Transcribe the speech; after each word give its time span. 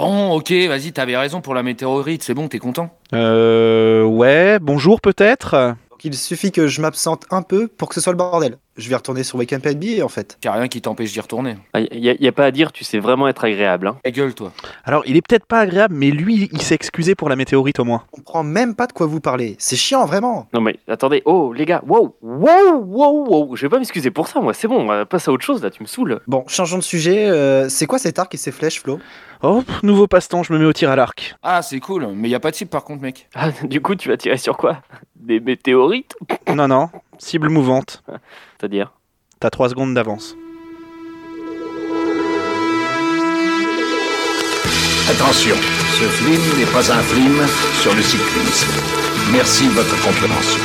Bon, 0.00 0.30
ok, 0.30 0.50
vas-y, 0.66 0.92
t'avais 0.92 1.14
raison 1.14 1.42
pour 1.42 1.52
la 1.52 1.62
météorite, 1.62 2.22
c'est 2.22 2.32
bon, 2.32 2.48
t'es 2.48 2.58
content 2.58 2.88
Euh. 3.12 4.02
Ouais, 4.02 4.58
bonjour 4.58 5.02
peut-être 5.02 5.74
Donc 5.90 6.02
il 6.06 6.14
suffit 6.14 6.52
que 6.52 6.68
je 6.68 6.80
m'absente 6.80 7.26
un 7.30 7.42
peu 7.42 7.68
pour 7.68 7.90
que 7.90 7.94
ce 7.94 8.00
soit 8.00 8.14
le 8.14 8.16
bordel. 8.16 8.56
Je 8.80 8.88
vais 8.88 8.96
retourner 8.96 9.22
sur 9.24 9.38
Wake 9.38 9.52
Up 9.52 9.64
NBA 9.66 10.02
en 10.02 10.08
fait. 10.08 10.38
Y'a 10.42 10.52
rien 10.52 10.66
qui 10.68 10.80
t'empêche 10.80 11.12
d'y 11.12 11.20
retourner. 11.20 11.56
Il 11.74 12.00
n'y 12.00 12.08
a, 12.08 12.14
y 12.18 12.26
a 12.26 12.32
pas 12.32 12.46
à 12.46 12.50
dire, 12.50 12.72
tu 12.72 12.82
sais 12.82 12.98
vraiment 12.98 13.28
être 13.28 13.44
agréable. 13.44 13.88
Hein. 13.88 13.96
Ta 14.02 14.10
gueule, 14.10 14.34
toi. 14.34 14.52
Alors, 14.84 15.02
il 15.06 15.16
est 15.16 15.22
peut-être 15.26 15.44
pas 15.44 15.60
agréable, 15.60 15.94
mais 15.94 16.10
lui, 16.10 16.48
il 16.50 16.62
s'est 16.62 16.74
excusé 16.74 17.14
pour 17.14 17.28
la 17.28 17.36
météorite 17.36 17.78
au 17.78 17.84
moins. 17.84 18.04
On 18.12 18.16
comprend 18.16 18.42
même 18.42 18.74
pas 18.74 18.86
de 18.86 18.92
quoi 18.92 19.06
vous 19.06 19.20
parlez. 19.20 19.56
C'est 19.58 19.76
chiant 19.76 20.06
vraiment. 20.06 20.48
Non 20.54 20.60
mais 20.62 20.78
attendez, 20.88 21.22
oh 21.26 21.52
les 21.52 21.66
gars, 21.66 21.82
wow, 21.86 22.16
wow, 22.22 22.80
wow, 22.82 23.26
wow, 23.28 23.56
je 23.56 23.62
vais 23.62 23.68
pas 23.68 23.78
m'excuser 23.78 24.10
pour 24.10 24.28
ça, 24.28 24.40
moi, 24.40 24.54
c'est 24.54 24.66
bon, 24.68 24.90
on 24.90 25.06
passe 25.06 25.28
à 25.28 25.32
autre 25.32 25.44
chose 25.44 25.62
là, 25.62 25.70
tu 25.70 25.82
me 25.82 25.86
saoules. 25.86 26.20
Bon, 26.26 26.44
changeons 26.46 26.78
de 26.78 26.82
sujet. 26.82 27.28
euh, 27.28 27.68
c'est 27.68 27.86
quoi 27.86 27.98
cet 27.98 28.18
arc 28.18 28.34
et 28.34 28.38
ces 28.38 28.50
flèches, 28.52 28.80
Flo? 28.80 28.98
Oh, 29.42 29.62
nouveau 29.82 30.06
passe-temps, 30.06 30.42
je 30.42 30.52
me 30.52 30.58
mets 30.58 30.64
au 30.64 30.72
tir 30.72 30.90
à 30.90 30.96
l'arc. 30.96 31.34
Ah, 31.42 31.62
c'est 31.62 31.80
cool, 31.80 32.06
mais 32.14 32.28
y 32.28 32.34
a 32.34 32.40
pas 32.40 32.50
de 32.50 32.56
cible 32.56 32.70
par 32.70 32.84
contre, 32.84 33.02
mec. 33.02 33.28
Ah, 33.34 33.50
du 33.64 33.80
coup, 33.80 33.94
tu 33.94 34.08
vas 34.08 34.16
tirer 34.16 34.36
sur 34.36 34.56
quoi? 34.56 34.78
Des 35.16 35.40
météorites? 35.40 36.14
Non, 36.54 36.68
non, 36.68 36.88
cible 37.20 37.48
mouvante. 37.48 38.02
C'est-à-dire 38.58 38.92
T'as 39.38 39.50
3 39.50 39.70
secondes 39.70 39.94
d'avance. 39.94 40.36
Attention, 45.08 45.56
ce 45.98 46.04
film 46.04 46.58
n'est 46.58 46.72
pas 46.72 46.92
un 46.92 47.02
film 47.02 47.40
sur 47.80 47.94
le 47.94 48.02
cyclisme. 48.02 48.68
Merci 49.32 49.66
de 49.66 49.72
votre 49.72 49.96
compréhension. 50.02 50.60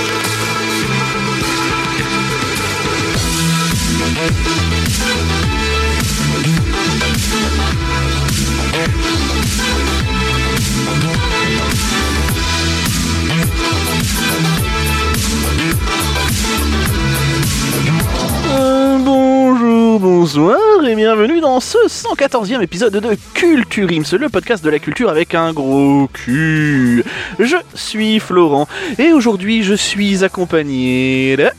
Bonsoir 20.06 20.86
et 20.88 20.96
bienvenue 20.96 21.42
dans 21.42 21.60
ce 21.60 21.80
114e 21.88 22.62
épisode 22.62 22.94
de 22.94 23.18
Culture 23.34 23.90
Ims, 23.92 24.16
le 24.20 24.30
podcast 24.30 24.64
de 24.64 24.70
la 24.70 24.78
culture 24.78 25.10
avec 25.10 25.34
un 25.34 25.52
gros 25.52 26.08
cul. 26.14 27.04
Je 27.40 27.56
suis 27.74 28.20
Florent 28.20 28.68
et 29.00 29.14
aujourd'hui 29.14 29.64
je 29.64 29.74
suis 29.74 30.24
accompagné 30.24 31.36
de 31.38 31.50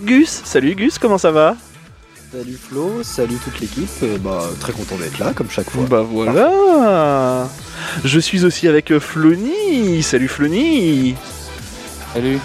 Gus. 0.00 0.40
Salut 0.42 0.74
Gus, 0.74 0.98
comment 0.98 1.18
ça 1.18 1.32
va? 1.32 1.54
Salut 2.32 2.56
Flo, 2.56 3.02
salut 3.02 3.36
toute 3.44 3.60
l'équipe. 3.60 3.90
Euh, 4.02 4.16
bah, 4.16 4.42
très 4.58 4.72
content 4.72 4.96
d'être 4.96 5.18
là, 5.18 5.34
comme 5.34 5.50
chaque 5.50 5.68
fois. 5.68 5.84
Bah 5.84 6.00
voilà 6.00 7.46
Je 8.06 8.18
suis 8.18 8.46
aussi 8.46 8.68
avec 8.68 8.98
Flony. 9.00 10.02
Salut 10.02 10.28
Flony 10.28 11.14
Salut. 12.14 12.38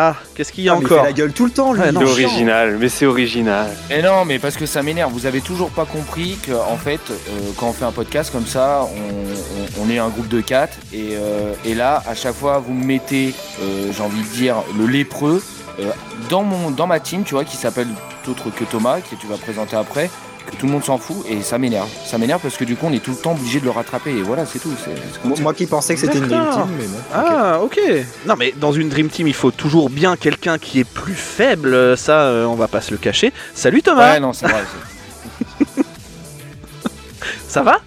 Ah, 0.00 0.14
qu'est-ce 0.34 0.52
qu'il 0.52 0.62
y 0.62 0.68
a 0.68 0.74
Ah, 0.74 0.76
mais 0.76 0.82
il 0.82 0.86
encore 0.86 0.98
fait 0.98 1.04
la 1.10 1.12
gueule 1.12 1.32
tout 1.32 1.44
le 1.44 1.50
temps, 1.50 1.72
lui. 1.72 1.80
Non, 1.92 2.00
C'est 2.00 2.06
original, 2.24 2.76
mais 2.78 2.88
c'est 2.88 3.06
original. 3.06 3.66
Mais 3.90 4.00
non, 4.00 4.24
mais 4.24 4.38
parce 4.38 4.56
que 4.56 4.64
ça 4.64 4.80
m'énerve, 4.82 5.12
vous 5.12 5.26
avez 5.26 5.40
toujours 5.40 5.70
pas 5.70 5.86
compris 5.86 6.38
que, 6.40 6.52
en 6.52 6.76
fait, 6.76 7.00
euh, 7.10 7.14
quand 7.58 7.66
on 7.68 7.72
fait 7.72 7.84
un 7.84 7.90
podcast 7.90 8.30
comme 8.30 8.46
ça, 8.46 8.82
on, 8.84 9.82
on- 9.82 9.86
on 9.86 9.90
est 9.90 9.98
un 9.98 10.08
groupe 10.08 10.28
de 10.28 10.40
quatre, 10.40 10.74
et, 10.92 11.10
euh, 11.16 11.52
et 11.64 11.74
là, 11.74 12.02
à 12.08 12.14
chaque 12.14 12.34
fois, 12.34 12.58
vous 12.64 12.74
me 12.74 12.84
mettez, 12.84 13.34
euh, 13.60 13.90
j'ai 13.92 14.02
envie 14.02 14.20
de 14.22 14.28
dire, 14.36 14.56
le 14.78 14.86
lépreux 14.86 15.42
euh, 15.80 15.90
dans, 16.28 16.42
mon, 16.44 16.70
dans 16.70 16.86
ma 16.86 17.00
team, 17.00 17.24
tu 17.24 17.34
vois, 17.34 17.44
qui 17.44 17.56
s'appelle 17.56 17.88
autre 18.28 18.50
que 18.54 18.64
Thomas, 18.64 19.00
que 19.00 19.14
tu 19.16 19.26
vas 19.26 19.36
présenter 19.38 19.74
après, 19.74 20.10
que 20.50 20.56
tout 20.56 20.66
le 20.66 20.72
monde 20.72 20.84
s'en 20.84 20.98
fout, 20.98 21.24
et 21.28 21.42
ça 21.42 21.58
m'énerve. 21.58 21.88
Ça 22.04 22.18
m'énerve 22.18 22.40
parce 22.40 22.56
que 22.56 22.64
du 22.64 22.76
coup, 22.76 22.86
on 22.88 22.92
est 22.92 23.02
tout 23.02 23.10
le 23.12 23.16
temps 23.16 23.32
obligé 23.32 23.60
de 23.60 23.64
le 23.64 23.70
rattraper, 23.70 24.10
et 24.10 24.22
voilà, 24.22 24.46
c'est 24.46 24.58
tout. 24.58 24.70
Moi, 25.40 25.54
qui 25.54 25.66
pensais 25.66 25.94
que 25.94 26.00
c'était 26.00 26.18
une 26.18 26.26
Dream. 26.26 26.50
Team, 26.52 26.68
mais. 26.78 26.84
Ah, 27.14 27.60
ok. 27.62 27.78
Non, 28.26 28.34
mais 28.38 28.52
dans 28.56 28.72
une 28.72 28.88
Dream 28.88 29.08
Team, 29.08 29.26
il 29.28 29.34
faut 29.34 29.50
toujours 29.50 29.90
bien 29.90 30.16
quelqu'un 30.16 30.58
qui 30.58 30.80
est 30.80 30.84
plus 30.88 31.14
faible. 31.14 31.96
Ça, 31.96 32.22
euh, 32.22 32.44
on 32.46 32.54
va 32.54 32.68
pas 32.68 32.80
se 32.80 32.90
le 32.90 32.96
cacher. 32.98 33.32
Salut 33.54 33.82
Thomas, 33.82 34.12
Ouais, 34.14 34.20
non, 34.20 34.32
c'est 34.32 34.46
vrai. 34.46 34.62
ça 37.48 37.62
va? 37.62 37.80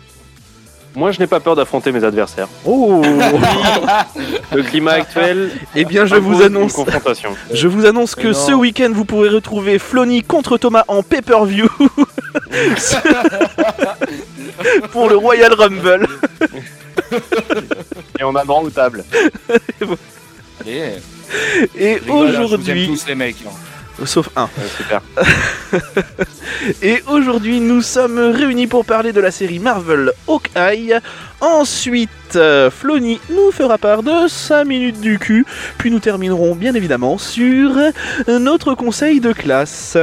Moi, 0.93 1.11
je 1.11 1.19
n'ai 1.19 1.27
pas 1.27 1.39
peur 1.39 1.55
d'affronter 1.55 1.93
mes 1.93 2.03
adversaires. 2.03 2.49
Oh 2.65 3.01
Le 4.53 4.61
climat 4.63 4.91
actuel. 4.93 5.51
Eh 5.73 5.85
bien, 5.85 6.05
je 6.05 6.15
vous 6.15 6.41
annonce, 6.41 6.71
Une 6.77 6.83
confrontation. 6.85 7.29
je 7.53 7.67
vous 7.69 7.85
annonce 7.85 8.13
que 8.13 8.33
ce 8.33 8.51
week-end, 8.51 8.89
vous 8.93 9.05
pourrez 9.05 9.29
retrouver 9.29 9.79
Flony 9.79 10.21
contre 10.21 10.57
Thomas 10.57 10.83
en 10.89 11.01
pay-per-view 11.01 11.69
pour 14.91 15.09
le 15.09 15.15
Royal 15.15 15.53
Rumble. 15.53 16.07
Et 18.19 18.23
on 18.23 18.35
a 18.35 18.43
droit 18.43 18.61
aux 18.61 18.69
tables. 18.69 19.03
Allez, 20.61 20.95
Et 21.77 21.99
aujourd'hui, 22.09 22.87
tous 22.87 23.05
les 23.07 23.15
mecs. 23.15 23.37
hein. 23.47 23.51
Sauf 24.05 24.29
un. 24.35 24.43
Ouais, 24.43 24.67
super. 24.77 25.01
Et 26.81 27.01
aujourd'hui, 27.07 27.59
nous 27.59 27.81
sommes 27.81 28.19
réunis 28.19 28.67
pour 28.67 28.85
parler 28.85 29.13
de 29.13 29.21
la 29.21 29.31
série 29.31 29.59
Marvel 29.59 30.11
Hawkeye. 30.27 30.99
Ensuite, 31.39 32.09
euh, 32.35 32.69
Flony 32.69 33.19
nous 33.29 33.51
fera 33.51 33.77
part 33.77 34.03
de 34.03 34.27
5 34.27 34.65
minutes 34.65 35.01
du 35.01 35.17
cul. 35.19 35.45
Puis 35.77 35.91
nous 35.91 35.99
terminerons 35.99 36.55
bien 36.55 36.73
évidemment 36.75 37.17
sur 37.17 37.71
notre 38.27 38.75
conseil 38.75 39.19
de 39.19 39.33
classe. 39.33 39.97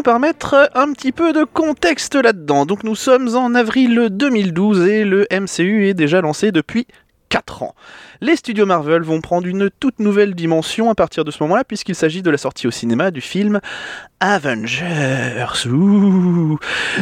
Commençons 0.00 0.12
par 0.12 0.20
mettre 0.20 0.70
un 0.74 0.92
petit 0.94 1.12
peu 1.12 1.34
de 1.34 1.44
contexte 1.44 2.14
là-dedans. 2.14 2.64
Donc 2.64 2.84
nous 2.84 2.94
sommes 2.94 3.36
en 3.36 3.54
avril 3.54 4.08
2012 4.10 4.88
et 4.88 5.04
le 5.04 5.26
MCU 5.30 5.88
est 5.88 5.94
déjà 5.94 6.22
lancé 6.22 6.52
depuis 6.52 6.86
4 7.28 7.62
ans. 7.64 7.74
Les 8.22 8.36
studios 8.36 8.64
Marvel 8.64 9.02
vont 9.02 9.20
prendre 9.20 9.46
une 9.46 9.68
toute 9.78 9.98
nouvelle 9.98 10.34
dimension 10.34 10.88
à 10.90 10.94
partir 10.94 11.24
de 11.24 11.30
ce 11.30 11.42
moment-là 11.42 11.64
puisqu'il 11.64 11.94
s'agit 11.94 12.22
de 12.22 12.30
la 12.30 12.38
sortie 12.38 12.66
au 12.66 12.70
cinéma 12.70 13.10
du 13.10 13.20
film 13.20 13.60
Avengers. 14.20 14.86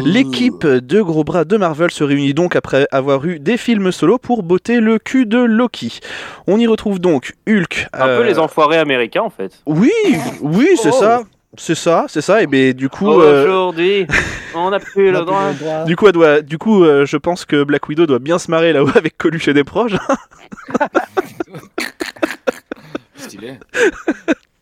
L'équipe 0.04 0.66
de 0.66 1.00
gros 1.00 1.22
bras 1.24 1.44
de 1.44 1.56
Marvel 1.56 1.92
se 1.92 2.02
réunit 2.02 2.34
donc 2.34 2.56
après 2.56 2.88
avoir 2.90 3.24
eu 3.26 3.38
des 3.38 3.56
films 3.58 3.92
solo 3.92 4.18
pour 4.18 4.42
botter 4.42 4.80
le 4.80 4.98
cul 4.98 5.24
de 5.24 5.38
Loki. 5.38 6.00
On 6.48 6.58
y 6.58 6.66
retrouve 6.66 6.98
donc 6.98 7.34
Hulk. 7.48 7.86
Un 7.92 7.98
peu 8.06 8.10
euh, 8.10 8.24
les 8.24 8.38
enfoirés 8.40 8.78
américains 8.78 9.22
en 9.22 9.30
fait. 9.30 9.52
oui, 9.66 9.92
oui, 10.40 10.68
c'est 10.82 10.88
Oh. 10.92 11.00
ça. 11.00 11.22
C'est 11.56 11.74
ça, 11.74 12.04
c'est 12.08 12.20
ça. 12.20 12.42
Et 12.42 12.46
ben 12.46 12.74
du 12.74 12.88
coup, 12.88 13.20
euh, 13.20 13.44
Aujourd'hui, 13.44 14.06
on 14.54 14.70
n'a 14.70 14.78
plus 14.78 15.10
le 15.10 15.24
droit. 15.24 15.52
du 15.86 15.96
coup, 15.96 16.06
elle 16.06 16.12
doit, 16.12 16.40
du 16.42 16.58
coup, 16.58 16.84
euh, 16.84 17.06
je 17.06 17.16
pense 17.16 17.44
que 17.44 17.64
Black 17.64 17.88
Widow 17.88 18.06
doit 18.06 18.18
bien 18.18 18.38
se 18.38 18.50
marrer 18.50 18.72
là-haut 18.72 18.90
avec 18.94 19.16
Coluche 19.16 19.48
et 19.48 19.54
des 19.54 19.64
proches, 19.64 19.92
Stylé. 23.16 23.54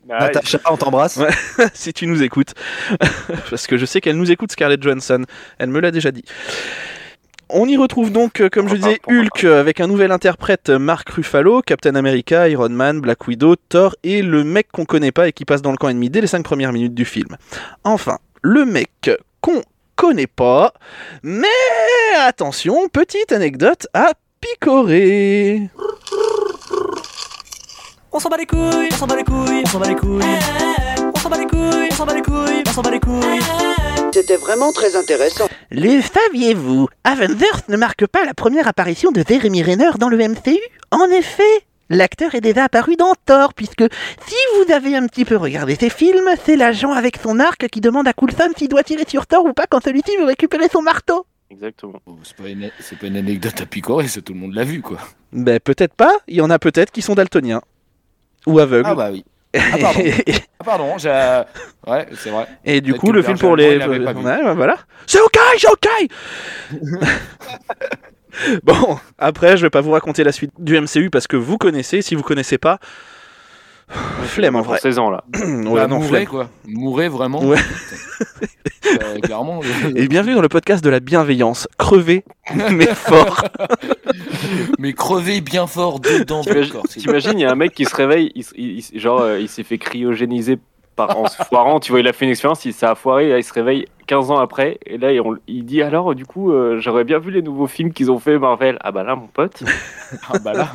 Ah, 0.08 0.26
Natacha, 0.26 0.60
on 0.70 0.76
t'embrasse. 0.76 1.16
Ouais. 1.16 1.30
si 1.74 1.92
tu 1.92 2.06
nous 2.06 2.22
écoutes, 2.22 2.54
parce 3.50 3.66
que 3.66 3.76
je 3.76 3.84
sais 3.84 4.00
qu'elle 4.00 4.16
nous 4.16 4.30
écoute, 4.30 4.52
Scarlett 4.52 4.80
Johansson. 4.80 5.24
Elle 5.58 5.70
me 5.70 5.80
l'a 5.80 5.90
déjà 5.90 6.12
dit. 6.12 6.24
On 7.48 7.68
y 7.68 7.76
retrouve 7.76 8.10
donc, 8.10 8.40
euh, 8.40 8.48
comme 8.48 8.68
je 8.68 8.74
disais, 8.74 9.00
Hulk 9.06 9.44
euh, 9.44 9.60
avec 9.60 9.80
un 9.80 9.86
nouvel 9.86 10.10
interprète, 10.10 10.68
Mark 10.68 11.08
Ruffalo, 11.08 11.62
Captain 11.62 11.94
America, 11.94 12.48
Iron 12.48 12.70
Man, 12.70 13.00
Black 13.00 13.28
Widow, 13.28 13.54
Thor 13.68 13.94
et 14.02 14.22
le 14.22 14.42
mec 14.42 14.68
qu'on 14.72 14.84
connaît 14.84 15.12
pas 15.12 15.28
et 15.28 15.32
qui 15.32 15.44
passe 15.44 15.62
dans 15.62 15.70
le 15.70 15.76
camp 15.76 15.88
ennemi 15.88 16.10
dès 16.10 16.20
les 16.20 16.26
5 16.26 16.42
premières 16.42 16.72
minutes 16.72 16.94
du 16.94 17.04
film. 17.04 17.36
Enfin, 17.84 18.18
le 18.42 18.64
mec 18.64 19.10
qu'on 19.40 19.62
connaît 19.94 20.26
pas, 20.26 20.72
mais 21.22 21.46
attention, 22.18 22.88
petite 22.88 23.30
anecdote 23.30 23.86
à 23.94 24.12
picorer. 24.40 25.70
On 28.12 28.18
s'en 28.18 28.28
bat 28.28 28.38
les 28.38 28.46
couilles, 28.46 28.88
on 28.92 28.96
s'en 28.96 29.06
bat 29.06 29.16
les 29.16 29.24
couilles, 29.24 29.62
on 29.64 29.68
s'en 29.68 29.78
bat 29.78 29.88
les 29.88 29.94
couilles. 29.94 30.22
On 30.22 30.85
s'en 31.26 31.30
bat 31.30 31.38
les 31.38 31.46
couilles, 31.46 31.88
on 31.90 31.94
s'en 31.94 32.06
bat 32.06 32.14
les 32.14 32.22
couilles, 32.22 32.62
on 32.68 32.70
s'en 32.70 32.82
bat 32.82 32.90
les 32.92 33.00
couilles. 33.00 33.40
C'était 34.12 34.36
vraiment 34.36 34.72
très 34.72 34.94
intéressant. 34.94 35.48
Le 35.72 36.00
saviez-vous? 36.00 36.88
Avengers 37.02 37.64
ne 37.68 37.76
marque 37.76 38.06
pas 38.06 38.24
la 38.24 38.32
première 38.32 38.68
apparition 38.68 39.10
de 39.10 39.24
Jeremy 39.28 39.64
Renner 39.64 39.90
dans 39.98 40.08
le 40.08 40.18
MCU 40.18 40.58
En 40.92 41.06
effet, 41.10 41.42
L'acteur 41.88 42.34
est 42.34 42.40
déjà 42.40 42.64
apparu 42.64 42.96
dans 42.96 43.14
Thor, 43.26 43.54
puisque 43.54 43.84
si 44.26 44.34
vous 44.56 44.72
avez 44.72 44.96
un 44.96 45.06
petit 45.06 45.24
peu 45.24 45.36
regardé 45.36 45.76
ces 45.78 45.90
films, 45.90 46.28
c'est 46.44 46.56
l'agent 46.56 46.92
avec 46.92 47.16
son 47.16 47.38
arc 47.38 47.68
qui 47.68 47.80
demande 47.80 48.08
à 48.08 48.12
Coulson 48.12 48.50
s'il 48.56 48.68
doit 48.68 48.82
tirer 48.82 49.04
sur 49.08 49.26
Thor 49.26 49.44
ou 49.44 49.52
pas 49.52 49.66
quand 49.68 49.82
celui-ci 49.84 50.16
veut 50.18 50.24
récupérer 50.24 50.68
son 50.68 50.82
marteau. 50.82 51.26
Exactement. 51.50 52.00
Oh, 52.06 52.16
C'est 52.24 52.36
pas, 52.36 52.48
une... 52.48 52.70
c'est 52.80 52.98
pas 52.98 53.06
une 53.06 53.16
anecdote 53.16 53.60
à 53.60 53.66
picorer, 53.66 54.08
ça 54.08 54.20
tout 54.20 54.32
le 54.32 54.40
monde 54.40 54.54
l'a 54.54 54.64
vu 54.64 54.82
quoi. 54.82 54.98
Ben 55.32 55.60
peut-être 55.60 55.94
pas, 55.94 56.18
il 56.26 56.36
y 56.36 56.40
en 56.40 56.50
a 56.50 56.58
peut-être 56.58 56.90
qui 56.90 57.02
sont 57.02 57.14
daltoniens. 57.14 57.62
Ou 58.48 58.58
aveugles. 58.58 58.88
Ah 58.88 58.94
bah 58.96 59.10
oui. 59.12 59.24
Ah 59.54 59.78
pardon, 59.80 60.00
ah, 60.60 60.64
pardon 60.64 60.98
j'ai... 60.98 61.42
Ouais, 61.86 62.06
c'est 62.16 62.30
vrai. 62.30 62.46
Et 62.64 62.80
du 62.80 62.94
coup, 62.94 63.12
le 63.12 63.22
film 63.22 63.38
pour 63.38 63.56
les. 63.56 63.78
Ouais, 63.78 63.98
ouais, 63.98 64.54
voilà. 64.54 64.76
C'est 65.06 65.20
ok, 65.20 65.38
c'est 65.58 65.68
ok 65.70 65.88
Bon, 68.64 68.98
après, 69.18 69.56
je 69.56 69.62
vais 69.62 69.70
pas 69.70 69.80
vous 69.80 69.92
raconter 69.92 70.22
la 70.22 70.32
suite 70.32 70.52
du 70.58 70.78
MCU 70.78 71.08
parce 71.10 71.26
que 71.26 71.36
vous 71.36 71.56
connaissez. 71.56 72.02
Si 72.02 72.14
vous 72.14 72.22
connaissez 72.22 72.58
pas, 72.58 72.78
flemme 73.88 74.56
en 74.56 74.62
vrai. 74.62 74.78
16 74.78 74.98
ans 74.98 75.10
là. 75.10 75.24
ouais, 75.34 75.64
Bah, 75.74 75.86
non, 75.86 75.96
mourrez 75.96 76.08
flemme. 76.08 76.26
quoi. 76.26 76.48
Mourrez 76.66 77.08
vraiment. 77.08 77.42
Ouais. 77.44 77.58
Euh, 79.02 79.18
clairement. 79.18 79.60
je- 79.62 79.96
Et 79.96 80.06
bienvenue 80.06 80.34
dans 80.34 80.40
le 80.42 80.48
podcast 80.48 80.82
de 80.82 80.88
la 80.88 81.00
bienveillance. 81.00 81.66
Crevez, 81.76 82.24
mais 82.70 82.86
fort. 82.94 83.42
Mais 84.78 84.92
crevez 84.92 85.40
bien 85.40 85.66
fort 85.66 85.98
dedans 85.98 86.42
T'imagines, 86.88 87.32
il 87.36 87.40
y 87.40 87.44
a 87.44 87.50
un 87.50 87.56
mec 87.56 87.74
qui 87.74 87.84
se 87.84 87.94
réveille, 87.96 88.30
il, 88.36 88.42
s- 88.42 88.52
il- 88.56 88.78
il- 88.92 89.00
genre 89.00 89.20
euh, 89.22 89.40
il 89.40 89.48
s'est 89.48 89.64
fait 89.64 89.78
cryogéniser 89.78 90.58
par, 90.96 91.16
en 91.18 91.26
se 91.28 91.36
foirant, 91.44 91.78
tu 91.78 91.92
vois, 91.92 92.00
il 92.00 92.08
a 92.08 92.12
fait 92.12 92.24
une 92.24 92.30
expérience, 92.32 92.64
il 92.64 92.72
s'est 92.72 92.86
foiré, 92.96 93.28
là, 93.28 93.38
il 93.38 93.44
se 93.44 93.52
réveille 93.52 93.86
15 94.06 94.30
ans 94.30 94.38
après, 94.38 94.78
et 94.86 94.98
là 94.98 95.12
il, 95.12 95.20
on- 95.20 95.36
il 95.46 95.64
dit 95.64 95.82
alors 95.82 96.14
du 96.14 96.24
coup 96.26 96.52
euh, 96.52 96.78
j'aurais 96.80 97.04
bien 97.04 97.18
vu 97.18 97.30
les 97.32 97.42
nouveaux 97.42 97.66
films 97.66 97.92
qu'ils 97.92 98.10
ont 98.10 98.18
fait 98.18 98.38
Marvel. 98.38 98.78
Ah 98.80 98.92
bah 98.92 99.02
là 99.02 99.14
mon 99.16 99.26
pote. 99.26 99.62
Ah 100.32 100.38
bah 100.38 100.52
là. 100.52 100.68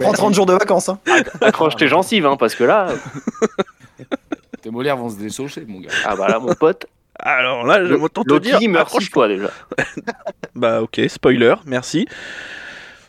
Prends 0.00 0.12
30 0.12 0.34
jours 0.34 0.46
de 0.46 0.52
vacances. 0.54 0.88
Hein. 0.88 0.98
accroche 1.42 1.76
tes 1.76 1.86
gencives 1.88 2.24
hein, 2.26 2.36
parce 2.36 2.54
que 2.54 2.64
là, 2.64 2.88
Tes 4.62 4.70
molaires 4.70 4.96
vont 4.96 5.10
se 5.10 5.16
dessaucher 5.18 5.64
mon 5.68 5.80
gars. 5.80 5.90
ah 6.06 6.16
bah 6.16 6.26
là 6.28 6.38
mon 6.38 6.54
pote, 6.54 6.86
Alors 7.18 7.66
là, 7.66 7.84
je 7.84 7.94
m'entends 7.94 8.24
te 8.24 8.38
dire. 8.38 8.54
Loki 8.54 8.68
merci 8.68 8.96
accroche- 8.96 9.10
toi 9.10 9.28
déjà. 9.28 9.50
Bah 10.54 10.80
ok, 10.82 11.00
spoiler, 11.08 11.54
merci. 11.66 12.06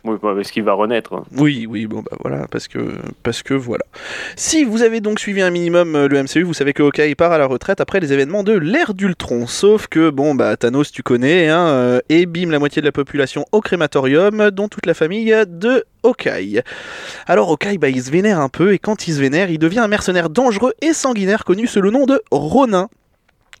Oui, 0.06 0.16
bah, 0.22 0.32
parce 0.36 0.50
qu'il 0.50 0.62
va 0.62 0.72
renaître. 0.72 1.14
hein. 1.14 1.24
Oui, 1.36 1.66
oui, 1.68 1.86
bon 1.86 2.02
bah 2.08 2.16
voilà, 2.20 2.46
parce 2.50 2.68
que, 2.68 2.94
voilà. 3.54 3.84
Si 4.36 4.64
vous 4.64 4.82
avez 4.82 5.00
donc 5.00 5.18
suivi 5.18 5.42
un 5.42 5.50
minimum 5.50 5.94
euh, 5.96 6.08
le 6.08 6.22
MCU, 6.22 6.42
vous 6.42 6.54
savez 6.54 6.72
que 6.72 6.82
Hawkeye 6.82 7.14
part 7.14 7.32
à 7.32 7.38
la 7.38 7.46
retraite 7.46 7.80
après 7.80 8.00
les 8.00 8.12
événements 8.12 8.42
de 8.42 8.52
l'ère 8.52 8.94
d'Ultron. 8.94 9.46
Sauf 9.46 9.88
que, 9.88 10.10
bon 10.10 10.34
bah 10.34 10.56
Thanos 10.56 10.90
tu 10.92 11.02
connais, 11.02 11.48
hein, 11.48 11.66
euh, 11.66 12.00
et 12.08 12.26
la 12.34 12.58
moitié 12.58 12.80
de 12.82 12.86
la 12.86 12.92
population 12.92 13.44
au 13.52 13.60
crématorium, 13.60 14.50
dont 14.50 14.68
toute 14.68 14.86
la 14.86 14.94
famille 14.94 15.34
de 15.48 15.84
Hawkeye. 16.04 16.62
Alors 17.26 17.50
Hawkeye, 17.50 17.78
bah 17.78 17.88
il 17.88 18.02
se 18.02 18.10
vénère 18.10 18.40
un 18.40 18.48
peu, 18.48 18.72
et 18.72 18.78
quand 18.78 19.08
il 19.08 19.14
se 19.14 19.20
vénère, 19.20 19.50
il 19.50 19.58
devient 19.58 19.80
un 19.80 19.88
mercenaire 19.88 20.30
dangereux 20.30 20.74
et 20.82 20.92
sanguinaire 20.92 21.44
connu 21.44 21.66
sous 21.66 21.80
le 21.80 21.90
nom 21.90 22.06
de 22.06 22.22
Ronin 22.30 22.88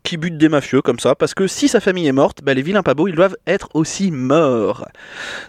qui 0.06 0.16
bute 0.18 0.38
des 0.38 0.48
mafieux 0.48 0.82
comme 0.82 1.00
ça, 1.00 1.16
parce 1.16 1.34
que 1.34 1.48
si 1.48 1.66
sa 1.66 1.80
famille 1.80 2.06
est 2.06 2.12
morte, 2.12 2.38
bah, 2.44 2.54
les 2.54 2.62
vilains 2.62 2.84
pas 2.84 2.94
beaux, 2.94 3.08
ils 3.08 3.14
doivent 3.16 3.36
être 3.44 3.68
aussi 3.74 4.12
morts. 4.12 4.86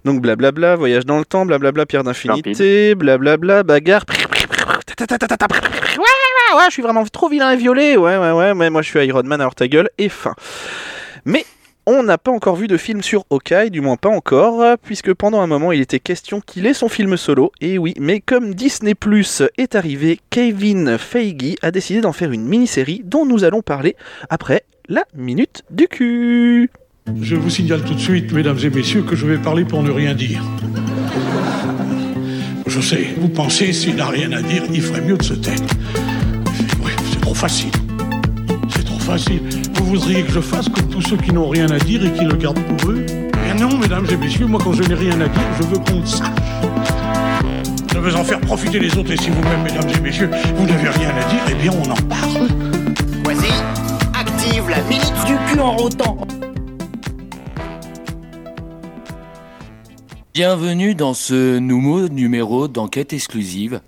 Donc 0.04 0.20
blablabla, 0.20 0.76
voyage 0.76 1.06
dans 1.06 1.20
le 1.20 1.26
temps, 1.26 1.46
blablabla, 1.46 1.86
pierre 1.86 2.04
d'infinité, 2.04 2.96
blablabla, 2.96 3.62
bagarre. 3.62 4.04
Ouais, 4.10 5.98
ouais, 6.00 6.58
ouais, 6.58 6.66
je 6.68 6.72
suis 6.72 6.82
vraiment 6.82 7.06
trop 7.06 7.30
vilain 7.30 7.52
et 7.52 7.56
violet. 7.56 7.98
Ouais, 7.98 8.18
ouais, 8.18 8.32
ouais, 8.32 8.56
mais 8.56 8.72
moi 8.72 8.82
je 8.82 8.90
suis 8.90 9.06
Iron 9.06 9.22
Man, 9.24 9.40
alors 9.40 9.54
ta 9.54 9.68
gueule, 9.68 9.90
et 10.00 10.10
fin. 10.10 10.34
Mais 11.24 11.46
on 11.88 12.04
n'a 12.04 12.18
pas 12.18 12.32
encore 12.32 12.58
vu 12.58 12.68
de 12.68 12.76
film 12.76 13.02
sur 13.02 13.24
Hawkeye, 13.32 13.72
du 13.72 13.80
moins 13.80 13.96
pas 13.96 14.10
encore, 14.10 14.78
puisque 14.84 15.14
pendant 15.14 15.40
un 15.40 15.48
moment 15.48 15.72
il 15.72 15.80
était 15.80 16.02
question 16.02 16.42
qu'il 16.42 16.66
ait 16.66 16.74
son 16.74 16.90
film 16.90 17.16
solo, 17.16 17.54
et 17.62 17.78
oui, 17.78 17.94
mais 17.98 18.20
comme 18.20 18.54
Disney 18.54 18.94
Plus 18.94 19.42
est 19.58 19.74
arrivé, 19.74 20.20
Kevin 20.30 20.98
Feige 20.98 21.56
a 21.62 21.72
décidé 21.72 22.02
d'en 22.02 22.12
faire 22.12 22.34
une 22.34 22.44
mini-série 22.44 23.02
dont 23.06 23.26
nous 23.26 23.46
allons 23.46 23.62
parler 23.62 23.96
après 24.30 24.64
la 24.90 25.06
minute 25.16 25.64
du 25.72 25.88
cul. 25.88 26.70
Je 27.22 27.38
vous 27.38 27.50
signale 27.50 27.84
tout 27.84 27.94
de 27.94 28.00
suite, 28.00 28.34
mesdames 28.34 28.60
et 28.62 28.70
messieurs, 28.70 29.04
que 29.04 29.16
je 29.16 29.26
vais 29.26 29.38
parler 29.38 29.64
pour 29.64 29.82
ne 29.82 29.90
rien 29.90 30.14
dire. 30.14 30.44
Je 32.66 32.82
sais, 32.82 33.08
vous 33.18 33.30
pensez, 33.30 33.72
s'il 33.72 33.96
n'a 33.96 34.08
rien 34.08 34.34
à 34.34 34.42
dire, 34.42 34.64
il 34.74 34.82
ferait 34.82 35.02
mieux 35.02 35.18
de 35.18 35.24
se 35.24 35.36
taire. 35.36 35.56
C'est 37.10 37.22
trop 37.22 37.34
facile. 37.34 37.72
Facile. 39.08 39.42
Vous 39.76 39.86
voudriez 39.86 40.22
que 40.24 40.34
je 40.34 40.42
fasse 40.42 40.68
comme 40.68 40.90
tous 40.90 41.02
ceux 41.02 41.16
qui 41.16 41.32
n'ont 41.32 41.48
rien 41.48 41.72
à 41.72 41.80
dire 41.80 42.06
et 42.06 42.12
qui 42.12 42.26
le 42.26 42.36
gardent 42.36 42.60
pour 42.60 42.92
eux? 42.92 43.06
Eh 43.08 43.58
non, 43.58 43.78
mesdames 43.78 44.06
et 44.12 44.18
messieurs, 44.18 44.48
moi 44.48 44.60
quand 44.62 44.74
je 44.74 44.84
n'ai 44.84 44.96
rien 44.96 45.22
à 45.22 45.30
dire, 45.30 45.42
je 45.58 45.64
veux 45.64 45.78
qu'on 45.78 46.02
le 46.02 46.06
sache. 46.06 46.28
Je 47.94 48.00
veux 48.00 48.14
en 48.14 48.26
faire 48.26 48.42
profiter 48.42 48.80
les 48.80 48.98
autres 48.98 49.10
et 49.12 49.16
si 49.16 49.30
vous-même, 49.30 49.64
mesdames 49.64 49.90
et 49.90 50.02
messieurs, 50.02 50.30
vous 50.58 50.66
n'avez 50.66 50.90
rien 50.90 51.12
à 51.12 51.24
dire, 51.30 51.40
eh 51.50 51.54
bien 51.54 51.72
on 51.72 51.90
en 51.90 51.96
parle. 52.10 52.48
Vas-y, 53.24 53.50
active 54.14 54.70
la 54.70 54.82
minute 54.84 55.14
du 55.26 55.38
cul 55.54 55.60
en 55.62 55.78
rotant. 55.78 56.18
Bienvenue 60.34 60.96
dans 60.96 61.14
ce 61.14 61.60
nouveau 61.60 62.10
numéro 62.10 62.68
d'enquête 62.68 63.14
exclusive. 63.14 63.80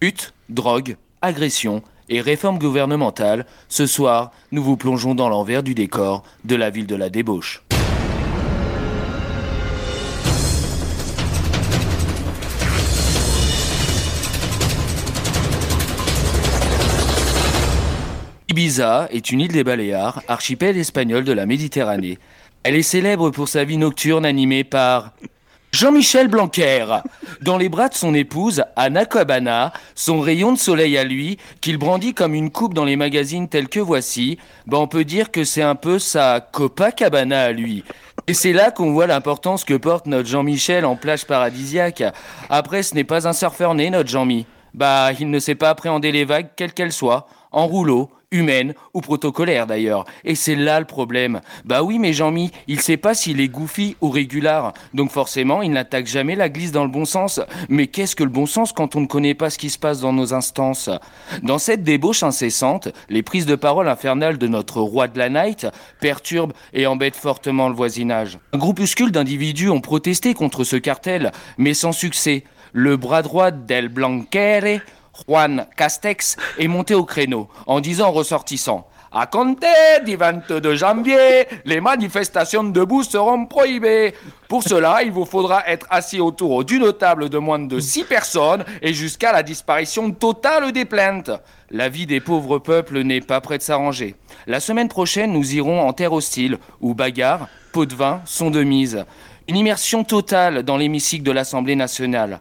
Pute, 0.00 0.34
drogue, 0.50 0.96
agression 1.22 1.80
et 2.08 2.20
réforme 2.20 2.58
gouvernementale. 2.58 3.46
Ce 3.68 3.86
soir, 3.86 4.32
nous 4.52 4.62
vous 4.62 4.76
plongeons 4.76 5.14
dans 5.14 5.28
l'envers 5.28 5.62
du 5.62 5.74
décor 5.74 6.22
de 6.44 6.56
la 6.56 6.70
ville 6.70 6.86
de 6.86 6.96
la 6.96 7.10
débauche. 7.10 7.62
Ibiza 18.48 19.08
est 19.10 19.30
une 19.30 19.40
île 19.40 19.52
des 19.52 19.64
Baléares, 19.64 20.22
archipel 20.28 20.78
espagnol 20.78 21.24
de 21.24 21.32
la 21.32 21.44
Méditerranée. 21.44 22.18
Elle 22.62 22.76
est 22.76 22.82
célèbre 22.82 23.30
pour 23.30 23.48
sa 23.48 23.64
vie 23.64 23.76
nocturne 23.76 24.24
animée 24.24 24.64
par 24.64 25.12
Jean-Michel 25.76 26.28
Blanquer, 26.28 26.86
dans 27.42 27.58
les 27.58 27.68
bras 27.68 27.90
de 27.90 27.94
son 27.94 28.14
épouse, 28.14 28.64
Anna 28.76 29.04
Cabana, 29.04 29.74
son 29.94 30.20
rayon 30.20 30.54
de 30.54 30.58
soleil 30.58 30.96
à 30.96 31.04
lui, 31.04 31.36
qu'il 31.60 31.76
brandit 31.76 32.14
comme 32.14 32.32
une 32.32 32.50
coupe 32.50 32.72
dans 32.72 32.86
les 32.86 32.96
magazines 32.96 33.46
tels 33.46 33.68
que 33.68 33.78
voici, 33.78 34.38
ben 34.66 34.78
on 34.78 34.88
peut 34.88 35.04
dire 35.04 35.30
que 35.30 35.44
c'est 35.44 35.60
un 35.60 35.74
peu 35.74 35.98
sa 35.98 36.40
Copacabana 36.40 37.42
à 37.42 37.52
lui. 37.52 37.84
Et 38.26 38.32
c'est 38.32 38.54
là 38.54 38.70
qu'on 38.70 38.92
voit 38.92 39.06
l'importance 39.06 39.64
que 39.64 39.74
porte 39.74 40.06
notre 40.06 40.26
Jean-Michel 40.26 40.86
en 40.86 40.96
plage 40.96 41.26
paradisiaque. 41.26 42.04
Après, 42.48 42.82
ce 42.82 42.94
n'est 42.94 43.04
pas 43.04 43.28
un 43.28 43.34
surfeur 43.34 43.74
né, 43.74 43.90
notre 43.90 44.08
Jean-Mi. 44.08 44.46
Bah, 44.72 45.10
il 45.20 45.28
ne 45.28 45.38
sait 45.38 45.56
pas 45.56 45.68
appréhender 45.68 46.10
les 46.10 46.24
vagues, 46.24 46.48
quelles 46.56 46.72
qu'elles 46.72 46.90
soient, 46.90 47.26
en 47.52 47.66
rouleau, 47.66 48.08
humaine 48.36 48.74
ou 48.94 49.00
protocolaire 49.00 49.66
d'ailleurs. 49.66 50.04
Et 50.24 50.34
c'est 50.34 50.54
là 50.54 50.78
le 50.78 50.86
problème. 50.86 51.40
Bah 51.64 51.82
oui, 51.82 51.98
mais 51.98 52.12
Jean-Mi, 52.12 52.50
il 52.68 52.80
sait 52.80 52.96
pas 52.96 53.14
s'il 53.14 53.40
est 53.40 53.48
goofy 53.48 53.96
ou 54.00 54.10
régular. 54.10 54.72
Donc 54.94 55.10
forcément, 55.10 55.62
il 55.62 55.72
n'attaque 55.72 56.06
jamais 56.06 56.36
la 56.36 56.48
glisse 56.48 56.72
dans 56.72 56.84
le 56.84 56.90
bon 56.90 57.04
sens. 57.04 57.40
Mais 57.68 57.86
qu'est-ce 57.86 58.16
que 58.16 58.24
le 58.24 58.30
bon 58.30 58.46
sens 58.46 58.72
quand 58.72 58.96
on 58.96 59.00
ne 59.00 59.06
connaît 59.06 59.34
pas 59.34 59.50
ce 59.50 59.58
qui 59.58 59.70
se 59.70 59.78
passe 59.78 60.00
dans 60.00 60.12
nos 60.12 60.34
instances? 60.34 60.90
Dans 61.42 61.58
cette 61.58 61.82
débauche 61.82 62.22
incessante, 62.22 62.88
les 63.08 63.22
prises 63.22 63.46
de 63.46 63.54
parole 63.56 63.88
infernales 63.88 64.38
de 64.38 64.46
notre 64.46 64.80
roi 64.80 65.08
de 65.08 65.18
la 65.18 65.28
night 65.28 65.66
perturbent 66.00 66.52
et 66.72 66.86
embêtent 66.86 67.16
fortement 67.16 67.68
le 67.68 67.74
voisinage. 67.74 68.38
Un 68.52 68.58
groupuscule 68.58 69.12
d'individus 69.12 69.70
ont 69.70 69.80
protesté 69.80 70.34
contre 70.34 70.64
ce 70.64 70.76
cartel, 70.76 71.32
mais 71.58 71.74
sans 71.74 71.92
succès. 71.92 72.44
Le 72.72 72.96
bras 72.96 73.22
droit 73.22 73.50
d'El 73.50 73.88
Blanquere, 73.88 74.80
Juan 75.26 75.66
Castex, 75.76 76.36
est 76.58 76.68
monté 76.68 76.94
au 76.94 77.04
créneau 77.04 77.48
en 77.66 77.80
disant 77.80 78.08
aux 78.08 78.12
ressortissants 78.12 78.86
à 79.18 79.26
compter 79.26 79.66
du 80.04 80.14
22 80.16 80.74
janvier, 80.74 81.46
les 81.64 81.80
manifestations 81.80 82.64
debout 82.64 83.02
seront 83.02 83.46
prohibées. 83.46 84.12
Pour 84.46 84.62
cela, 84.62 85.02
il 85.02 85.10
vous 85.10 85.24
faudra 85.24 85.66
être 85.66 85.86
assis 85.88 86.20
autour 86.20 86.64
d'une 86.64 86.92
table 86.92 87.30
de 87.30 87.38
moins 87.38 87.58
de 87.58 87.80
6 87.80 88.04
personnes 88.04 88.64
et 88.82 88.92
jusqu'à 88.92 89.32
la 89.32 89.42
disparition 89.42 90.10
totale 90.10 90.70
des 90.72 90.84
plaintes. 90.84 91.30
La 91.70 91.88
vie 91.88 92.04
des 92.04 92.20
pauvres 92.20 92.58
peuples 92.58 93.00
n'est 93.00 93.22
pas 93.22 93.40
près 93.40 93.56
de 93.56 93.62
s'arranger. 93.62 94.16
La 94.46 94.60
semaine 94.60 94.88
prochaine, 94.88 95.32
nous 95.32 95.54
irons 95.54 95.80
en 95.80 95.94
terre 95.94 96.12
hostile, 96.12 96.58
où 96.82 96.94
bagarre, 96.94 97.48
pots 97.72 97.86
de 97.86 97.94
vin 97.94 98.20
sont 98.26 98.50
de 98.50 98.62
mise. 98.62 99.04
Une 99.48 99.56
immersion 99.56 100.04
totale 100.04 100.62
dans 100.62 100.76
l'hémicycle 100.76 101.24
de 101.24 101.32
l'Assemblée 101.32 101.76
nationale. 101.76 102.40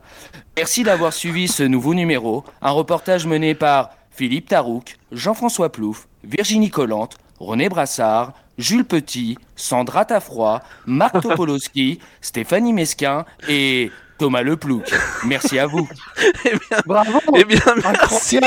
Merci 0.58 0.84
d'avoir 0.84 1.12
suivi 1.12 1.50
ce 1.50 1.64
nouveau 1.64 1.94
numéro, 1.94 2.46
un 2.62 2.72
reportage 2.72 3.26
mené 3.26 3.56
par 3.56 3.90
Philippe 4.12 4.48
Tarouk, 4.48 4.98
Jean-François 5.12 5.70
Plouf, 5.70 6.08
Virginie 6.24 6.70
Collante, 6.70 7.18
René 7.40 7.68
Brassard, 7.68 8.32
Jules 8.58 8.86
Petit, 8.86 9.38
Sandra 9.58 10.06
Taffroy, 10.06 10.62
Marc 10.86 11.22
Topolowski, 11.22 12.00
Stéphanie 12.22 12.72
Mesquin 12.72 13.26
et 13.50 13.92
Thomas 14.18 14.44
Leplouc. 14.44 14.84
Merci 15.26 15.60
à 15.60 15.68
vous. 15.68 15.90
Eh 16.46 16.52
bien, 16.52 16.78
Bravo 16.86 17.20
eh 17.36 17.44
bien 17.44 17.60
merci. 17.84 18.40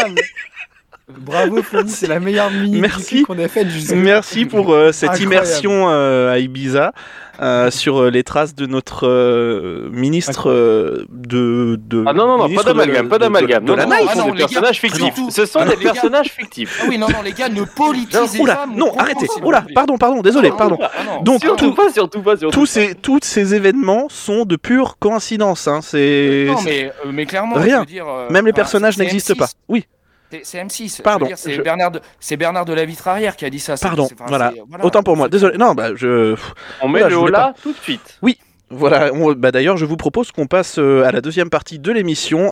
Bravo 1.16 1.62
Flony, 1.62 1.88
c'est 1.90 2.06
la 2.06 2.20
meilleure 2.20 2.50
mini 2.50 2.80
Merci. 2.80 3.22
qu'on 3.22 3.38
a 3.38 3.48
faite 3.48 3.68
jusqu'à 3.68 3.94
Merci 3.96 4.44
pour 4.44 4.72
euh, 4.74 4.92
cette 4.92 5.10
Incroyable. 5.10 5.34
immersion 5.34 5.88
euh, 5.88 6.30
à 6.32 6.38
Ibiza 6.38 6.92
euh, 7.40 7.70
sur 7.70 8.02
euh, 8.02 8.10
les 8.10 8.24
traces 8.24 8.54
de 8.54 8.66
notre 8.66 9.06
euh, 9.08 9.88
ministre 9.90 10.50
euh, 10.50 11.06
de, 11.10 11.80
de. 11.82 12.04
Ah 12.06 12.12
non, 12.12 12.26
non, 12.26 12.36
non, 12.46 12.54
pas 12.54 12.62
de- 12.62 12.68
d'amalgame, 12.68 13.08
pas 13.08 13.16
de- 13.16 13.20
de- 13.20 13.24
d'amalgame. 13.26 13.64
De, 13.64 13.70
Non, 13.70 13.76
la 13.76 13.86
non, 13.86 13.90
night. 13.96 14.06
Ah 14.10 14.12
ce 14.12 14.18
non, 14.18 14.30
des 14.32 14.38
personnages 14.38 14.82
gars, 14.82 14.88
fictifs. 14.88 15.14
Ce 15.30 15.46
sont 15.46 15.60
Ah 15.62 15.64
des 15.68 15.76
personnages 15.76 16.28
fictifs. 16.30 16.78
Ah 16.82 16.86
oui, 16.88 16.98
non, 16.98 17.06
non, 17.08 17.22
les 17.24 17.32
gars, 17.32 17.48
ne 17.48 17.62
politisez 17.64 18.40
Oula, 18.40 18.56
pas 18.56 18.66
non, 18.66 18.92
arrêtez. 18.98 19.26
Oula, 19.42 19.64
pardon, 19.74 19.96
pardon, 19.96 20.20
désolé, 20.20 20.50
pardon. 20.50 20.76
Ah. 20.82 20.90
Donc, 21.22 21.40
Surtout 21.40 21.68
tout- 21.70 21.74
pas, 21.74 21.90
surtout 21.90 22.20
pas, 22.20 22.36
surtout 22.36 22.58
tous 22.58 22.66
ces, 22.66 22.94
tous 22.94 23.20
ces 23.22 23.54
événements 23.54 24.08
sont 24.10 24.44
de 24.44 24.56
pure 24.56 24.98
coïncidence. 24.98 25.68
Hein. 25.68 25.80
C'est 25.82 26.46
Non, 26.48 26.60
mais, 26.64 26.92
euh, 27.06 27.10
mais 27.12 27.24
clairement, 27.24 27.54
Rien. 27.56 27.84
même 28.30 28.44
les 28.46 28.52
personnages 28.52 28.98
n'existent 28.98 29.32
M6. 29.34 29.38
pas. 29.38 29.48
Oui, 29.68 29.86
C'est- 30.30 30.40
C'est 30.44 30.58
M6. 30.58 31.02
Pardon, 31.02 31.26
C'est 31.36 31.54
je- 31.54 31.62
Bernard, 31.62 31.90
de- 31.90 32.00
Bernard 32.36 32.64
de 32.64 32.74
la 32.74 32.84
Vitrarière 32.84 33.36
qui 33.36 33.44
a 33.44 33.50
dit 33.50 33.58
ça. 33.60 33.76
pardon. 33.80 34.04
enfin, 34.04 34.24
Voilà. 34.28 34.52
voilà. 34.68 34.84
Autant 34.84 35.02
pour 35.02 35.16
moi. 35.16 35.28
Désolé. 35.28 35.56
Non, 35.58 35.74
bah 35.74 35.90
je. 35.94 36.36
On 36.82 36.88
met 36.88 37.02
Oula, 37.04 37.08
le 37.08 37.30
là 37.30 37.54
tout 37.62 37.72
de 37.72 37.78
suite. 37.78 38.18
Voilà. 38.70 39.10
on- 39.14 39.32
bah 39.32 39.50
d'ailleurs, 39.50 39.78
je 39.78 39.86
vous 39.86 39.96
propose 39.96 40.30
qu'on 40.30 40.46
passe 40.46 40.78
euh, 40.78 41.04
à 41.06 41.12
la 41.12 41.20
deuxième 41.22 41.48
partie 41.48 41.78
de 41.78 41.90
l'émission. 41.90 42.50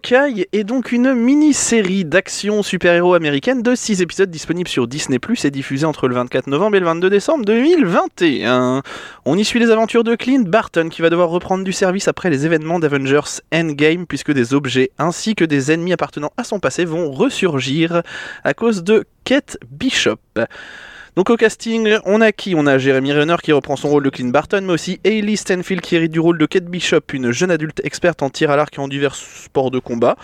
Hawkeye 0.00 0.46
est 0.52 0.64
donc 0.64 0.92
une 0.92 1.12
mini-série 1.12 2.06
d'action 2.06 2.62
super-héros 2.62 3.12
américaine 3.12 3.62
de 3.62 3.74
6 3.74 4.00
épisodes 4.00 4.30
disponible 4.30 4.68
sur 4.68 4.88
Disney+, 4.88 5.18
et 5.44 5.50
diffusée 5.50 5.84
entre 5.84 6.08
le 6.08 6.14
24 6.14 6.46
novembre 6.46 6.76
et 6.76 6.80
le 6.80 6.86
22 6.86 7.10
décembre 7.10 7.44
2021. 7.44 8.82
On 9.26 9.36
y 9.36 9.44
suit 9.44 9.58
les 9.58 9.70
aventures 9.70 10.02
de 10.02 10.14
Clint 10.14 10.44
Barton 10.46 10.88
qui 10.88 11.02
va 11.02 11.10
devoir 11.10 11.28
reprendre 11.28 11.64
du 11.64 11.72
service 11.72 12.08
après 12.08 12.30
les 12.30 12.46
événements 12.46 12.78
d'Avengers 12.78 13.42
Endgame 13.52 14.06
puisque 14.06 14.32
des 14.32 14.54
objets 14.54 14.90
ainsi 14.98 15.34
que 15.34 15.44
des 15.44 15.70
ennemis 15.70 15.92
appartenant 15.92 16.32
à 16.38 16.44
son 16.44 16.60
passé 16.60 16.86
vont 16.86 17.10
ressurgir 17.10 18.02
à 18.42 18.54
cause 18.54 18.82
de 18.82 19.04
Kate 19.24 19.58
Bishop. 19.70 20.16
Donc 21.16 21.30
au 21.30 21.36
casting, 21.36 21.96
on 22.04 22.20
a 22.20 22.32
qui? 22.32 22.54
On 22.54 22.66
a 22.66 22.78
Jeremy 22.78 23.12
Renner 23.12 23.36
qui 23.42 23.52
reprend 23.52 23.76
son 23.76 23.88
rôle 23.88 24.04
de 24.04 24.10
Clint 24.10 24.28
Barton, 24.28 24.60
mais 24.62 24.72
aussi 24.72 25.00
Hailey 25.04 25.36
Stanfield 25.36 25.82
qui 25.82 25.96
hérite 25.96 26.12
du 26.12 26.20
rôle 26.20 26.38
de 26.38 26.46
Kate 26.46 26.64
Bishop, 26.64 27.00
une 27.12 27.32
jeune 27.32 27.50
adulte 27.50 27.80
experte 27.84 28.22
en 28.22 28.30
tir 28.30 28.50
à 28.50 28.56
l'arc 28.56 28.76
et 28.76 28.80
en 28.80 28.88
divers 28.88 29.14
sports 29.14 29.70
de 29.70 29.78
combat. 29.78 30.16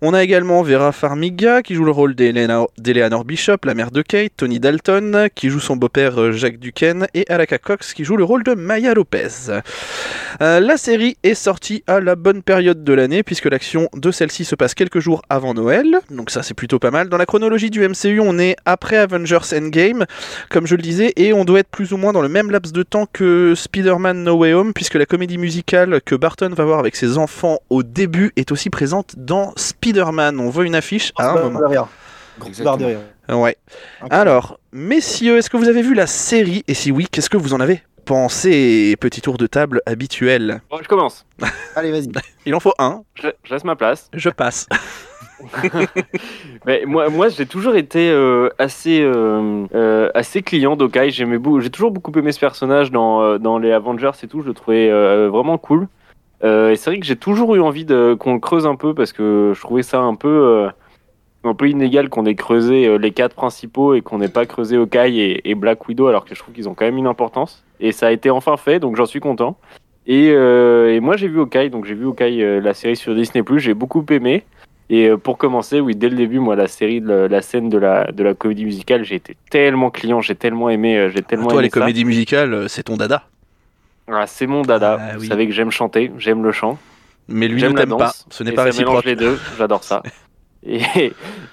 On 0.00 0.14
a 0.14 0.22
également 0.22 0.62
Vera 0.62 0.92
Farmiga 0.92 1.60
qui 1.62 1.74
joue 1.74 1.84
le 1.84 1.90
rôle 1.90 2.14
d'Eleanor 2.14 2.70
d'Eleanor 2.78 3.24
Bishop, 3.24 3.56
la 3.64 3.74
mère 3.74 3.90
de 3.90 4.02
Kate, 4.02 4.32
Tony 4.36 4.60
Dalton 4.60 5.28
qui 5.34 5.48
joue 5.48 5.58
son 5.58 5.74
beau-père 5.74 6.20
euh, 6.20 6.30
Jacques 6.30 6.60
Duquesne 6.60 7.08
et 7.14 7.24
Alaka 7.28 7.58
Cox 7.58 7.94
qui 7.94 8.04
joue 8.04 8.16
le 8.16 8.22
rôle 8.22 8.44
de 8.44 8.54
Maya 8.54 8.94
Lopez. 8.94 9.50
Euh, 10.40 10.60
la 10.60 10.76
série 10.76 11.16
est 11.24 11.34
sortie 11.34 11.82
à 11.88 11.98
la 11.98 12.14
bonne 12.14 12.42
période 12.42 12.84
de 12.84 12.92
l'année 12.92 13.24
puisque 13.24 13.46
l'action 13.46 13.88
de 13.94 14.12
celle-ci 14.12 14.44
se 14.44 14.54
passe 14.54 14.74
quelques 14.74 15.00
jours 15.00 15.22
avant 15.30 15.52
Noël, 15.52 15.98
donc 16.10 16.30
ça 16.30 16.44
c'est 16.44 16.54
plutôt 16.54 16.78
pas 16.78 16.92
mal. 16.92 17.08
Dans 17.08 17.16
la 17.16 17.26
chronologie 17.26 17.70
du 17.70 17.80
MCU, 17.80 18.20
on 18.20 18.38
est 18.38 18.54
après 18.66 18.98
Avengers 18.98 19.52
Endgame, 19.52 20.06
comme 20.48 20.66
je 20.66 20.74
le 20.74 20.82
disais, 20.82 21.12
et 21.16 21.32
on 21.32 21.44
doit 21.44 21.60
être 21.60 21.68
plus 21.68 21.92
ou 21.92 21.96
moins 21.96 22.12
dans 22.12 22.22
le 22.22 22.28
même 22.28 22.50
laps 22.50 22.72
de 22.72 22.82
temps 22.82 23.06
que 23.12 23.54
Spider-Man 23.54 24.24
No 24.24 24.34
Way 24.36 24.52
Home 24.54 24.72
puisque 24.72 24.94
la 24.94 25.06
comédie 25.06 25.38
musicale 25.38 26.00
que 26.04 26.14
Barton 26.14 26.50
va 26.50 26.64
voir 26.64 26.78
avec 26.78 26.96
ses 26.96 27.18
enfants 27.18 27.58
au 27.70 27.82
début 27.82 28.32
est 28.36 28.52
aussi 28.52 28.70
présente 28.70 29.14
dans 29.16 29.52
Spider-Man. 29.56 30.40
On 30.40 30.50
voit 30.50 30.64
une 30.64 30.74
affiche 30.74 31.12
à 31.18 31.30
un 31.30 31.42
moment. 31.42 31.60
Alors, 34.10 34.58
messieurs, 34.72 35.38
est-ce 35.38 35.50
que 35.50 35.56
vous 35.56 35.68
avez 35.68 35.82
vu 35.82 35.94
la 35.94 36.06
série? 36.06 36.64
Et 36.68 36.74
si 36.74 36.90
oui, 36.90 37.06
qu'est-ce 37.10 37.30
que 37.30 37.36
vous 37.36 37.52
en 37.52 37.60
avez 37.60 37.82
pensé 38.08 38.96
Petit 38.98 39.20
tour 39.20 39.36
de 39.36 39.46
table 39.46 39.82
habituel. 39.84 40.62
Bon, 40.70 40.78
je 40.82 40.88
commence. 40.88 41.26
Allez, 41.76 41.90
vas-y. 41.90 42.08
Il 42.46 42.54
en 42.54 42.60
faut 42.60 42.72
un, 42.78 43.02
Je, 43.14 43.28
je 43.44 43.52
laisse 43.52 43.64
ma 43.64 43.76
place. 43.76 44.08
je 44.14 44.30
passe. 44.30 44.66
Mais 46.66 46.84
moi, 46.86 47.10
moi 47.10 47.28
j'ai 47.28 47.44
toujours 47.44 47.76
été 47.76 48.10
euh, 48.10 48.48
assez, 48.58 49.02
euh, 49.02 49.66
euh, 49.74 50.10
assez 50.14 50.40
client 50.42 50.74
d'Okai. 50.74 51.10
J'ai 51.10 51.70
toujours 51.70 51.90
beaucoup 51.90 52.10
aimé 52.18 52.32
ce 52.32 52.40
personnage 52.40 52.90
dans, 52.90 53.22
euh, 53.22 53.38
dans 53.38 53.58
les 53.58 53.72
Avengers 53.72 54.10
et 54.22 54.26
tout. 54.26 54.40
Je 54.40 54.46
le 54.48 54.54
trouvais 54.54 54.88
euh, 54.90 55.28
vraiment 55.28 55.58
cool. 55.58 55.86
Euh, 56.42 56.70
et 56.70 56.76
c'est 56.76 56.88
vrai 56.90 57.00
que 57.00 57.06
j'ai 57.06 57.16
toujours 57.16 57.56
eu 57.56 57.60
envie 57.60 57.84
qu'on 58.18 58.34
le 58.34 58.40
creuse 58.40 58.66
un 58.66 58.76
peu 58.76 58.94
parce 58.94 59.12
que 59.12 59.52
je 59.54 59.60
trouvais 59.60 59.82
ça 59.82 60.00
un 60.00 60.14
peu, 60.14 60.28
euh, 60.28 60.70
un 61.48 61.54
peu 61.54 61.68
inégal 61.68 62.08
qu'on 62.08 62.26
ait 62.26 62.34
creusé 62.34 62.86
euh, 62.86 62.96
les 62.98 63.10
quatre 63.10 63.34
principaux 63.34 63.94
et 63.94 64.00
qu'on 64.02 64.18
n'ait 64.18 64.28
pas 64.28 64.46
creusé 64.46 64.76
Okai 64.78 65.16
et, 65.16 65.50
et 65.50 65.54
Black 65.54 65.88
Widow 65.88 66.06
alors 66.06 66.24
que 66.24 66.34
je 66.34 66.40
trouve 66.40 66.54
qu'ils 66.54 66.68
ont 66.68 66.74
quand 66.74 66.84
même 66.84 66.98
une 66.98 67.06
importance. 67.06 67.64
Et 67.80 67.92
ça 67.92 68.06
a 68.08 68.10
été 68.12 68.30
enfin 68.30 68.56
fait, 68.56 68.78
donc 68.80 68.96
j'en 68.96 69.06
suis 69.06 69.20
content. 69.20 69.56
Et, 70.06 70.30
euh, 70.30 70.94
et 70.94 71.00
moi 71.00 71.16
j'ai 71.16 71.28
vu 71.28 71.38
Okai, 71.40 71.68
donc 71.70 71.84
j'ai 71.84 71.94
vu 71.94 72.06
Okai 72.06 72.42
euh, 72.42 72.60
la 72.60 72.74
série 72.74 72.96
sur 72.96 73.14
Disney+, 73.14 73.42
j'ai 73.58 73.74
beaucoup 73.74 74.04
aimé. 74.10 74.44
Et 74.90 75.10
pour 75.22 75.36
commencer, 75.36 75.80
oui, 75.80 75.94
dès 75.94 76.08
le 76.08 76.16
début, 76.16 76.38
moi, 76.38 76.56
la 76.56 76.66
série, 76.66 77.02
de 77.02 77.08
la, 77.12 77.28
la 77.28 77.42
scène 77.42 77.68
de 77.68 77.76
la, 77.76 78.10
de 78.10 78.22
la 78.24 78.32
comédie 78.32 78.64
musicale, 78.64 79.04
j'ai 79.04 79.16
été 79.16 79.36
tellement 79.50 79.90
client, 79.90 80.22
j'ai 80.22 80.34
tellement 80.34 80.70
aimé, 80.70 81.10
j'ai 81.14 81.20
tellement 81.20 81.48
Toi, 81.48 81.56
aimé 81.56 81.64
les 81.64 81.68
ça. 81.70 81.80
comédies 81.80 82.06
musicales, 82.06 82.70
c'est 82.70 82.84
ton 82.84 82.96
dada. 82.96 83.24
Ah, 84.10 84.26
c'est 84.26 84.46
mon 84.46 84.62
dada. 84.62 84.96
Ah, 84.98 85.18
Vous 85.18 85.26
savez 85.26 85.46
que 85.46 85.52
j'aime 85.52 85.70
chanter, 85.70 86.10
j'aime 86.16 86.42
le 86.42 86.52
chant, 86.52 86.78
Mais 87.28 87.48
lui 87.48 87.62
ne 87.62 87.68
t'aime 87.72 87.98
pas. 87.98 88.12
Ce 88.30 88.42
n'est 88.42 88.52
pas 88.52 88.62
réciproque. 88.62 89.04
les 89.04 89.14
deux, 89.16 89.38
j'adore 89.58 89.84
ça. 89.84 90.02
Et, 90.66 90.80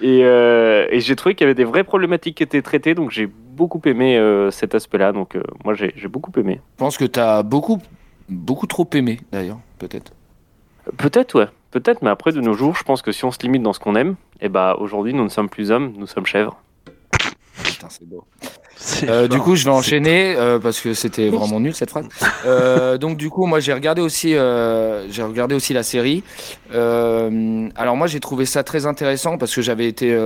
et, 0.00 0.24
euh, 0.24 0.86
et 0.90 1.00
j'ai 1.00 1.16
trouvé 1.16 1.34
qu'il 1.34 1.44
y 1.44 1.48
avait 1.48 1.54
des 1.54 1.64
vraies 1.64 1.84
problématiques 1.84 2.36
qui 2.36 2.42
étaient 2.42 2.62
traitées, 2.62 2.94
donc 2.94 3.10
j'ai 3.10 3.26
beaucoup 3.26 3.80
aimé 3.84 4.18
euh, 4.18 4.50
cet 4.50 4.74
aspect-là. 4.74 5.12
Donc 5.12 5.36
euh, 5.36 5.42
moi, 5.64 5.74
j'ai 5.74 6.08
beaucoup 6.08 6.32
aimé. 6.38 6.60
Je 6.74 6.78
pense 6.78 6.98
que 6.98 7.04
t'as 7.04 7.42
beaucoup, 7.42 7.80
beaucoup 8.28 8.66
trop 8.66 8.88
aimé, 8.94 9.20
d'ailleurs, 9.32 9.58
peut-être. 9.78 10.12
Peut-être, 10.96 11.38
ouais. 11.38 11.48
Peut-être, 11.70 12.02
mais 12.02 12.10
après, 12.10 12.32
de 12.32 12.40
nos 12.40 12.54
jours, 12.54 12.74
je 12.76 12.84
pense 12.84 13.02
que 13.02 13.12
si 13.12 13.24
on 13.24 13.30
se 13.30 13.38
limite 13.42 13.62
dans 13.62 13.72
ce 13.72 13.80
qu'on 13.80 13.96
aime, 13.96 14.16
et 14.40 14.48
bah 14.48 14.76
aujourd'hui, 14.78 15.12
nous 15.12 15.24
ne 15.24 15.28
sommes 15.28 15.48
plus 15.48 15.70
hommes, 15.70 15.92
nous 15.96 16.06
sommes 16.06 16.26
chèvres. 16.26 16.56
Putain, 17.86 17.96
c'est 17.98 18.08
beau. 18.08 18.24
C'est 18.76 19.08
Euh, 19.08 19.26
du 19.26 19.38
coup, 19.38 19.56
je 19.56 19.64
vais 19.64 19.70
enchaîner 19.70 20.34
euh, 20.36 20.58
parce 20.58 20.80
que 20.80 20.92
c'était 20.92 21.30
vraiment 21.30 21.60
nul 21.60 21.74
cette 21.74 21.90
phrase. 21.90 22.06
Euh, 22.44 22.98
donc, 22.98 23.16
du 23.16 23.30
coup, 23.30 23.46
moi, 23.46 23.58
j'ai 23.60 23.72
regardé 23.72 24.02
aussi, 24.02 24.30
j'ai 24.32 25.22
regardé 25.22 25.54
aussi 25.54 25.72
la 25.72 25.82
série. 25.82 26.22
Alors, 26.72 27.96
moi, 27.96 28.06
j'ai 28.06 28.20
trouvé 28.20 28.44
ça 28.46 28.62
très 28.62 28.86
intéressant 28.86 29.38
parce 29.38 29.54
que 29.54 29.62
j'avais 29.62 29.86
été, 29.88 30.16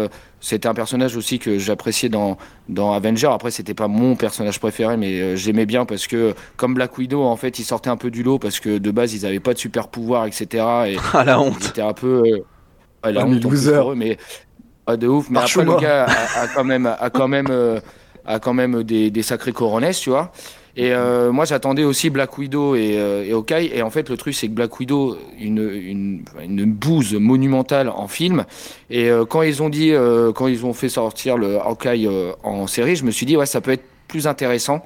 c'était 0.41 0.69
un 0.69 0.75
personnage 0.75 1.17
aussi 1.17 1.39
que 1.39 1.59
j'appréciais 1.59 2.09
dans 2.09 2.39
dans 2.69 2.93
Avenger. 2.93 3.29
Après, 3.33 3.51
c'était 3.51 3.75
pas 3.75 3.89
mon 3.89 4.17
personnage 4.17 4.61
préféré, 4.61 4.97
mais 4.97 5.37
j'aimais 5.37 5.67
bien 5.67 5.87
parce 5.87 6.07
que 6.07 6.35
comme 6.57 6.75
Black 6.75 6.97
Widow, 6.99 7.23
en 7.23 7.37
fait, 7.37 7.59
il 7.59 7.65
sortait 7.65 7.91
un 7.91 7.97
peu 7.97 8.11
du 8.11 8.23
lot 8.23 8.39
parce 8.39 8.61
que 8.61 8.79
de 8.79 8.91
base, 8.91 9.15
ils 9.15 9.27
avaient 9.27 9.41
pas 9.41 9.55
de 9.55 9.59
super 9.59 9.89
pouvoir, 9.89 10.27
etc. 10.27 10.65
Et 10.89 10.97
Ah 11.13 11.25
la 11.25 11.41
honte. 11.41 11.65
étaient 11.65 11.83
un 11.83 11.93
peu, 11.95 12.23
ouais, 13.05 13.13
la 13.13 13.23
Ah, 13.23 13.27
honte 13.27 13.43
loser. 13.43 13.95
mais 13.97 14.19
pas 14.91 14.97
de 14.97 15.07
ouf. 15.07 15.31
Mais 15.31 15.39
après, 15.39 15.65
le 15.65 15.77
gars 15.77 16.07
a, 16.07 16.43
a 16.43 16.49
quand 16.49 16.65
même, 16.65 16.87
a 16.87 17.11
quand 17.11 17.29
même, 17.29 17.49
euh, 17.51 17.81
a 18.27 18.39
quand 18.39 18.55
même 18.55 18.83
des, 18.83 19.11
des 19.11 19.23
sacrés 19.23 19.53
coronesses, 19.53 20.01
tu 20.01 20.11
vois. 20.11 20.33
Et 20.77 20.93
euh, 20.93 21.33
moi, 21.33 21.45
j'attendais 21.45 21.85
aussi 21.85 22.11
Black 22.11 22.39
Widow 22.39 22.75
et, 22.77 22.95
euh, 22.97 23.25
et 23.25 23.33
Hawkeye. 23.33 23.71
Et 23.75 23.83
en 23.83 23.91
fait, 23.91 24.09
le 24.09 24.17
truc, 24.17 24.35
c'est 24.35 24.47
que 24.47 24.53
Black 24.53 24.79
Widow, 24.79 25.17
une, 25.39 25.69
une, 25.69 26.25
une 26.43 26.65
bouse 26.65 27.15
monumentale 27.15 27.89
en 27.89 28.09
film. 28.09 28.45
Et 28.89 29.11
euh, 29.11 29.25
quand 29.25 29.43
ils 29.43 29.63
ont 29.63 29.69
dit, 29.69 29.93
quand 30.35 30.47
ils 30.47 30.65
ont 30.65 30.73
fait 30.73 30.89
sortir 30.89 31.37
le 31.37 31.59
Hawkeye 31.59 32.09
en 32.43 32.67
série, 32.67 32.97
je 32.97 33.05
me 33.05 33.11
suis 33.11 33.27
dit, 33.27 33.37
ouais, 33.37 33.47
ça 33.47 33.61
peut 33.61 33.73
être 33.73 33.85
plus 34.09 34.27
intéressant. 34.27 34.85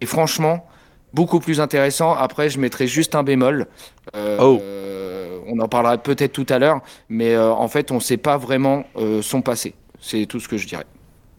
Et 0.00 0.06
franchement, 0.06 0.66
beaucoup 1.14 1.40
plus 1.40 1.58
intéressant. 1.60 2.14
Après, 2.14 2.50
je 2.50 2.58
mettrai 2.58 2.86
juste 2.86 3.14
un 3.14 3.22
bémol. 3.22 3.66
Oh. 4.40 4.60
On 5.48 5.58
en 5.60 5.68
parlera 5.68 5.98
peut-être 5.98 6.32
tout 6.32 6.46
à 6.48 6.58
l'heure. 6.58 6.80
Mais 7.08 7.34
euh, 7.34 7.52
en 7.52 7.68
fait, 7.68 7.90
on 7.90 7.96
ne 7.96 8.00
sait 8.00 8.16
pas 8.16 8.36
vraiment 8.36 8.84
euh, 8.96 9.22
son 9.22 9.42
passé. 9.42 9.74
C'est 10.00 10.26
tout 10.26 10.40
ce 10.40 10.48
que 10.48 10.56
je 10.56 10.66
dirais. 10.66 10.84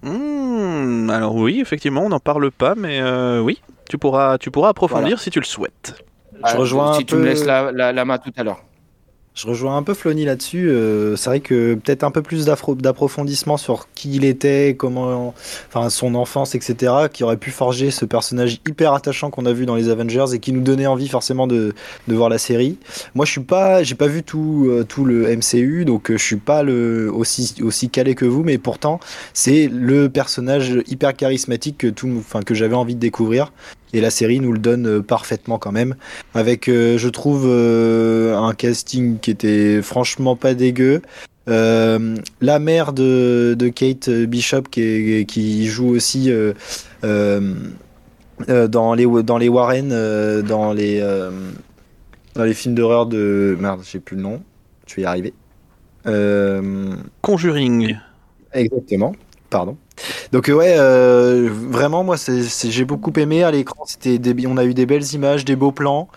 Hmm, 0.03 1.09
alors 1.09 1.35
oui, 1.35 1.59
effectivement, 1.61 2.01
on 2.01 2.09
n'en 2.09 2.19
parle 2.19 2.51
pas, 2.51 2.75
mais 2.75 2.99
euh, 3.01 3.39
oui, 3.41 3.61
tu 3.89 3.97
pourras, 3.97 4.37
tu 4.37 4.51
pourras 4.51 4.69
approfondir 4.69 5.03
Voilà. 5.07 5.17
si 5.17 5.29
tu 5.31 5.39
le 5.39 5.45
souhaites. 5.45 5.95
Je 6.47 6.55
rejoins 6.57 6.93
si 6.93 7.01
un 7.01 7.05
tu 7.05 7.15
peu- 7.15 7.21
me 7.21 7.25
laisses 7.25 7.45
la, 7.45 7.71
la, 7.71 7.91
la 7.91 8.05
main 8.05 8.17
tout 8.17 8.31
à 8.37 8.43
l'heure. 8.43 8.59
Je 9.35 9.47
rejoins 9.47 9.75
un 9.75 9.83
peu 9.83 9.93
Flony 9.93 10.23
là-dessus. 10.23 10.69
euh, 10.69 11.17
c'est 11.17 11.29
vrai 11.29 11.39
que 11.41 11.73
peut-être 11.75 12.05
un 12.05 12.11
peu 12.11 12.21
plus 12.21 12.45
d'approfondissement 12.45 13.57
sur 13.57 13.89
qui 13.93 14.15
il 14.15 14.23
était, 14.23 14.75
comment, 14.77 15.33
enfin 15.67 15.89
son 15.89 16.15
enfance, 16.15 16.55
etc., 16.55 16.93
qui 17.11 17.25
aurait 17.25 17.35
pu 17.35 17.51
forger 17.51 17.91
ce 17.91 18.05
personnage 18.05 18.61
hyper 18.65 18.93
attachant 18.93 19.29
qu'on 19.31 19.45
a 19.45 19.51
vu 19.51 19.65
dans 19.65 19.75
les 19.75 19.89
Avengers 19.89 20.27
et 20.33 20.39
qui 20.39 20.53
nous 20.53 20.61
donnait 20.61 20.87
envie 20.87 21.09
forcément 21.09 21.47
de, 21.47 21.73
de 22.07 22.15
voir 22.15 22.29
la 22.29 22.37
série. 22.37 22.77
Moi, 23.13 23.25
je 23.25 23.31
suis 23.31 23.41
pas, 23.41 23.83
j'ai 23.83 23.95
pas 23.95 24.07
vu 24.07 24.23
tout, 24.23 24.67
euh, 24.69 24.85
tout 24.85 25.03
le 25.03 25.27
MCU, 25.35 25.83
donc 25.83 26.11
euh, 26.11 26.17
je 26.17 26.23
suis 26.23 26.37
pas 26.37 26.63
le 26.63 27.11
aussi 27.13 27.55
aussi 27.61 27.89
calé 27.89 28.15
que 28.15 28.23
vous, 28.25 28.43
mais 28.43 28.57
pourtant 28.57 29.01
c'est 29.33 29.67
le 29.67 30.07
personnage 30.09 30.77
hyper 30.87 31.13
charismatique 31.13 31.79
que 31.79 31.87
tout, 31.87 32.09
enfin 32.19 32.41
que 32.41 32.53
j'avais 32.53 32.75
envie 32.75 32.95
de 32.95 33.01
découvrir. 33.01 33.51
Et 33.93 34.01
la 34.01 34.09
série 34.09 34.39
nous 34.39 34.51
le 34.51 34.59
donne 34.59 34.87
euh, 34.87 35.01
parfaitement 35.01 35.57
quand 35.57 35.71
même, 35.71 35.95
avec, 36.33 36.67
euh, 36.67 36.97
je 36.97 37.07
trouve, 37.07 37.45
euh, 37.45 38.35
un 38.35 38.53
casting 38.53 39.19
qui 39.19 39.31
était 39.31 39.81
franchement 39.81 40.35
pas 40.35 40.53
dégueu. 40.53 41.01
Euh, 41.47 42.15
la 42.41 42.59
mère 42.59 42.91
de, 42.91 43.55
de 43.57 43.69
Kate 43.69 44.09
Bishop 44.09 44.63
qui, 44.71 45.67
joue 45.67 45.89
aussi 45.89 46.31
dans, 47.01 48.93
les, 48.95 49.23
dans 49.23 49.37
les 49.37 49.49
Warren, 49.49 49.89
dans, 50.41 50.73
les, 50.73 50.99
dans 52.33 52.43
les 52.43 52.53
films 52.53 52.75
d'horreur 52.75 53.05
de... 53.05 53.55
Merde, 53.59 53.81
j'ai 53.89 53.99
plus 53.99 54.15
le 54.15 54.23
nom, 54.23 54.41
je 54.87 54.95
vais 54.95 55.01
y 55.03 55.05
arriver. 55.05 55.33
Conjuring. 57.21 57.97
Exactement, 58.51 59.15
pardon. 59.49 59.77
Donc 60.31 60.49
euh, 60.49 60.53
ouais, 60.53 60.75
euh, 60.77 61.49
vraiment 61.51 62.03
moi 62.03 62.15
j'ai 62.17 62.85
beaucoup 62.85 63.13
aimé 63.17 63.43
à 63.43 63.51
l'écran. 63.51 63.83
C'était 63.85 64.19
on 64.47 64.57
a 64.57 64.65
eu 64.65 64.73
des 64.73 64.85
belles 64.85 65.13
images, 65.13 65.45
des 65.45 65.55
beaux 65.55 65.71
plans. 65.71 66.07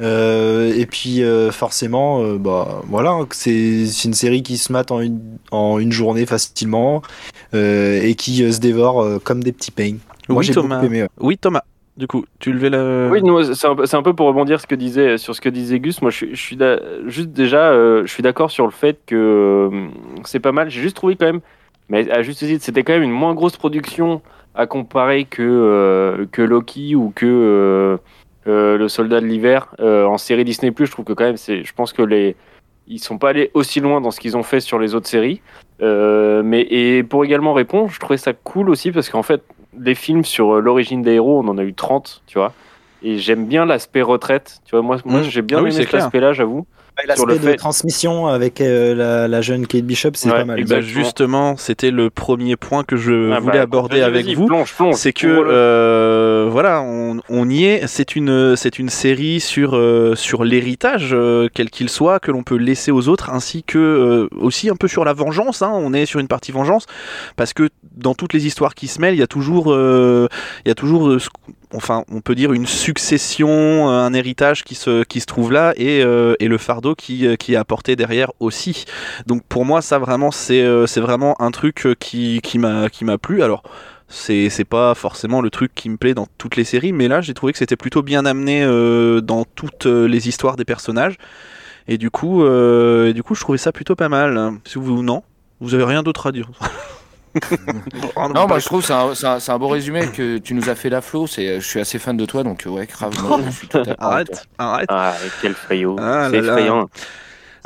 Euh, 0.00 0.74
et 0.76 0.86
puis 0.86 1.22
euh, 1.22 1.52
forcément, 1.52 2.20
euh, 2.22 2.36
bah 2.36 2.82
voilà, 2.88 3.10
hein, 3.12 3.26
c'est, 3.30 3.84
une 4.04 4.14
série 4.14 4.42
qui 4.42 4.58
se 4.58 4.72
mate 4.72 4.90
en 4.90 5.00
une, 5.00 5.20
en 5.52 5.78
une 5.78 5.92
journée 5.92 6.26
facilement 6.26 7.00
euh, 7.54 8.00
et 8.02 8.16
qui 8.16 8.42
euh, 8.42 8.50
se 8.50 8.58
dévore 8.58 9.00
euh, 9.02 9.18
comme 9.22 9.42
des 9.44 9.52
petits 9.52 9.70
pains. 9.70 9.94
Moi 10.28 10.38
Oui, 10.40 10.44
j'ai 10.44 10.52
Thomas. 10.52 10.76
beaucoup 10.76 10.86
aimé. 10.86 11.02
ouais. 11.02 11.08
Oui, 11.20 11.38
Thomas. 11.38 11.62
Du 11.96 12.08
coup, 12.08 12.24
tu 12.40 12.52
levais 12.52 12.70
le. 12.70 13.08
Oui, 13.12 13.22
non, 13.22 13.54
c'est 13.54 13.68
un, 13.68 13.76
peu- 13.76 13.86
c'est 13.86 13.96
un 13.96 14.02
peu 14.02 14.14
pour 14.14 14.26
rebondir 14.26 14.60
ce 14.60 14.66
que 14.66 14.74
disait, 14.74 15.16
sur 15.16 15.32
ce 15.36 15.40
que 15.40 15.48
disait 15.48 15.78
Gus. 15.78 16.02
Moi, 16.02 16.10
je, 16.10 16.16
suis- 16.16 16.34
je 16.34 16.40
suis 16.40 16.56
d'a- 16.56 16.80
juste 17.06 17.28
déjà, 17.28 17.70
euh, 17.70 18.02
je 18.04 18.12
suis 18.12 18.22
d'accord 18.24 18.50
sur 18.50 18.64
le 18.64 18.72
fait 18.72 18.98
que 19.06 19.14
euh, 19.72 19.86
c'est 20.24 20.40
pas 20.40 20.50
mal. 20.50 20.70
J'ai 20.70 20.82
juste 20.82 20.96
trouvé 20.96 21.14
quand 21.14 21.26
même, 21.26 21.40
mais 21.88 22.10
à 22.10 22.22
juste 22.22 22.40
titre, 22.40 22.64
c'était 22.64 22.82
quand 22.82 22.94
même 22.94 23.02
une 23.02 23.10
moins 23.10 23.34
grosse 23.34 23.56
production 23.56 24.22
à 24.54 24.66
comparer 24.66 25.24
que, 25.24 25.42
euh, 25.42 26.26
que 26.30 26.42
Loki 26.42 26.94
ou 26.94 27.12
que 27.14 27.26
euh, 27.26 27.96
euh, 28.46 28.78
le 28.78 28.88
Soldat 28.88 29.20
de 29.20 29.26
l'hiver 29.26 29.74
en 29.80 30.18
série 30.18 30.44
Disney+. 30.44 30.72
Je 30.76 30.90
trouve 30.90 31.04
que 31.04 31.12
quand 31.12 31.24
même, 31.24 31.36
je 31.36 31.72
pense 31.72 31.92
que 31.92 32.02
les 32.02 32.36
ils 32.86 32.98
sont 32.98 33.16
pas 33.16 33.30
allés 33.30 33.50
aussi 33.54 33.80
loin 33.80 34.02
dans 34.02 34.10
ce 34.10 34.20
qu'ils 34.20 34.36
ont 34.36 34.42
fait 34.42 34.60
sur 34.60 34.78
les 34.78 34.94
autres 34.94 35.06
séries. 35.08 35.40
Mais 35.80 36.66
et 36.70 37.02
pour 37.02 37.24
également 37.24 37.54
répondre, 37.54 37.90
je 37.90 37.98
trouvais 37.98 38.18
ça 38.18 38.32
cool 38.32 38.70
aussi 38.70 38.92
parce 38.92 39.08
qu'en 39.08 39.22
fait, 39.22 39.42
des 39.72 39.94
films 39.94 40.24
sur 40.24 40.60
l'origine 40.60 41.02
des 41.02 41.12
héros, 41.14 41.42
on 41.42 41.48
en 41.48 41.58
a 41.58 41.64
eu 41.64 41.74
30, 41.74 42.22
tu 42.26 42.38
vois. 42.38 42.52
Et 43.02 43.18
j'aime 43.18 43.46
bien 43.46 43.66
l'aspect 43.66 44.02
retraite, 44.02 44.60
tu 44.64 44.72
vois. 44.72 44.82
Moi, 44.82 44.96
moi 45.04 45.20
Mm. 45.20 45.24
j'ai 45.24 45.42
bien 45.42 45.58
Ah 45.58 45.62
oui, 45.62 45.70
aimé 45.74 45.84
cet 45.84 45.94
aspect-là, 45.94 46.32
j'avoue. 46.32 46.66
Sur 46.96 47.08
L'aspect 47.08 47.32
le 47.32 47.38
de 47.40 47.44
fait- 47.50 47.56
transmission 47.56 48.28
avec 48.28 48.60
euh, 48.60 48.94
la, 48.94 49.26
la 49.28 49.40
jeune 49.42 49.66
Kate 49.66 49.82
Bishop, 49.82 50.10
c'est 50.14 50.28
Ouais, 50.30 50.36
pas 50.38 50.44
mal. 50.44 50.56
Bah, 50.56 50.60
exactement. 50.60 51.04
justement, 51.04 51.56
c'était 51.56 51.90
le 51.90 52.08
premier 52.08 52.54
point 52.56 52.84
que 52.84 52.96
je 52.96 53.32
Ah 53.32 53.40
voulais 53.40 53.58
bah, 53.58 53.62
aborder 53.62 54.00
avec 54.00 54.26
vous. 54.28 54.48
C'est 54.92 55.12
que. 55.12 55.26
Voilà, 56.48 56.82
on, 56.82 57.48
y 57.48 57.64
est. 57.64 57.86
C'est 57.86 58.16
une 58.16 58.56
c'est 58.56 58.78
une 58.78 58.88
série 58.88 59.40
sur 59.40 59.74
euh, 59.74 60.14
sur 60.14 60.44
l'héritage 60.44 61.10
euh, 61.12 61.48
quel 61.52 61.70
qu'il 61.70 61.88
soit 61.88 62.20
que 62.20 62.30
l'on 62.30 62.42
peut 62.42 62.56
laisser 62.56 62.90
aux 62.90 63.08
autres, 63.08 63.30
ainsi 63.30 63.62
que 63.62 63.78
euh, 63.78 64.28
aussi 64.38 64.70
un 64.70 64.76
peu 64.76 64.88
sur 64.88 65.04
la 65.04 65.12
vengeance. 65.12 65.62
hein. 65.62 65.70
On 65.72 65.92
est 65.92 66.06
sur 66.06 66.20
une 66.20 66.28
partie 66.28 66.52
vengeance 66.52 66.86
parce 67.36 67.52
que 67.52 67.68
dans 67.96 68.14
toutes 68.14 68.32
les 68.32 68.46
histoires 68.46 68.74
qui 68.74 68.88
se 68.88 69.00
mêlent, 69.00 69.14
il 69.14 69.20
y 69.20 69.22
a 69.22 69.26
toujours 69.26 69.74
il 69.74 70.68
y 70.68 70.70
a 70.70 70.74
toujours 70.74 71.16
enfin 71.72 72.04
on 72.10 72.20
peut 72.20 72.34
dire 72.34 72.52
une 72.52 72.66
succession, 72.66 73.88
un 73.88 74.12
héritage 74.14 74.64
qui 74.64 74.74
se 74.74 75.04
qui 75.04 75.20
se 75.20 75.26
trouve 75.26 75.52
là 75.52 75.74
et 75.76 76.00
et 76.00 76.48
le 76.48 76.58
fardeau 76.58 76.94
qui 76.94 77.36
qui 77.38 77.54
est 77.54 77.56
apporté 77.56 77.96
derrière 77.96 78.32
aussi. 78.40 78.84
Donc 79.26 79.42
pour 79.48 79.64
moi 79.64 79.82
ça 79.82 79.98
vraiment 79.98 80.30
c'est 80.30 80.64
c'est 80.86 81.00
vraiment 81.00 81.40
un 81.40 81.50
truc 81.50 81.86
qui 82.00 82.40
qui 82.42 82.58
m'a 82.58 82.88
qui 82.88 83.04
m'a 83.04 83.18
plu. 83.18 83.42
Alors 83.42 83.62
c'est 84.08 84.48
c'est 84.50 84.64
pas 84.64 84.94
forcément 84.94 85.40
le 85.40 85.50
truc 85.50 85.74
qui 85.74 85.88
me 85.88 85.96
plaît 85.96 86.14
dans 86.14 86.26
toutes 86.38 86.56
les 86.56 86.64
séries, 86.64 86.92
mais 86.92 87.08
là 87.08 87.20
j'ai 87.20 87.34
trouvé 87.34 87.52
que 87.52 87.58
c'était 87.58 87.76
plutôt 87.76 88.02
bien 88.02 88.24
amené 88.26 88.62
euh, 88.62 89.20
dans 89.20 89.44
toutes 89.44 89.86
euh, 89.86 90.06
les 90.06 90.28
histoires 90.28 90.56
des 90.56 90.64
personnages. 90.64 91.16
Et 91.86 91.98
du 91.98 92.10
coup, 92.10 92.42
euh, 92.44 93.08
et 93.08 93.12
du 93.12 93.22
coup, 93.22 93.34
je 93.34 93.40
trouvais 93.40 93.58
ça 93.58 93.70
plutôt 93.70 93.94
pas 93.94 94.08
mal. 94.08 94.52
Si 94.64 94.78
vous 94.78 95.02
non, 95.02 95.22
vous 95.60 95.74
avez 95.74 95.84
rien 95.84 96.02
d'autre 96.02 96.26
à 96.28 96.32
dire. 96.32 96.48
Non, 98.16 98.46
moi 98.46 98.60
je 98.60 98.64
trouve 98.64 98.80
que 98.80 98.86
c'est 98.86 98.92
un, 98.92 99.12
c'est 99.14 99.26
un- 99.26 99.54
un 99.54 99.58
beau 99.58 99.68
résumé 99.68 100.06
que 100.06 100.38
tu 100.38 100.54
nous 100.54 100.68
as 100.70 100.74
fait 100.76 100.88
là, 100.88 101.00
Flo. 101.00 101.26
C'est, 101.26 101.60
je 101.60 101.66
suis 101.66 101.80
assez 101.80 101.98
fan 101.98 102.16
de 102.16 102.24
toi, 102.26 102.44
donc 102.44 102.62
ouais, 102.66 102.86
grave. 102.86 103.12
moi, 103.22 103.40
je 103.44 103.50
suis 103.50 103.66
tout 103.66 103.78
à 103.78 103.84
fait 103.84 103.90
avec 103.90 103.98
toi. 103.98 104.08
arrête, 104.08 104.46
arrête. 104.56 104.88
Ah, 104.88 105.14
quel 105.42 105.54
faillot. 105.54 105.96
Ah 105.98 106.28
c'est 106.30 106.40
là. 106.40 106.86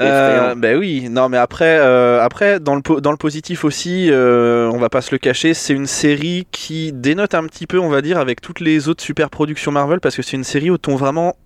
Euh, 0.00 0.54
ben 0.54 0.78
oui, 0.78 1.08
non 1.10 1.28
mais 1.28 1.38
après, 1.38 1.78
euh, 1.80 2.22
après 2.22 2.60
dans 2.60 2.76
le 2.76 3.00
dans 3.00 3.10
le 3.10 3.16
positif 3.16 3.64
aussi, 3.64 4.08
euh, 4.10 4.70
on 4.72 4.78
va 4.78 4.88
pas 4.88 5.00
se 5.00 5.10
le 5.10 5.18
cacher, 5.18 5.54
c'est 5.54 5.74
une 5.74 5.86
série 5.86 6.46
qui 6.52 6.92
dénote 6.92 7.34
un 7.34 7.44
petit 7.44 7.66
peu, 7.66 7.78
on 7.80 7.88
va 7.88 8.00
dire, 8.00 8.18
avec 8.18 8.40
toutes 8.40 8.60
les 8.60 8.88
autres 8.88 9.02
super 9.02 9.28
productions 9.28 9.72
Marvel 9.72 10.00
parce 10.00 10.14
que 10.14 10.22
c'est 10.22 10.36
une 10.36 10.44
série 10.44 10.70
au 10.70 10.78
ton 10.78 10.94
vraiment 10.96 11.36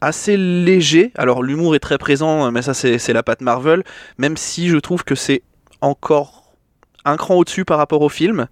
assez 0.00 0.36
léger. 0.36 1.12
Alors 1.16 1.42
l'humour 1.42 1.74
est 1.74 1.80
très 1.80 1.98
présent, 1.98 2.50
mais 2.50 2.62
ça 2.62 2.74
c'est 2.74 3.12
la 3.12 3.22
patte 3.22 3.42
Marvel. 3.42 3.84
Même 4.18 4.36
si 4.36 4.68
je 4.68 4.78
trouve 4.78 5.04
que 5.04 5.14
c'est 5.14 5.42
encore 5.80 6.54
un 7.04 7.16
cran 7.16 7.34
au-dessus 7.34 7.64
par 7.64 7.78
rapport 7.78 8.02
au 8.02 8.08
film, 8.08 8.46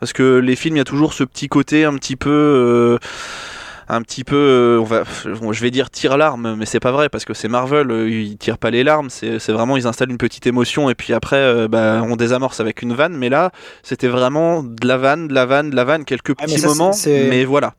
parce 0.00 0.12
que 0.12 0.38
les 0.38 0.56
films 0.56 0.76
il 0.76 0.78
y 0.78 0.82
a 0.82 0.84
toujours 0.84 1.12
ce 1.12 1.24
petit 1.24 1.48
côté 1.48 1.84
un 1.84 1.94
petit 1.94 2.16
peu 2.16 2.98
un 3.92 4.02
petit 4.02 4.24
peu, 4.24 4.36
euh, 4.36 4.80
on 4.80 4.84
va, 4.84 5.04
je 5.24 5.62
vais 5.62 5.70
dire 5.70 5.90
tire 5.90 6.16
l'arme, 6.16 6.56
mais 6.58 6.66
c'est 6.66 6.80
pas 6.80 6.92
vrai 6.92 7.08
parce 7.08 7.24
que 7.24 7.34
c'est 7.34 7.48
Marvel, 7.48 7.90
euh, 7.90 8.10
ils 8.10 8.38
tirent 8.38 8.58
pas 8.58 8.70
les 8.70 8.84
larmes, 8.84 9.10
c'est 9.10 9.38
vraiment 9.50 9.76
ils 9.76 9.86
installent 9.86 10.10
une 10.10 10.18
petite 10.18 10.46
émotion 10.46 10.88
et 10.88 10.94
puis 10.94 11.12
après 11.12 11.36
euh, 11.36 11.68
bah, 11.68 12.02
on 12.08 12.16
désamorce 12.16 12.60
avec 12.60 12.82
une 12.82 12.94
vanne, 12.94 13.16
mais 13.16 13.28
là 13.28 13.52
c'était 13.82 14.08
vraiment 14.08 14.62
de 14.62 14.86
la 14.86 14.96
vanne, 14.96 15.28
de 15.28 15.34
la 15.34 15.44
vanne, 15.44 15.70
de 15.70 15.76
la 15.76 15.84
vanne, 15.84 16.04
quelques 16.04 16.30
Ah, 16.38 16.44
mais 16.46 16.46
petits 16.46 16.60
ça, 16.60 16.68
moments, 16.68 16.92
mais 17.06 17.44
voilà. 17.44 17.74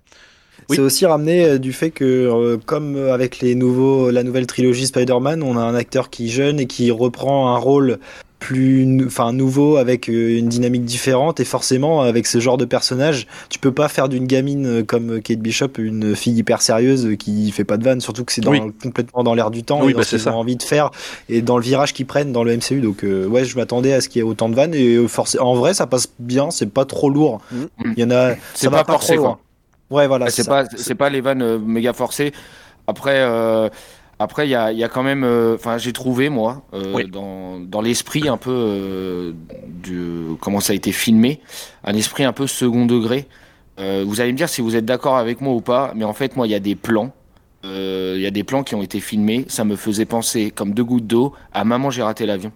Oui. 0.70 0.78
C'est 0.78 0.82
aussi 0.82 1.06
ramené 1.06 1.60
du 1.60 1.74
fait 1.74 1.92
que, 1.92 2.06
euh, 2.06 2.58
comme 2.64 2.96
avec 3.10 3.40
les 3.40 3.54
nouveaux, 3.54 4.12
la 4.12 4.24
nouvelle 4.24 4.48
trilogie 4.48 4.86
Spider-Man, 4.86 5.44
on 5.44 5.58
a 5.58 5.62
un 5.62 5.76
acteur 5.76 6.10
qui 6.10 6.28
est 6.28 6.30
jeune 6.30 6.60
et 6.60 6.68
qui 6.68 6.90
reprend 6.90 7.54
un 7.54 7.58
rôle 7.58 8.00
plus, 8.44 8.86
enfin 9.06 9.32
nouveau 9.32 9.78
avec 9.78 10.10
euh, 10.10 10.38
une 10.38 10.50
dynamique 10.50 10.84
différente 10.84 11.40
et 11.40 11.46
forcément 11.46 12.02
avec 12.02 12.28
ce 12.28 12.40
genre 12.42 12.58
de 12.58 12.66
personnage, 12.66 13.26
tu 13.50 13.58
peux 13.58 13.72
pas 13.72 13.88
faire 13.88 14.10
d'une 14.10 14.28
gamine 14.28 14.66
euh, 14.66 14.84
comme 14.84 15.22
Kate 15.22 15.40
Bishop 15.40 15.70
une 15.78 16.14
fille 16.14 16.36
hyper 16.36 16.62
sérieuse 16.62 17.06
euh, 17.06 17.16
qui 17.16 17.50
fait 17.52 17.64
pas 17.64 17.78
de 17.78 17.86
vanne, 17.86 18.02
surtout 18.02 18.26
que 18.26 18.34
c'est 18.34 18.46
Oui. 18.46 18.60
complètement 18.82 19.24
dans 19.24 19.34
l'air 19.34 19.50
du 19.50 19.64
temps 19.64 19.80
Oui, 19.82 19.92
et 19.92 19.94
dans 19.94 20.00
bah, 20.00 20.04
ce 20.04 20.10
qu'ils 20.10 20.20
ça. 20.20 20.34
ont 20.34 20.40
envie 20.40 20.58
de 20.58 20.64
faire 20.64 20.92
et 21.30 21.42
dans 21.42 21.58
le 21.58 21.64
virage 21.64 21.94
qu'ils 21.94 22.06
prennent 22.06 22.34
dans 22.34 22.44
le 22.44 22.58
MCU. 22.58 22.82
Donc 22.82 23.06
euh, 23.06 23.26
ouais, 23.28 23.46
je 23.46 23.56
m'attendais 23.56 23.94
à 23.94 24.02
ce 24.02 24.10
qu'il 24.10 24.20
y 24.20 24.26
ait 24.26 24.28
autant 24.28 24.50
de 24.50 24.56
vannes 24.56 24.74
et 24.76 25.00
en 25.40 25.56
vrai 25.56 25.74
ça 25.74 25.88
passe 25.88 26.10
bien, 26.20 26.52
c'est 26.52 26.70
pas 26.70 26.84
trop 26.84 27.10
lourd. 27.10 27.40
Mhm. 27.52 27.68
Il 27.96 28.00
y 28.00 28.04
en 28.04 28.12
a, 28.12 28.32
C'est 28.56 28.66
ça 28.66 28.70
va 28.70 28.84
pas 28.84 28.92
forcé, 28.94 29.16
trop 29.16 29.24
loin. 29.26 29.38
Ouais, 29.90 30.08
voilà. 30.08 30.26
Ouais, 30.26 30.32
c'est 30.32 30.48
pas 30.48 30.66
c'est 30.76 30.96
pas 30.96 31.10
les 31.10 31.22
vannes 31.22 31.42
euh, 31.42 31.60
méga 31.60 31.94
forcées. 31.94 32.34
Après 32.88 33.16
euh, 33.20 33.70
après 34.20 34.48
il 34.48 34.52
y 34.52 34.56
a, 34.56 34.72
il 34.72 34.78
y 34.78 34.84
a 34.84 34.90
quand 34.90 35.04
même 35.04 35.24
euh, 35.24 35.56
enfin 35.56 35.78
j'ai 35.78 35.94
trouvé 35.94 36.30
moi 36.30 36.64
euh, 36.74 36.94
Oui. 36.96 37.10
dans, 37.10 37.60
dans 37.60 37.82
l'esprit 37.82 38.28
un 38.28 38.38
peu 38.38 38.52
euh, 38.52 39.32
du 39.66 40.36
comment 40.40 40.60
ça 40.60 40.74
a 40.74 40.76
été 40.76 40.92
filmé, 40.92 41.40
un 41.84 41.94
esprit 41.96 42.24
un 42.24 42.34
peu 42.34 42.48
second 42.48 42.86
degré. 42.86 43.28
Euh, 43.80 44.04
vous 44.06 44.22
allez 44.22 44.32
me 44.32 44.38
dire 44.38 44.50
si 44.50 44.62
vous 44.62 44.76
êtes 44.76 44.86
d'accord 44.86 45.18
avec 45.18 45.42
moi 45.42 45.54
ou 45.54 45.62
pas, 45.62 45.94
mais 45.96 46.06
en 46.06 46.14
fait 46.14 46.36
moi 46.36 46.46
il 46.48 46.52
y 46.52 46.56
a 46.56 46.60
des 46.60 46.76
plans 46.76 47.12
euh, 47.66 48.14
il 48.18 48.22
y 48.22 48.28
a 48.28 48.32
des 48.32 48.44
plans 48.44 48.64
qui 48.64 48.76
ont 48.76 48.84
été 48.84 49.00
filmés, 49.00 49.46
ça 49.48 49.64
me 49.64 49.76
faisait 49.76 50.06
penser 50.06 50.52
comme 50.52 50.74
deux 50.74 50.84
gouttes 50.84 51.08
d'eau 51.08 51.34
à 51.54 51.64
maman 51.64 51.90
j'ai 51.90 52.04
raté 52.04 52.26
l'avion. 52.26 52.52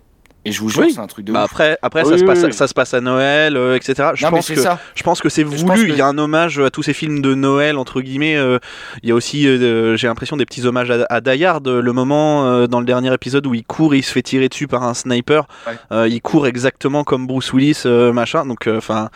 Et 0.47 0.51
je 0.51 0.62
vous 0.62 0.69
jure 0.69 0.83
Oui. 0.83 0.91
c'est 0.93 0.99
un 0.99 1.07
truc 1.07 1.25
de 1.25 1.33
Bah 1.33 1.43
ouf. 1.43 1.51
après, 1.51 1.77
après 1.81 2.03
Oui, 2.03 2.10
ça, 2.12 2.17
se 2.17 2.23
passe, 2.23 2.43
oui. 2.43 2.53
ça 2.53 2.67
se 2.67 2.73
passe 2.73 2.93
à 2.93 3.01
Noël, 3.01 3.57
euh, 3.57 3.75
etc. 3.75 4.12
Je 4.15 4.23
non 4.25 4.31
pense 4.31 4.47
c'est 4.47 4.55
que 4.55 4.62
ça. 4.62 4.79
Je 4.95 5.03
pense 5.03 5.19
que 5.19 5.29
c'est 5.29 5.43
voulu. 5.43 5.88
que- 5.88 5.91
Il 5.91 5.97
y 5.97 6.01
a 6.01 6.07
un 6.07 6.17
hommage 6.17 6.60
à 6.60 6.69
tous 6.69 6.83
ces 6.83 6.93
films 6.93 7.21
de 7.21 7.36
Noël 7.36 7.77
entre 7.77 8.01
guillemets. 8.01 8.38
euh, 8.38 8.60
il 9.03 9.10
y 9.10 9.12
a 9.12 9.15
aussi, 9.15 9.47
euh, 9.47 9.95
j'ai 9.97 10.07
l'impression, 10.07 10.38
des 10.38 10.45
petits 10.45 10.65
hommages 10.65 10.89
à, 10.91 11.05
à 11.10 11.21
Die 11.21 11.43
Hard. 11.45 11.67
Le 11.67 11.91
moment 11.93 12.45
euh, 12.45 12.67
dans 12.67 12.79
le 12.79 12.86
dernier 12.86 13.13
épisode 13.13 13.45
où 13.47 13.53
il 13.53 13.63
court, 13.65 13.93
et 13.93 13.97
il 13.97 14.03
se 14.03 14.12
fait 14.12 14.21
tirer 14.21 14.47
dessus 14.49 14.67
par 14.67 14.83
un 14.83 14.93
sniper. 14.93 15.47
Ouais. 15.67 15.73
Euh, 15.91 16.07
il 16.07 16.21
court 16.21 16.47
exactement 16.47 17.03
comme 17.03 17.27
Bruce 17.27 17.51
Willis, 17.53 17.81
euh, 17.86 18.13
machin. 18.13 18.45
Donc, 18.45 18.67
enfin, 18.67 19.10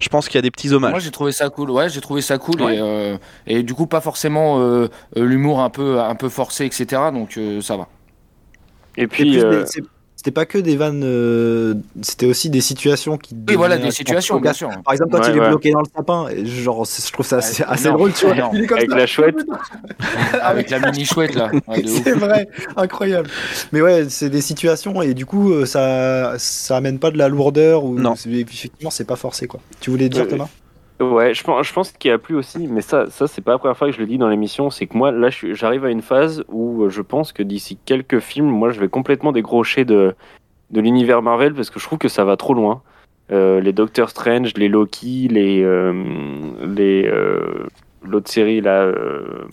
je 0.00 0.08
pense 0.08 0.26
qu'il 0.28 0.36
y 0.36 0.38
a 0.38 0.42
des 0.42 0.50
petits 0.50 0.72
hommages. 0.72 0.92
Moi 0.92 1.00
j'ai 1.00 1.10
trouvé 1.10 1.32
ça 1.32 1.48
cool, 1.50 1.70
ouais 1.70 1.88
j'ai 1.88 2.00
trouvé 2.00 2.20
ça 2.22 2.38
cool 2.38 2.62
Ouais. 2.62 2.76
et, 2.76 2.80
euh, 2.80 3.16
et 3.46 3.62
du 3.62 3.74
coup 3.74 3.86
pas 3.86 4.00
forcément 4.00 4.86
l'humour 5.16 5.60
un 5.60 5.70
peu 5.70 5.98
un 6.00 6.14
peu 6.14 6.28
forcé 6.28 6.64
etc 6.64 7.02
donc 7.12 7.36
euh, 7.36 7.60
ça 7.60 7.76
va. 7.76 7.88
Et 8.96 9.06
puis, 9.06 9.38
euh, 9.38 9.60
des- 9.60 9.66
c'est- 9.66 9.82
C'était 10.26 10.34
pas 10.34 10.44
que 10.44 10.58
des 10.58 10.74
vannes, 10.76 11.02
euh, 11.04 11.74
c'était 12.02 12.26
aussi 12.26 12.50
des 12.50 12.60
situations 12.60 13.16
qui. 13.16 13.32
Oui 13.48 13.54
voilà 13.54 13.78
des 13.78 13.92
situations 13.92 14.40
bien 14.40 14.52
sûr. 14.52 14.70
Par 14.84 14.92
exemple, 14.92 15.12
quand 15.12 15.20
Ouais, 15.20 15.30
il 15.30 15.36
est 15.36 15.40
ouais. 15.40 15.48
bloqué 15.50 15.70
dans 15.70 15.78
le 15.82 15.86
sapin, 15.96 16.26
genre, 16.44 16.84
je 16.84 17.12
trouve 17.12 17.24
ça 17.24 17.36
assez, 17.36 17.62
Ouais, 17.62 17.68
assez 17.70 17.84
énorme, 17.84 17.98
drôle, 17.98 18.12
tu 18.12 18.26
vois. 18.26 18.34
énorme. 18.34 18.56
Il 18.56 18.64
est 18.64 18.66
comme 18.66 18.78
avec 18.78 18.90
ça. 18.90 18.96
la 18.96 19.06
chouette, 19.06 19.36
Avec 20.42 20.70
la 20.70 20.80
mini 20.80 21.04
chouette 21.04 21.36
là. 21.36 21.52
Ouais. 21.68 21.84
C'est 21.86 22.10
vrai, 22.10 22.48
incroyable. 22.76 23.28
Mais 23.70 23.80
ouais, 23.80 24.06
c'est 24.08 24.28
des 24.30 24.40
situations 24.40 25.00
et 25.00 25.14
du 25.14 25.26
coup, 25.26 25.52
euh, 25.52 25.64
ça, 25.64 26.34
ça 26.38 26.76
amène 26.76 26.98
pas 26.98 27.12
de 27.12 27.18
la 27.18 27.28
lourdeur 27.28 27.84
ou 27.84 27.96
Non. 27.96 28.14
effectivement, 28.14 28.90
c'est 28.90 29.06
pas 29.06 29.14
forcé 29.14 29.46
quoi. 29.46 29.60
Tu 29.80 29.90
voulais 29.90 30.08
dire 30.08 30.24
Euh, 30.24 30.26
Thomas? 30.26 30.48
Ouais, 30.98 31.34
je 31.34 31.44
pense, 31.44 31.66
je 31.66 31.72
pense 31.74 31.92
qu'il 31.92 32.10
a 32.10 32.18
plus 32.18 32.34
aussi, 32.36 32.68
mais 32.68 32.80
ça, 32.80 33.10
ça 33.10 33.26
c'est 33.26 33.42
pas 33.42 33.52
la 33.52 33.58
première 33.58 33.76
fois 33.76 33.88
que 33.88 33.94
je 33.94 34.00
le 34.00 34.06
dis 34.06 34.16
dans 34.16 34.28
l'émission, 34.28 34.70
c'est 34.70 34.86
que 34.86 34.96
moi, 34.96 35.10
là, 35.12 35.28
j'arrive 35.30 35.84
à 35.84 35.90
une 35.90 36.00
phase 36.00 36.42
où 36.48 36.84
euh, 36.84 36.88
je 36.88 37.02
pense 37.02 37.32
que 37.32 37.42
d'ici 37.42 37.78
quelques 37.84 38.20
films, 38.20 38.46
moi, 38.46 38.70
je 38.70 38.80
vais 38.80 38.88
complètement 38.88 39.32
décrocher 39.32 39.84
de, 39.84 40.14
de 40.70 40.80
l'univers 40.80 41.20
Marvel 41.20 41.52
parce 41.52 41.68
que 41.68 41.78
je 41.78 41.84
trouve 41.84 41.98
que 41.98 42.08
ça 42.08 42.24
va 42.24 42.36
trop 42.38 42.54
loin. 42.54 42.82
Euh, 43.30 43.60
les 43.60 43.72
Doctor 43.72 44.08
Strange, 44.08 44.52
les 44.56 44.68
Loki, 44.68 45.28
les, 45.28 45.62
euh, 45.62 45.92
les, 46.64 47.04
euh, 47.06 47.66
l'autre 48.04 48.30
série 48.30 48.60
là. 48.60 48.90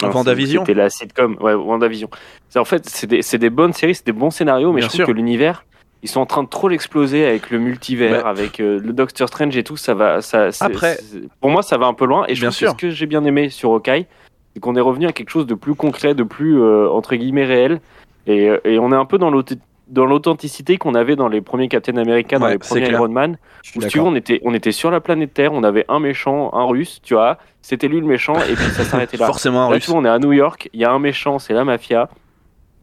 WandaVision 0.01 0.61
C'était 0.61 0.79
la 0.79 0.89
sitcom, 0.89 1.37
ouais, 1.41 1.55
WandaVision. 1.55 2.09
En 2.55 2.65
fait, 2.65 2.87
c'est 2.87 3.07
des, 3.07 3.21
des 3.21 3.49
bonnes 3.49 3.73
séries, 3.73 3.95
c'est 3.95 4.05
des 4.05 4.11
bons 4.13 4.29
scénarios, 4.29 4.71
mais 4.71 4.79
Bien 4.81 4.89
je 4.89 4.93
sûr. 4.93 5.03
trouve 5.05 5.13
que 5.15 5.17
l'univers, 5.17 5.65
ils 6.03 6.09
sont 6.09 6.19
en 6.19 6.25
train 6.25 6.43
de 6.43 6.49
trop 6.49 6.67
l'exploser 6.67 7.25
avec 7.25 7.49
le 7.49 7.57
multivers, 7.59 8.11
Ouais. 8.11 8.29
avec 8.29 8.59
euh, 8.59 8.79
le 8.83 8.93
Doctor 8.93 9.27
Strange 9.27 9.55
et 9.57 9.63
tout. 9.63 9.77
Ça 9.77 9.93
va, 9.93 10.21
ça. 10.21 10.49
Après- 10.61 10.97
pour 11.41 11.49
moi, 11.49 11.63
ça 11.63 11.77
va 11.77 11.87
un 11.87 11.93
peu 11.93 12.05
loin. 12.05 12.25
Et 12.27 12.35
je 12.35 12.41
Bien 12.41 12.51
sûr. 12.51 12.67
que 12.67 12.71
ce 12.73 12.77
que 12.77 12.89
j'ai 12.91 13.05
bien 13.05 13.23
aimé 13.25 13.49
sur 13.49 13.71
Hawkeye, 13.71 14.05
c'est 14.53 14.59
qu'on 14.59 14.75
est 14.75 14.81
revenu 14.81 15.07
à 15.07 15.13
quelque 15.13 15.29
chose 15.29 15.47
de 15.47 15.55
plus 15.55 15.73
concret, 15.75 16.13
de 16.13 16.23
plus 16.23 16.61
euh, 16.61 16.89
entre 16.89 17.15
guillemets 17.15 17.45
réel, 17.45 17.79
et, 18.27 18.49
euh, 18.49 18.59
et 18.65 18.77
on 18.79 18.91
est 18.91 18.95
un 18.95 19.05
peu 19.05 19.17
dans 19.17 19.31
l'aut- 19.31 19.43
dans 19.89 20.05
l'authenticité 20.05 20.77
qu'on 20.77 20.95
avait 20.95 21.15
dans 21.15 21.27
les 21.27 21.41
premiers 21.41 21.67
Captain 21.67 21.97
America, 21.97 22.37
dans 22.39 22.45
Ouais, 22.45 22.53
les 22.53 22.57
premiers. 22.57 22.89
Iron 22.89 23.09
Man. 23.09 23.37
Où, 23.75 23.79
tu 23.79 23.79
d'accord. 23.79 24.05
on 24.07 24.15
était, 24.15 24.39
on 24.43 24.53
était 24.53 24.71
sur 24.71 24.91
la 24.91 25.01
planète 25.01 25.33
Terre, 25.33 25.51
on 25.53 25.63
avait 25.63 25.85
un 25.89 25.99
méchant, 25.99 26.51
un 26.53 26.65
russe, 26.65 26.99
tu 27.03 27.13
vois, 27.15 27.37
c'était 27.61 27.87
lui 27.87 27.99
le 27.99 28.05
méchant, 28.07 28.35
et 28.35 28.53
puis 28.55 28.65
ça 28.71 28.83
s'arrêtait 28.83 29.17
là. 29.17 29.25
Forcément 29.27 29.65
un 29.65 29.69
Là, 29.69 29.75
russe. 29.75 29.85
tu 29.85 29.91
vois, 29.91 29.99
on 29.99 30.05
est 30.05 30.09
à 30.09 30.19
New 30.19 30.31
York, 30.33 30.69
il 30.73 30.79
y 30.79 30.85
a 30.85 30.91
un 30.91 30.99
méchant, 30.99 31.37
c'est 31.39 31.53
la 31.53 31.63
mafia. 31.65 32.09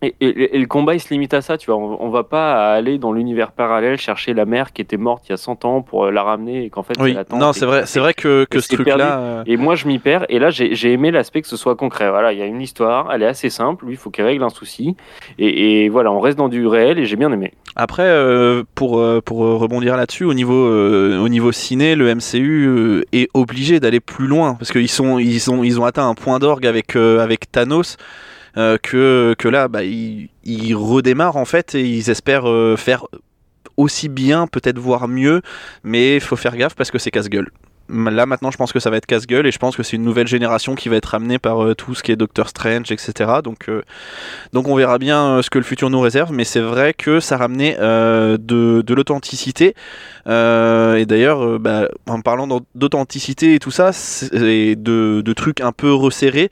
Et, 0.02 0.14
et- 0.20 0.56
et 0.56 0.58
le 0.58 0.66
combat, 0.66 0.94
il 0.94 1.00
se 1.00 1.10
limite 1.10 1.34
à 1.34 1.42
ça, 1.42 1.58
tu 1.58 1.66
vois. 1.70 1.76
On, 1.78 1.98
on 2.00 2.08
va 2.08 2.24
pas 2.24 2.72
aller 2.72 2.96
dans 2.98 3.12
l'univers 3.12 3.52
parallèle 3.52 3.98
chercher 3.98 4.32
la 4.32 4.46
mère 4.46 4.72
qui 4.72 4.80
était 4.80 4.96
morte 4.96 5.24
il 5.28 5.32
y 5.32 5.34
a 5.34 5.36
100 5.36 5.64
ans 5.66 5.82
pour 5.82 6.06
euh, 6.06 6.10
la 6.10 6.22
ramener 6.22 6.64
et 6.64 6.70
qu'en 6.70 6.82
fait, 6.82 6.94
Oui, 7.00 7.14
non, 7.36 7.52
c'est 7.52 7.66
vrai, 7.66 7.82
c'est 7.84 8.00
vrai 8.00 8.14
que, 8.14 8.46
que 8.48 8.60
ce 8.60 8.68
truc-là. 8.74 9.18
euh, 9.20 9.42
Et 9.46 9.56
moi, 9.58 9.74
je 9.74 9.86
m'y 9.86 9.98
perds. 9.98 10.24
Et 10.30 10.38
là, 10.38 10.48
j'ai 10.50 10.92
aimé 10.92 11.10
l'aspect 11.10 11.42
que 11.42 11.48
ce 11.48 11.56
soit 11.56 11.76
concret. 11.76 12.08
Voilà, 12.08 12.32
il 12.32 12.38
y 12.38 12.42
a 12.42 12.46
une 12.46 12.62
histoire, 12.62 13.12
elle 13.12 13.22
est 13.22 13.26
assez 13.26 13.50
simple. 13.50 13.84
Lui, 13.84 13.94
il 13.94 13.96
faut 13.98 14.10
qu'il 14.10 14.24
règle 14.24 14.42
un 14.42 14.48
souci. 14.48 14.96
Et, 15.38 15.84
et 15.84 15.88
voilà, 15.90 16.10
on 16.12 16.20
reste 16.20 16.38
dans 16.38 16.48
du 16.48 16.66
réel 16.66 16.98
et 16.98 17.04
j'ai 17.04 17.16
bien 17.16 17.30
aimé. 17.32 17.52
Après, 17.76 18.02
euh, 18.06 18.62
pour, 18.74 19.02
pour 19.24 19.38
rebondir 19.38 19.96
là-dessus, 19.96 20.24
au 20.24 20.34
niveau, 20.34 20.54
euh, 20.66 21.18
au 21.22 21.28
niveau 21.28 21.52
ciné, 21.52 21.94
le 21.94 22.12
MCU 22.14 23.04
est 23.12 23.28
obligé 23.34 23.80
d'aller 23.80 24.00
plus 24.00 24.26
loin 24.26 24.54
parce 24.54 24.72
qu'ils 24.72 24.88
sont, 24.88 25.18
ils 25.18 25.50
ont, 25.50 25.62
ils 25.62 25.78
ont 25.80 25.84
atteint 25.84 26.08
un 26.08 26.14
point 26.14 26.38
d'orgue 26.38 26.66
avec, 26.66 26.96
euh, 26.96 27.20
avec 27.20 27.52
Thanos. 27.52 27.96
Euh, 28.56 28.78
que, 28.82 29.34
que 29.38 29.48
là, 29.48 29.68
bah, 29.68 29.84
ils, 29.84 30.28
ils 30.44 30.74
redémarrent 30.74 31.36
en 31.36 31.44
fait 31.44 31.74
et 31.74 31.82
ils 31.82 32.10
espèrent 32.10 32.48
euh, 32.48 32.76
faire 32.76 33.06
aussi 33.76 34.08
bien, 34.08 34.46
peut-être 34.46 34.78
voire 34.78 35.08
mieux, 35.08 35.42
mais 35.84 36.16
il 36.16 36.20
faut 36.20 36.36
faire 36.36 36.56
gaffe 36.56 36.74
parce 36.74 36.90
que 36.90 36.98
c'est 36.98 37.10
casse-gueule. 37.10 37.50
Là 37.92 38.24
maintenant, 38.24 38.52
je 38.52 38.56
pense 38.56 38.72
que 38.72 38.78
ça 38.78 38.88
va 38.88 38.98
être 38.98 39.06
casse-gueule 39.06 39.48
et 39.48 39.50
je 39.50 39.58
pense 39.58 39.76
que 39.76 39.82
c'est 39.82 39.96
une 39.96 40.04
nouvelle 40.04 40.28
génération 40.28 40.76
qui 40.76 40.88
va 40.88 40.94
être 40.94 41.12
amenée 41.16 41.40
par 41.40 41.64
euh, 41.64 41.74
tout 41.74 41.96
ce 41.96 42.04
qui 42.04 42.12
est 42.12 42.16
Doctor 42.16 42.48
Strange, 42.48 42.92
etc. 42.92 43.40
Donc, 43.42 43.68
donc 44.52 44.68
on 44.68 44.76
verra 44.76 44.98
bien 44.98 45.42
ce 45.42 45.50
que 45.50 45.58
le 45.58 45.64
futur 45.64 45.90
nous 45.90 46.00
réserve, 46.00 46.30
mais 46.32 46.44
c'est 46.44 46.60
vrai 46.60 46.94
que 46.94 47.18
ça 47.18 47.36
ramenait 47.36 47.76
de, 47.78 48.36
de 48.86 48.94
l'authenticité. 48.94 49.74
Et 50.26 51.04
d'ailleurs, 51.04 51.58
bah, 51.58 51.88
en 52.06 52.20
parlant 52.20 52.46
d'au- 52.46 52.66
d'authenticité 52.76 53.54
et 53.54 53.58
tout 53.58 53.72
ça, 53.72 53.90
et 54.34 54.76
de, 54.76 55.20
de 55.24 55.32
trucs 55.32 55.60
un 55.60 55.72
peu 55.72 55.92
resserrés, 55.92 56.50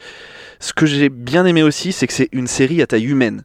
ce 0.61 0.73
que 0.73 0.87
j'ai 0.87 1.09
bien 1.09 1.47
aimé 1.47 1.63
aussi, 1.63 1.93
c'est 1.93 2.07
que 2.07 2.13
c'est 2.13 2.29
une 2.33 2.47
série 2.47 2.83
à 2.83 2.87
taille 2.87 3.07
humaine. 3.07 3.45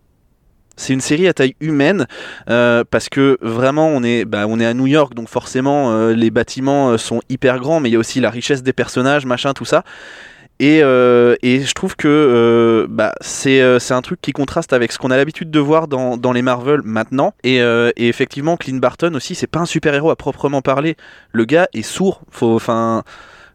C'est 0.76 0.93
une 0.93 1.02
série 1.02 1.28
à 1.28 1.34
taille 1.34 1.56
humaine 1.60 2.08
euh, 2.49 2.84
parce 2.89 3.10
que 3.10 3.38
vraiment 3.41 3.88
on 3.89 4.04
est, 4.04 4.26
bah, 4.26 4.45
on 4.47 4.60
est 4.60 4.65
à 4.65 4.73
New 4.73 4.88
York 4.88 5.13
donc 5.13 5.30
forcément 5.30 5.91
euh, 5.91 6.13
les 6.13 6.32
bâtiments 6.32 6.89
euh, 6.89 6.97
sont 6.97 7.21
hyper 7.30 7.60
grands 7.60 7.80
mais 7.80 7.89
il 7.89 7.93
y 7.93 7.95
a 7.95 7.99
aussi 7.99 8.19
la 8.19 8.32
richesse 8.32 8.63
des 8.63 8.73
personnages 8.73 9.26
machin 9.26 9.54
tout 9.54 9.65
ça 9.65 9.84
et, 10.60 10.78
et 10.78 11.62
je 11.62 11.73
trouve 11.73 11.97
que 11.97 12.88
bah, 12.89 13.13
c'est 13.19 13.60
un 13.62 14.02
truc 14.02 14.21
qui 14.21 14.32
contraste 14.32 14.71
avec 14.71 14.93
ce 14.93 14.97
qu'on 14.97 15.12
a 15.12 15.17
l'habitude 15.17 15.52
de 15.52 15.60
voir 15.60 15.89
dans, 15.89 16.15
dans 16.15 16.32
les 16.32 16.41
Marvel 16.41 16.80
maintenant. 16.86 17.34
Et, 17.43 17.58
et 17.58 18.08
effectivement, 18.08 18.56
Clint 18.56 18.78
Barton 18.78 19.13
aussi, 19.15 19.36
c'est 19.36 19.47
pas 19.47 19.60
un 19.60 19.65
super-héros 19.65 20.12
à 20.12 20.15
proprement 20.15 20.62
parler. 20.62 20.95
Le 21.34 21.43
gars 21.43 21.67
est 21.73 21.82
sourd. 21.82 22.21
Faut, 22.30 22.56
enfin, 22.56 23.04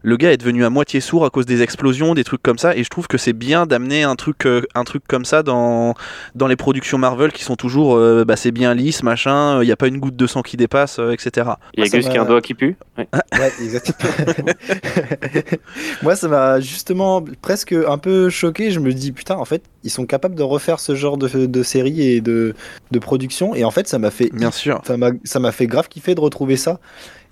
le 0.08 0.16
gars 0.16 0.32
est 0.32 0.38
devenu 0.38 0.64
à 0.64 0.70
moitié 0.70 1.00
sourd 1.00 1.24
à 1.26 1.30
cause 1.30 1.44
des 1.44 1.60
explosions, 1.62 2.14
des 2.14 2.24
trucs 2.24 2.42
comme 2.42 2.56
ça. 2.58 2.74
Et 2.74 2.82
je 2.82 2.88
trouve 2.88 3.06
que 3.08 3.18
c'est 3.18 3.34
bien 3.34 3.66
d'amener 3.66 4.02
un 4.04 4.16
truc, 4.16 4.46
euh, 4.46 4.62
un 4.74 4.84
truc 4.84 5.02
comme 5.06 5.24
ça 5.26 5.42
dans, 5.42 5.94
dans 6.34 6.46
les 6.46 6.56
productions 6.56 6.96
Marvel 6.98 7.30
qui 7.32 7.44
sont 7.44 7.56
toujours, 7.56 7.96
euh, 7.96 8.24
bah, 8.24 8.36
c'est 8.36 8.50
bien 8.50 8.72
lisse, 8.74 9.02
machin. 9.02 9.62
Il 9.62 9.66
n'y 9.66 9.72
a 9.72 9.76
pas 9.76 9.86
une 9.88 9.98
goutte 9.98 10.16
de 10.16 10.26
sang 10.26 10.42
qui 10.42 10.56
dépasse, 10.56 10.98
euh, 10.98 11.12
etc. 11.12 11.50
Il 11.74 11.80
y 11.80 11.82
a 11.82 11.86
Ah, 11.86 11.90
ça 11.90 11.98
Gus 11.98 12.08
qui 12.08 12.16
a 12.16 12.20
un 12.20 12.24
m'a- 12.24 12.30
doigt 12.30 12.40
qui 12.40 12.54
pue. 12.54 12.76
Ouais. 12.96 13.06
Ouais, 13.38 13.52
exactement. 13.62 14.10
Moi, 16.02 16.16
ça 16.16 16.28
m'a 16.28 16.60
justement 16.60 17.22
presque 17.42 17.72
un 17.72 17.98
peu 17.98 18.30
choqué. 18.30 18.70
Je 18.70 18.80
me 18.80 18.92
dis, 18.92 19.12
putain, 19.12 19.36
en 19.36 19.44
fait, 19.44 19.62
ils 19.84 19.90
sont 19.90 20.06
capables 20.06 20.34
de 20.34 20.42
refaire 20.42 20.80
ce 20.80 20.94
genre 20.94 21.18
de, 21.18 21.46
de 21.46 21.62
série 21.62 22.02
et 22.02 22.20
de, 22.20 22.54
de 22.90 22.98
production. 22.98 23.54
Et 23.54 23.64
en 23.64 23.70
fait, 23.70 23.86
ça 23.88 23.98
m'a 23.98 24.10
fait, 24.10 24.30
Bien 24.32 24.50
sûr. 24.50 24.80
ça 24.86 24.96
m'a, 24.96 25.10
ça 25.24 25.38
m'a 25.40 25.52
fait 25.52 25.66
grave 25.66 25.88
kiffer 25.88 26.14
de 26.14 26.20
retrouver 26.20 26.56
ça. 26.56 26.80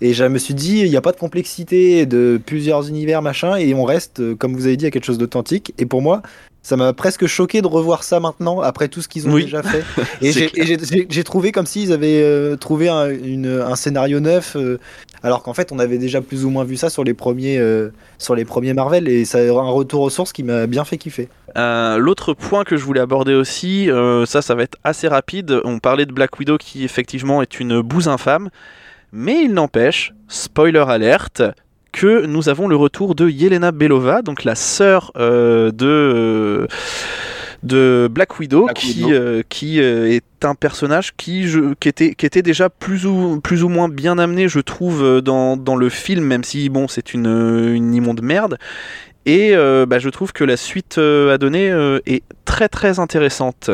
Et 0.00 0.12
je 0.12 0.24
me 0.24 0.38
suis 0.38 0.54
dit, 0.54 0.80
il 0.80 0.90
n'y 0.90 0.96
a 0.96 1.00
pas 1.00 1.12
de 1.12 1.16
complexité 1.16 2.04
de 2.06 2.38
plusieurs 2.44 2.88
univers, 2.88 3.22
machin, 3.22 3.56
et 3.56 3.72
on 3.74 3.84
reste, 3.84 4.20
euh, 4.20 4.34
comme 4.34 4.54
vous 4.54 4.66
avez 4.66 4.76
dit, 4.76 4.86
à 4.86 4.90
quelque 4.90 5.04
chose 5.06 5.16
d'authentique. 5.18 5.72
Et 5.78 5.86
pour 5.86 6.02
moi, 6.02 6.20
ça 6.62 6.76
m'a 6.76 6.92
presque 6.92 7.26
choqué 7.26 7.62
de 7.62 7.66
revoir 7.66 8.02
ça 8.02 8.20
maintenant, 8.20 8.60
après 8.60 8.88
tout 8.88 9.00
ce 9.00 9.08
qu'ils 9.08 9.26
ont 9.26 9.32
Oui. 9.32 9.44
déjà 9.44 9.62
fait. 9.62 9.84
Et 10.20 10.32
j'ai- 10.32 11.24
trouvé 11.24 11.50
comme 11.52 11.64
s'ils 11.64 11.92
avaient 11.92 12.20
euh, 12.22 12.56
trouvé 12.56 12.88
un, 12.88 13.08
une- 13.08 13.62
un 13.66 13.74
scénario 13.76 14.20
neuf, 14.20 14.54
euh, 14.56 14.78
alors 15.22 15.42
qu'en 15.42 15.54
fait, 15.54 15.72
on 15.72 15.78
avait 15.78 15.96
déjà 15.98 16.20
plus 16.20 16.44
ou 16.44 16.50
moins 16.50 16.64
vu 16.64 16.76
ça 16.76 16.90
sur 16.90 17.02
les 17.04 17.14
premiers, 17.14 17.56
euh, 17.58 17.88
sur 18.18 18.34
les 18.34 18.44
premiers 18.44 18.74
Marvel, 18.74 19.08
et 19.08 19.24
ça 19.24 19.38
a 19.38 19.42
un 19.42 19.70
retour 19.70 20.02
aux 20.02 20.10
sources 20.10 20.32
qui 20.32 20.42
m'a 20.42 20.66
bien 20.66 20.84
fait 20.84 20.98
kiffer. 20.98 21.28
L'autre 21.54 22.34
point 22.34 22.64
que 22.64 22.76
je 22.76 22.84
voulais 22.84 23.00
aborder 23.00 23.32
aussi, 23.32 23.88
ça, 24.26 24.42
ça 24.42 24.54
va 24.54 24.64
être 24.64 24.76
assez 24.84 25.08
rapide. 25.08 25.60
On 25.64 25.78
parlait 25.78 26.04
de 26.04 26.12
Black 26.12 26.38
Widow 26.38 26.58
qui 26.58 26.84
effectivement 26.84 27.40
est 27.40 27.60
une 27.60 27.80
bouse 27.80 28.08
infâme, 28.08 28.50
mais 29.12 29.44
il 29.44 29.52
n'empêche, 29.54 30.12
spoiler 30.28 30.84
alerte, 30.86 31.42
que 31.92 32.26
nous 32.26 32.48
avons 32.48 32.68
le 32.68 32.76
retour 32.76 33.14
de 33.14 33.28
Yelena 33.28 33.72
Belova, 33.72 34.22
donc 34.22 34.44
la 34.44 34.54
sœur 34.54 35.12
euh, 35.16 35.70
de 35.70 35.86
euh, 35.86 36.66
de 37.62 38.08
Black 38.10 38.38
Widow, 38.38 38.64
Black 38.64 38.76
qui, 38.76 39.04
Widow. 39.04 39.10
euh, 39.12 39.42
qui 39.48 39.80
euh, 39.80 40.06
est 40.12 40.44
un 40.44 40.54
personnage 40.54 41.14
qui, 41.16 41.48
je, 41.48 41.74
qui, 41.80 41.88
était, 41.88 42.14
qui 42.14 42.26
était 42.26 42.42
déjà 42.42 42.68
plus 42.68 43.06
ou, 43.06 43.40
plus 43.40 43.64
ou 43.64 43.68
moins 43.68 43.88
bien 43.88 44.18
amené, 44.18 44.46
je 44.48 44.60
trouve, 44.60 45.22
dans, 45.22 45.56
dans 45.56 45.74
le 45.74 45.88
film, 45.88 46.24
même 46.24 46.44
si 46.44 46.68
bon, 46.68 46.86
c'est 46.86 47.14
une, 47.14 47.26
une 47.74 47.94
immonde 47.94 48.22
merde. 48.22 48.58
Et 49.24 49.56
euh, 49.56 49.86
bah, 49.86 49.98
je 49.98 50.08
trouve 50.10 50.32
que 50.32 50.44
la 50.44 50.56
suite 50.56 50.98
euh, 50.98 51.34
à 51.34 51.38
donner 51.38 51.70
euh, 51.70 51.98
est 52.06 52.22
très 52.44 52.68
très 52.68 53.00
intéressante. 53.00 53.70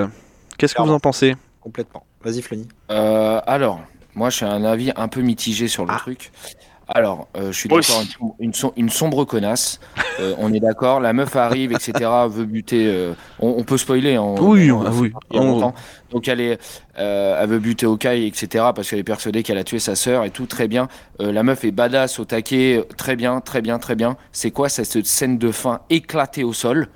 Qu'est-ce 0.57 0.75
que 0.75 0.81
vous 0.81 0.93
en 0.93 1.01
pensez? 1.01 1.35
Complètement. 1.61 2.07
Vas-y, 2.25 2.41
Flony. 2.41 2.69
Euh, 2.91 3.41
alors, 3.47 3.83
moi, 4.15 4.31
j'ai 4.31 4.47
un 4.47 4.65
avis 4.65 4.93
un 4.97 5.09
peu 5.09 5.21
mitigé 5.21 5.69
sur 5.69 5.85
le 5.85 5.93
Ah. 5.95 5.99
truc. 5.99 6.31
Alors, 6.95 7.29
euh, 7.37 7.53
je 7.53 7.59
suis 7.59 7.69
d'accord, 7.71 8.03
une, 8.41 8.47
une 8.49 8.53
som- 8.55 8.73
une 8.77 8.91
sombre 8.91 9.25
connasse. 9.25 9.81
Euh, 10.21 10.35
on 10.39 10.53
est 10.53 10.61
d'accord, 10.61 11.01
la 11.01 11.13
meuf 11.15 11.35
arrive, 11.37 11.73
etc., 11.73 12.11
veut 12.29 12.45
buter. 12.45 12.87
euh, 12.87 13.15
on, 13.39 13.55
on 13.59 13.63
peut 13.65 13.79
spoiler. 13.79 14.17
hein, 14.17 14.35
Oui, 14.41 14.71
on- 14.71 14.85
oui. 15.01 15.13
On- 15.31 15.45
longtemps. 15.45 15.75
Donc, 16.11 16.29
elle, 16.29 16.41
est, 16.41 16.61
euh, 16.99 17.39
elle 17.41 17.49
veut 17.49 17.61
buter 17.61 17.87
Hawkeye, 17.87 18.27
etc., 18.27 18.67
parce 18.75 18.91
qu'elle 18.91 18.99
est 18.99 19.05
persuadée 19.05 19.43
qu'elle 19.43 19.57
a 19.59 19.65
tué 19.65 19.79
sa 19.79 19.95
sœur 19.95 20.25
et 20.25 20.31
tout, 20.31 20.45
très 20.45 20.69
bien. 20.69 20.89
Euh, 21.21 21.33
la 21.33 21.43
meuf 21.43 21.65
est 21.65 21.71
badass 21.71 22.19
au 22.19 22.27
taquet, 22.27 22.85
très 22.99 23.17
bien, 23.17 23.41
très 23.41 23.63
bien, 23.63 23.79
très 23.79 23.95
bien. 23.95 24.17
C'est 24.33 24.51
quoi 24.51 24.69
cette 24.69 25.07
scène 25.07 25.39
de 25.39 25.51
fin 25.51 25.81
éclatée 25.89 26.45
au 26.45 26.53
sol 26.53 26.89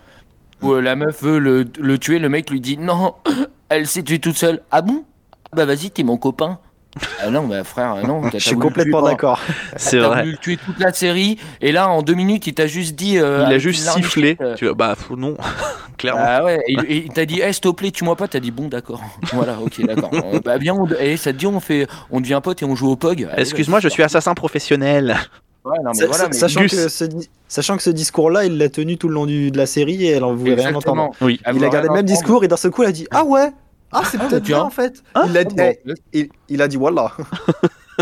où 0.63 0.73
euh, 0.73 0.81
la 0.83 0.97
meuf 0.97 1.23
veut 1.23 1.39
le, 1.39 1.65
le 1.79 1.99
tuer, 1.99 2.19
le 2.19 2.29
mec 2.29 2.51
lui 2.51 2.61
dit 2.61 2.77
non, 2.77 3.15
elle 3.71 3.87
s'est 3.87 4.03
tuée 4.03 4.19
toute 4.19 4.37
seule. 4.37 4.63
Ah 4.71 4.83
bon? 4.83 5.05
Ah 5.53 5.57
Bah 5.57 5.65
vas-y, 5.65 5.91
t'es 5.91 6.03
mon 6.03 6.17
copain. 6.19 6.59
Ah 7.23 7.31
non, 7.31 7.47
bah 7.47 7.65
frère, 7.65 7.97
non. 8.07 8.23
t'as- 8.23 8.39
Je 8.39 8.49
suis 8.49 8.57
complètement 8.57 9.03
d'accord. 9.03 9.41
C'est 9.77 9.99
vrai. 9.99 10.21
voulu 10.21 10.33
le 10.33 10.39
tuer 10.39 10.57
toute 10.59 10.79
la 10.79 10.93
série, 10.93 11.39
et 11.61 11.73
là 11.73 11.89
en 11.89 12.03
deux 12.03 12.15
minutes, 12.15 12.47
il 12.47 12.55
t'a 12.55 12.67
juste 12.67 12.95
dit. 12.95 13.19
euh, 13.19 13.45
Il 13.49 13.55
a 13.55 13.59
juste 13.59 13.89
sifflé. 13.89 14.37
euh, 14.41 14.55
Tu 14.55 14.67
vois, 14.67 14.75
bah 14.75 14.95
non, 15.17 15.37
clairement. 15.99 16.23
Ah 16.25 16.45
ouais, 16.45 16.61
et, 16.69 16.73
et 16.75 16.97
il 17.07 17.13
t'a 17.13 17.25
dit, 17.27 17.41
hey, 17.41 17.53
s'il 17.53 17.63
te 17.63 17.69
plaît, 17.71 17.91
tue-moi 17.91 18.17
pas. 18.17 18.29
T'as 18.29 18.41
dit, 18.41 18.51
bon, 18.51 18.69
d'accord. 18.69 19.01
Voilà, 19.33 19.59
ok, 19.61 19.85
d'accord. 19.85 20.11
Euh, 20.13 20.41
bah 20.45 20.57
on, 20.73 20.87
eh, 21.01 21.17
ça 21.17 21.33
te 21.33 21.39
dit, 21.39 21.47
on 21.47 21.59
fait, 21.61 21.87
on 22.11 22.21
devient 22.21 22.41
pote 22.43 22.63
et 22.63 22.65
on 22.65 22.77
joue 22.77 22.91
au 22.91 22.97
POG. 22.97 23.29
Excuse-moi, 23.37 23.81
je 23.81 23.89
suis 23.89 24.03
assassin 24.03 24.35
professionnel. 24.35 25.17
Ouais, 25.65 25.77
non, 25.85 25.91
mais 25.99 26.07
voilà, 26.07 26.29
mais- 26.29 26.33
sachant, 26.35 26.61
Gus. 26.61 26.71
que 26.77 26.89
ce, 26.89 27.05
sachant 27.49 27.77
que 27.77 27.83
ce 27.83 27.91
discours-là, 27.91 28.45
il 28.45 28.57
l'a 28.57 28.69
tenu 28.69 28.97
tout 28.99 29.09
le 29.09 29.15
long 29.15 29.27
du- 29.27 29.51
de 29.51 29.59
la 29.59 29.67
série 29.67 30.05
et 30.07 30.11
elle 30.13 30.23
en 30.23 30.33
voulait 30.35 30.55
rien 30.55 30.73
entendre. 30.75 31.11
Oui. 31.21 31.41
Il 31.53 31.65
a 31.65 31.69
gardé 31.69 31.89
le 31.89 31.95
même 31.95 32.07
discours 32.07 32.45
et 32.45 32.49
d'un 32.49 32.57
seul 32.57 32.71
coup, 32.71 32.85
il 32.85 32.87
a 32.89 32.93
dit 32.93 33.09
Ah 33.11 33.25
ouais? 33.25 33.51
Ah, 33.93 34.03
c'est 34.11 34.19
Ah, 34.21 34.27
peut-être 34.29 34.45
bien 34.45 34.61
en 34.61 34.71
fait. 34.71 35.03
Hein 35.15 35.25
il, 35.29 35.37
a 35.37 35.41
Ah, 35.41 35.45
dit, 35.45 35.55
bon, 35.55 35.75
eh, 35.85 35.95
il, 36.13 36.29
il 36.49 36.63
a 36.63 36.69
dit 36.69 36.77
Voilà. 36.77 37.13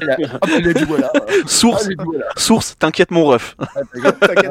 Elle 0.03 0.11
a- 0.11 0.17
il 0.59 0.69
a 0.69 0.73
dit, 0.73 0.85
voilà. 0.85 1.09
Source, 1.47 1.85
Ah, 1.87 1.91
il 1.93 2.05
voilà. 2.05 2.25
source, 2.37 2.77
t'inquiète 2.77 3.13
mon 3.13 3.27
ref. 3.27 3.57
T'inquiète. 4.21 4.51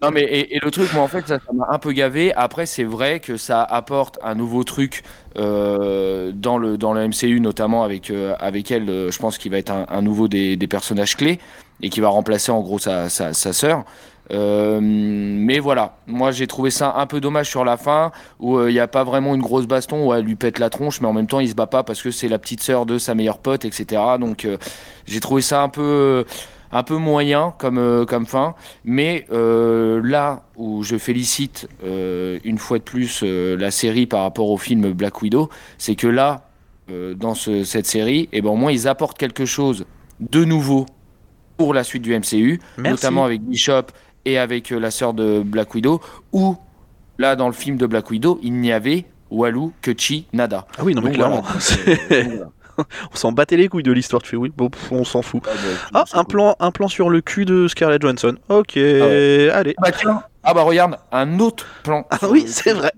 Non 0.00 0.10
mais 0.10 0.22
et, 0.22 0.56
et 0.56 0.60
le 0.62 0.70
truc 0.70 0.90
moi 0.94 1.02
en 1.02 1.08
fait 1.08 1.26
ça 1.28 1.38
ça 1.38 1.52
m'a 1.52 1.66
un 1.70 1.78
peu 1.78 1.92
gavé. 1.92 2.32
Après 2.34 2.64
c'est 2.64 2.84
vrai 2.84 3.20
que 3.20 3.36
ça 3.36 3.62
apporte 3.62 4.18
un 4.22 4.34
nouveau 4.34 4.64
truc 4.64 5.02
euh, 5.36 6.32
dans 6.34 6.56
le 6.56 6.78
dans 6.78 6.92
le 6.94 7.06
MCU 7.08 7.40
notamment 7.40 7.84
avec 7.84 8.10
euh, 8.10 8.34
avec 8.38 8.70
elle. 8.70 8.88
euh, 8.88 9.10
je 9.10 9.18
pense 9.18 9.36
qu'il 9.38 9.50
va 9.52 9.58
être 9.58 9.70
un, 9.70 9.86
un 9.88 10.00
nouveau 10.02 10.28
des, 10.28 10.56
des 10.56 10.66
personnages 10.66 11.16
clés 11.16 11.38
et 11.82 11.90
qui 11.90 12.00
va 12.00 12.08
remplacer 12.08 12.50
en 12.50 12.60
gros 12.60 12.78
sa 12.78 13.08
sa, 13.10 13.34
sa 13.34 13.52
sœur. 13.52 13.84
Euh, 14.30 14.78
mais 14.82 15.58
voilà, 15.58 15.96
moi 16.06 16.30
j'ai 16.32 16.46
trouvé 16.46 16.70
ça 16.70 16.94
un 16.98 17.06
peu 17.06 17.20
dommage 17.20 17.48
sur 17.48 17.64
la 17.64 17.76
fin 17.76 18.12
où 18.40 18.56
euh, 18.58 18.70
il 18.70 18.74
n'y 18.74 18.80
a 18.80 18.86
pas 18.88 19.02
vraiment 19.04 19.34
une 19.34 19.40
grosse 19.40 19.66
baston 19.66 20.06
où 20.06 20.12
elle 20.12 20.24
lui 20.24 20.36
pète 20.36 20.58
la 20.58 20.68
tronche, 20.70 21.00
mais 21.00 21.08
en 21.08 21.12
même 21.14 21.26
temps 21.26 21.40
il 21.40 21.48
se 21.48 21.54
bat 21.54 21.66
pas 21.66 21.82
parce 21.82 22.02
que 22.02 22.10
c'est 22.10 22.28
la 22.28 22.38
petite 22.38 22.60
sœur 22.62 22.84
de 22.86 22.98
sa 22.98 23.14
meilleure 23.14 23.38
pote, 23.38 23.64
etc. 23.64 24.02
Donc 24.20 24.44
euh, 24.44 24.58
j'ai 25.06 25.20
trouvé 25.20 25.40
ça 25.42 25.62
un 25.62 25.68
peu 25.68 26.24
un 26.70 26.82
peu 26.82 26.96
moyen 26.98 27.54
comme, 27.56 27.78
euh, 27.78 28.04
comme 28.04 28.26
fin, 28.26 28.54
mais 28.84 29.24
euh, 29.32 30.02
là 30.04 30.42
où 30.56 30.82
je 30.82 30.98
félicite 30.98 31.66
euh, 31.82 32.38
une 32.44 32.58
fois 32.58 32.76
de 32.76 32.82
plus 32.82 33.22
euh, 33.24 33.56
la 33.56 33.70
série 33.70 34.04
par 34.04 34.20
rapport 34.20 34.50
au 34.50 34.58
film 34.58 34.92
Black 34.92 35.22
Widow, 35.22 35.48
c'est 35.78 35.94
que 35.94 36.06
là, 36.06 36.42
euh, 36.90 37.14
dans 37.14 37.34
ce- 37.34 37.64
cette 37.64 37.86
série, 37.86 38.28
et 38.32 38.42
ben, 38.42 38.50
au 38.50 38.56
moins 38.56 38.70
ils 38.70 38.86
apportent 38.86 39.16
quelque 39.16 39.46
chose 39.46 39.86
de 40.20 40.44
nouveau 40.44 40.84
pour 41.56 41.72
la 41.72 41.82
suite 41.84 42.02
du 42.02 42.12
MCU, 42.14 42.60
Merci. 42.76 42.90
notamment 42.90 43.24
avec 43.24 43.40
Bishop 43.40 43.84
et 44.32 44.38
avec 44.38 44.72
euh, 44.72 44.78
la 44.78 44.90
sœur 44.90 45.14
de 45.14 45.40
Black 45.44 45.74
Widow, 45.74 46.00
où 46.32 46.56
là 47.18 47.36
dans 47.36 47.46
le 47.46 47.52
film 47.54 47.76
de 47.76 47.86
Black 47.86 48.10
Widow, 48.10 48.38
il 48.42 48.54
n'y 48.54 48.72
avait 48.72 49.04
Walou 49.30 49.72
que 49.82 49.92
Chi 49.96 50.26
nada. 50.32 50.66
Ah 50.78 50.82
oui, 50.84 50.94
non, 50.94 51.02
mais 51.02 51.08
Donc, 51.08 51.16
clairement. 51.16 51.42
voilà. 51.42 52.44
On 53.12 53.16
s'en 53.16 53.32
battait 53.32 53.56
les 53.56 53.68
couilles 53.68 53.82
de 53.82 53.90
l'histoire. 53.90 54.22
Tu 54.22 54.28
fais 54.30 54.36
oui, 54.36 54.52
bon, 54.56 54.70
on 54.92 55.02
s'en 55.02 55.20
fout. 55.20 55.42
Ah, 55.46 55.50
bah, 55.92 56.04
Ah, 56.12 56.18
un 56.18 56.22
cool. 56.22 56.32
plan, 56.32 56.56
un 56.60 56.70
plan 56.70 56.86
sur 56.86 57.10
le 57.10 57.20
cul 57.20 57.44
de 57.44 57.66
Scarlett 57.66 58.00
Johansson. 58.00 58.36
Ok, 58.48 58.74
ouais. 58.76 59.50
allez. 59.52 59.74
Ah 59.78 59.82
bah 59.82 59.90
tiens, 59.90 60.22
ah 60.44 60.54
bah 60.54 60.62
regarde, 60.62 60.96
un 61.10 61.40
autre 61.40 61.66
plan. 61.82 62.06
Ah 62.10 62.18
oui, 62.30 62.42
le 62.42 62.48
c'est 62.48 62.72
vrai. 62.74 62.92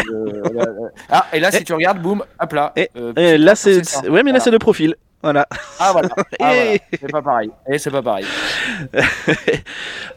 la- 0.53 0.65
Ah, 1.09 1.27
et 1.33 1.41
là, 1.41 1.51
si 1.51 1.65
tu 1.65 1.73
regardes, 1.73 2.03
boum, 2.03 2.23
hop 2.41 2.53
là. 2.53 2.73
Et- 2.77 2.91
euh, 2.99 3.13
Eh, 3.17 3.37
petit 3.37 3.39
là, 3.39 3.53
plan 3.53 3.55
c'est, 3.57 3.77
ouais, 3.77 3.83
mais 4.11 4.17
là, 4.17 4.23
Voilà. 4.23 4.41
c'est 4.41 4.51
de 4.51 4.59
profil. 4.59 4.97
Voilà. 5.23 5.47
Ah 5.79 5.93
voilà. 5.93 6.09
Ah, 6.41 6.55
voilà. 6.55 6.79
C'est 6.93 7.11
pas 7.11 7.23
pareil. 7.23 7.51
Et 7.71 7.79
c'est 7.79 7.91
pas 7.91 8.03
pareil. 8.03 8.25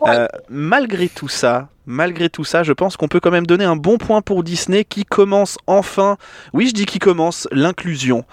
Euh, 0.06 0.28
malgré 0.50 1.08
tout 1.08 1.30
ça, 1.30 1.70
malgré 1.86 2.30
tout 2.30 2.44
ça, 2.44 2.64
je 2.64 2.74
pense 2.74 2.98
qu'on 2.98 3.08
peut 3.08 3.22
quand 3.22 3.32
même 3.32 3.46
donner 3.46 3.64
un 3.64 3.78
bon 3.78 3.98
point 3.98 4.22
pour 4.22 4.44
Disney 4.44 4.84
qui 4.84 5.06
commence 5.06 5.58
enfin, 5.66 6.18
oui 6.52 6.68
je 6.68 6.74
dis 6.74 6.86
qui 6.86 7.00
commence, 7.00 7.48
l'inclusion. 7.54 8.26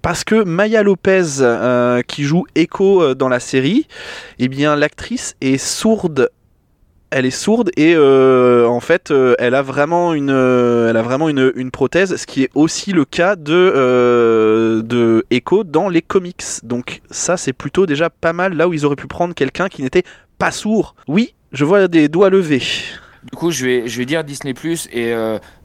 Parce 0.00 0.24
que 0.24 0.42
Maya 0.42 0.82
Lopez, 0.82 1.40
euh, 1.40 2.02
qui 2.02 2.24
joue 2.24 2.44
Echo 2.56 3.02
euh, 3.02 3.14
dans 3.14 3.28
la 3.28 3.38
série, 3.38 3.86
eh 4.40 4.48
bien 4.48 4.74
l'actrice 4.74 5.36
est 5.40 5.58
sourde. 5.58 6.28
Elle 7.14 7.26
est 7.26 7.30
sourde 7.30 7.70
et 7.76 7.94
euh, 7.94 8.66
en 8.66 8.80
fait 8.80 9.10
euh, 9.10 9.34
elle 9.38 9.54
a 9.54 9.60
vraiment 9.60 10.14
une 10.14 10.30
euh, 10.30 10.88
elle 10.88 10.96
a 10.96 11.02
vraiment 11.02 11.28
une, 11.28 11.70
prothèse 11.70 12.16
ce 12.16 12.26
qui 12.26 12.42
est 12.42 12.50
aussi 12.54 12.92
le 12.92 13.04
cas 13.04 13.36
de 13.36 15.24
Echo 15.30 15.62
dans 15.62 15.90
les 15.90 16.00
comics 16.00 16.42
donc 16.62 17.02
ça 17.10 17.36
c'est 17.36 17.52
plutôt 17.52 17.84
déjà 17.84 18.08
pas 18.08 18.32
mal 18.32 18.54
là 18.54 18.66
où 18.66 18.72
ils 18.72 18.86
auraient 18.86 18.96
pu 18.96 19.08
prendre 19.08 19.34
quelqu'un 19.34 19.68
qui 19.68 19.82
n'était 19.82 20.04
pas 20.38 20.50
sourd. 20.50 20.96
Oui, 21.06 21.34
je 21.52 21.66
vois 21.66 21.86
des 21.86 22.08
doigts 22.08 22.30
levés. 22.30 22.62
Du 23.30 23.36
coup, 23.36 23.52
je 23.52 23.64
vais, 23.64 23.86
je 23.86 23.98
vais 23.98 24.04
dire 24.04 24.24
Disney 24.24 24.52
Plus 24.52 24.88
et 24.92 25.14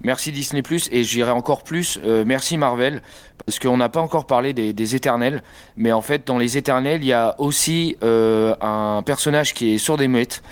merci 0.03 0.31
Disney 0.31 0.61
Plus 0.61 0.89
et 0.91 1.03
j'irai 1.03 1.31
encore 1.31 1.63
plus. 1.63 1.99
merci 2.25 2.57
Marvel 2.57 3.01
parce 3.45 3.57
qu'on 3.57 3.77
n'a 3.77 3.89
pas 3.89 4.01
encore 4.01 4.27
parlé 4.27 4.53
des, 4.53 4.95
Éternels, 4.95 5.41
mais 5.75 5.91
en 5.91 6.01
fait 6.01 6.27
dans 6.27 6.37
les 6.37 6.57
Éternels, 6.57 7.01
il 7.01 7.07
y 7.07 7.13
a 7.13 7.35
aussi 7.39 7.97
un 8.01 9.01
personnage 9.05 9.53
qui 9.53 9.73
est 9.73 9.77
sourd 9.77 9.97
des 9.97 10.07
muettes. 10.07 10.43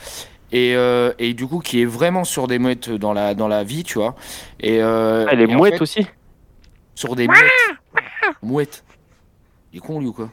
Et, 0.55 0.73
euh, 0.73 1.11
et 1.19 1.33
du 1.33 1.47
coup, 1.47 1.59
qui 1.59 1.81
est 1.81 1.85
vraiment 1.85 2.23
sur 2.23 2.47
des 2.47 2.59
mouettes 2.59 2.89
dans 2.89 3.11
la, 3.11 3.33
dans 3.33 3.49
la 3.49 3.65
vie, 3.65 3.83
tu 3.83 3.97
vois. 3.97 4.15
Et, 4.61 4.81
euh, 4.81 5.25
Ah, 5.29 5.35
en 5.35 5.57
mouette 5.57 5.73
fait, 5.73 5.81
aussi. 5.81 6.07
sur 6.95 7.15
des 7.15 7.27
mouettes. 7.27 7.75
Mouettes. 8.41 8.83
Il 9.73 9.77
est 9.77 9.81
con 9.81 9.99
lui 9.99 10.07
ou 10.07 10.13
quoi 10.13 10.29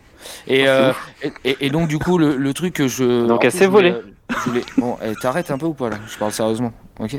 et, 0.46 0.68
euh, 0.68 0.92
et, 1.44 1.68
donc 1.70 1.88
du 1.88 1.98
coup 1.98 2.16
le, 2.16 2.36
le 2.36 2.54
truc 2.54 2.74
que 2.74 2.86
je. 2.86 3.26
Donc 3.26 3.44
elle 3.44 3.50
s'est 3.50 3.66
volée. 3.66 3.96
voulais- 4.46 4.62
Bon, 4.78 4.96
eh, 5.04 5.16
t'arrêtes 5.16 5.50
un 5.50 5.58
peu 5.58 5.66
ou 5.66 5.74
pas 5.74 5.90
là? 5.90 5.96
Je 6.06 6.16
parle 6.16 6.30
sérieusement, 6.30 6.72
ok? 7.00 7.16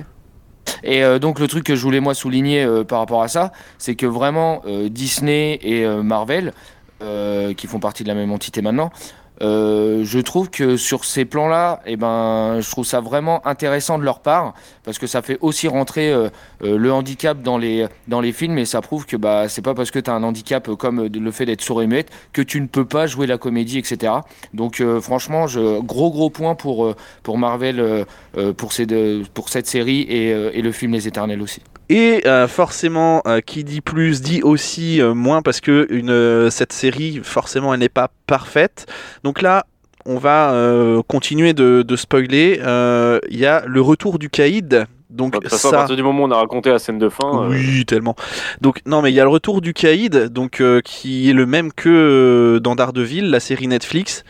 Et 0.84 1.04
euh, 1.04 1.20
donc 1.20 1.40
le 1.40 1.48
truc 1.50 1.66
que 1.66 1.76
je 1.76 1.82
voulais 1.82 2.00
moi 2.00 2.14
souligner 2.14 2.64
euh, 2.64 2.86
par 2.86 3.00
rapport 3.00 3.22
à 3.22 3.28
ça, 3.28 3.52
c'est 3.78 3.96
que 3.96 4.06
vraiment 4.06 4.62
euh, 4.66 4.88
Disney 4.88 5.60
et 5.62 5.86
euh, 5.86 6.02
Marvel, 6.02 6.54
euh, 7.02 7.54
qui 7.54 7.68
font 7.68 7.80
partie 7.82 8.04
de 8.04 8.08
la 8.08 8.16
même 8.16 8.32
entité 8.32 8.62
maintenant, 8.62 8.90
euh, 9.44 10.04
je 10.06 10.20
trouve 10.20 10.50
que 10.50 10.78
sur 10.78 11.04
ces 11.06 11.26
plans-là, 11.26 11.82
eh 11.86 11.98
ben, 11.98 12.60
je 12.62 12.70
trouve 12.72 12.86
ça 12.86 13.02
vraiment 13.02 13.46
intéressant 13.46 14.00
de 14.00 14.04
leur 14.04 14.22
part 14.22 14.54
parce 14.86 14.98
que 14.98 15.06
ça 15.08 15.22
fait 15.22 15.38
aussi 15.42 15.68
rentrer 15.68 16.12
euh, 16.12 16.30
euh, 16.64 16.78
le 16.78 16.92
handicap 16.94 17.42
dans 17.42 17.58
les 17.58 17.88
dans 18.08 18.22
les 18.22 18.32
films 18.32 18.58
et 18.58 18.66
ça 18.66 18.82
prouve 18.82 19.06
que 19.06 19.18
bah 19.18 19.50
c'est 19.50 19.62
pas 19.62 19.74
parce 19.74 19.92
que 19.92 20.00
tu 20.00 20.10
as 20.10 20.14
un 20.14 20.24
handicap 20.24 20.70
comme 20.76 21.08
le 21.08 21.32
fait 21.32 21.46
d'être 21.46 21.62
sourd 21.62 21.82
et 21.82 21.88
muette 21.88 22.10
que 22.32 22.42
tu 22.42 22.62
ne 22.62 22.68
peux 22.68 22.86
pas 22.86 23.06
jouer 23.08 23.28
la 23.28 23.38
comédie, 23.38 23.80
etc. 23.80 24.14
Donc 24.54 24.82
franchement, 25.02 25.48
je, 25.48 25.80
gros 25.82 26.12
gros 26.12 26.30
point 26.30 26.56
pour 26.56 26.94
pour 27.24 27.38
Marvel 27.38 28.06
pour 28.58 28.74
ces 28.74 28.86
deux- 28.86 29.24
pour 29.34 29.50
cette 29.50 29.68
série 29.68 30.02
et, 30.02 30.30
et 30.30 30.62
le 30.62 30.72
film 30.72 30.94
Les 30.94 31.08
Éternels 31.08 31.42
aussi. 31.42 31.62
Et 31.90 32.26
euh, 32.26 32.48
forcément, 32.48 33.22
euh, 33.28 33.42
qui 33.42 33.64
dit 33.64 33.82
plus 33.82 34.22
dit 34.22 34.42
aussi 34.42 35.02
euh, 35.02 35.14
moins 35.14 35.42
parce 35.42 35.60
que 35.60 35.86
une, 35.90 36.50
cette 36.50 36.74
série, 36.74 37.20
forcément, 37.24 37.74
elle 37.74 37.82
n'est 37.82 37.90
pas 37.90 38.10
parfaite. 38.26 38.86
Donc 39.24 39.42
là, 39.42 39.66
on 40.06 40.18
va 40.18 40.54
continuer 41.08 41.54
de, 41.54 41.82
de 41.82 41.96
spoiler. 41.96 42.60
Il 43.30 43.38
y 43.38 43.46
a 43.46 43.64
le 43.66 43.82
retour 43.82 44.20
du 44.20 44.30
caïd. 44.30 44.86
Donc 45.10 45.34
De 45.34 45.38
toute 45.38 45.50
façon, 45.50 45.68
à 45.68 45.72
ça, 45.72 45.78
partir 45.78 45.96
du 45.96 46.02
moment 46.04 46.24
où 46.24 46.28
on 46.28 46.32
a 46.32 46.38
raconté 46.38 46.72
la 46.72 46.80
scène 46.80 46.98
de 46.98 47.08
fin, 47.08 47.48
oui, 47.48 47.86
tellement. 47.86 48.16
Donc 48.62 48.82
non, 48.86 49.02
mais 49.02 49.12
il 49.12 49.16
y 49.16 49.20
a 49.20 49.24
le 49.24 49.30
retour 49.30 49.62
du 49.62 49.74
caïd, 49.74 50.30
donc 50.30 50.62
qui 50.84 51.30
est 51.30 51.34
le 51.34 51.46
même 51.46 51.72
que 51.72 52.60
dans 52.62 52.76
Daredevil, 52.76 53.30
la 53.30 53.40
série 53.40 53.68
Netflix. 53.68 54.24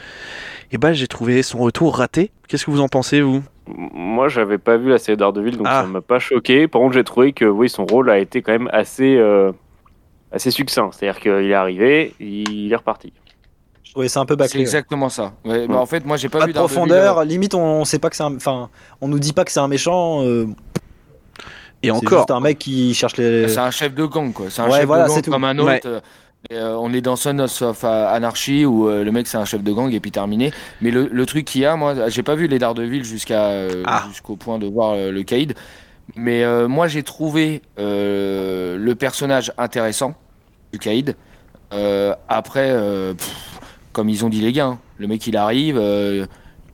Et 0.71 0.77
bah 0.77 0.93
j'ai 0.93 1.07
trouvé 1.07 1.41
son 1.41 1.59
retour 1.59 1.95
raté. 1.97 2.31
Qu'est-ce 2.47 2.65
que 2.65 2.71
vous 2.71 2.81
en 2.81 2.89
pensez 2.89 3.21
vous? 3.21 3.43
Moi 3.67 4.28
j'avais 4.28 4.58
pas 4.58 4.78
vu 4.78 4.89
la 4.89 4.97
série 4.97 5.17
Daredevil, 5.17 5.58
donc 5.58 5.67
Ah. 5.69 5.82
ça 5.84 5.88
m'a 5.88 6.02
pas 6.02 6.19
choqué. 6.19 6.67
Par 6.67 6.82
contre, 6.82 6.93
j'ai 6.93 7.04
trouvé 7.04 7.34
que 7.34 7.45
oui, 7.45 7.69
son 7.69 7.86
rôle 7.86 8.10
a 8.10 8.19
été 8.19 8.41
quand 8.41 8.52
même 8.52 8.69
assez, 8.73 9.15
euh, 9.17 9.52
assez 10.32 10.52
succinct. 10.52 10.89
C'est-à-dire 10.91 11.19
qu'il 11.21 11.32
est 11.32 11.54
arrivé, 11.54 12.13
il 12.19 12.71
est 12.71 12.76
reparti. 12.76 13.13
Je 13.84 13.91
trouvais 13.91 14.08
ça 14.08 14.19
un 14.21 14.26
peu 14.26 14.34
C'est 14.34 14.38
bâclé. 14.39 14.58
ouais. 14.60 14.62
exactement 14.62 15.10
ça. 15.10 15.34
Ouais, 15.45 15.67
bah, 15.67 15.76
en 15.78 15.86
fait, 15.86 16.04
moi 16.06 16.17
j'ai 16.17 16.28
pas, 16.30 16.39
Pas 16.39 16.45
vu 16.47 16.54
de 16.54 16.58
profondeur, 16.58 17.23
limite 17.26 17.54
on 17.54 17.86
sait 17.86 17.99
pas 17.99 18.10
que 18.10 18.15
c'est 18.15 18.23
un. 18.23 18.36
Enfin, 18.36 18.69
on 19.02 19.08
nous 19.08 19.19
dit 19.19 19.34
pas 19.34 19.45
que 19.45 19.52
c'est 19.52 19.60
un 19.60 19.67
méchant. 19.67 20.23
euh, 20.23 20.47
Et 21.84 21.88
c'est 21.88 21.91
encore, 21.91 22.19
juste 22.19 22.32
un 22.32 22.39
mec 22.39 22.58
qui 22.60 22.93
cherche 22.93 23.17
les. 23.17 23.23
euh, 23.23 23.47
C'est 23.47 23.60
un 23.60 23.69
chef 23.71 23.93
de 23.93 24.06
gang, 24.06 24.34
quoi. 24.34 24.47
C'est 24.49 24.62
un 24.62 24.69
Ouais, 24.69 24.78
chef 24.80 24.86
voilà, 24.88 25.04
de 25.04 25.10
gang 25.10 25.15
c'est 25.23 25.30
comme 25.32 25.43
un 25.43 25.58
autre. 25.60 25.69
Ouais. 25.89 26.02
Euh, 26.51 26.56
et, 26.56 26.58
euh, 26.58 26.77
on 26.77 26.93
est 26.93 27.01
dans 27.01 27.15
Son 27.15 27.39
of 27.39 27.84
Anarchy 27.84 28.65
où 28.65 28.88
euh, 28.89 29.03
le 29.03 29.12
mec 29.12 29.27
c'est 29.27 29.38
un 29.38 29.45
chef 29.45 29.63
de 29.63 29.71
gang 29.71 29.91
et 29.93 29.99
puis 29.99 30.12
terminé. 30.12 30.51
Mais 30.82 30.91
le, 30.91 31.08
le 31.12 31.25
truc 31.25 31.45
qu'il 31.45 31.62
y 31.62 31.65
a, 31.65 31.75
moi, 31.75 32.10
j'ai 32.10 32.23
pas 32.23 32.36
vu 32.36 32.47
les 32.47 32.60
Daredevil 32.60 33.03
jusqu'à 33.03 33.45
euh, 33.47 33.84
Ah. 33.86 34.06
jusqu'au 34.10 34.36
point 34.36 34.60
de 34.60 34.67
voir 34.67 34.95
le 34.95 35.23
Caïd. 35.23 35.53
Mais 36.15 36.43
moi 36.67 36.88
j'ai 36.88 37.01
trouvé 37.03 37.62
le 37.77 38.93
personnage 38.93 39.51
intéressant 39.58 40.15
du 40.73 40.79
Caïd. 40.79 41.15
Euh, 41.73 42.13
après, 42.27 42.71
pff, 43.17 43.60
comme 43.93 44.10
ils 44.10 44.25
ont 44.25 44.29
dit 44.29 44.41
les 44.41 44.51
gars, 44.51 44.65
hein, 44.65 44.79
le 44.97 45.08
mec 45.08 45.25
il 45.27 45.38
arrive, 45.38 45.82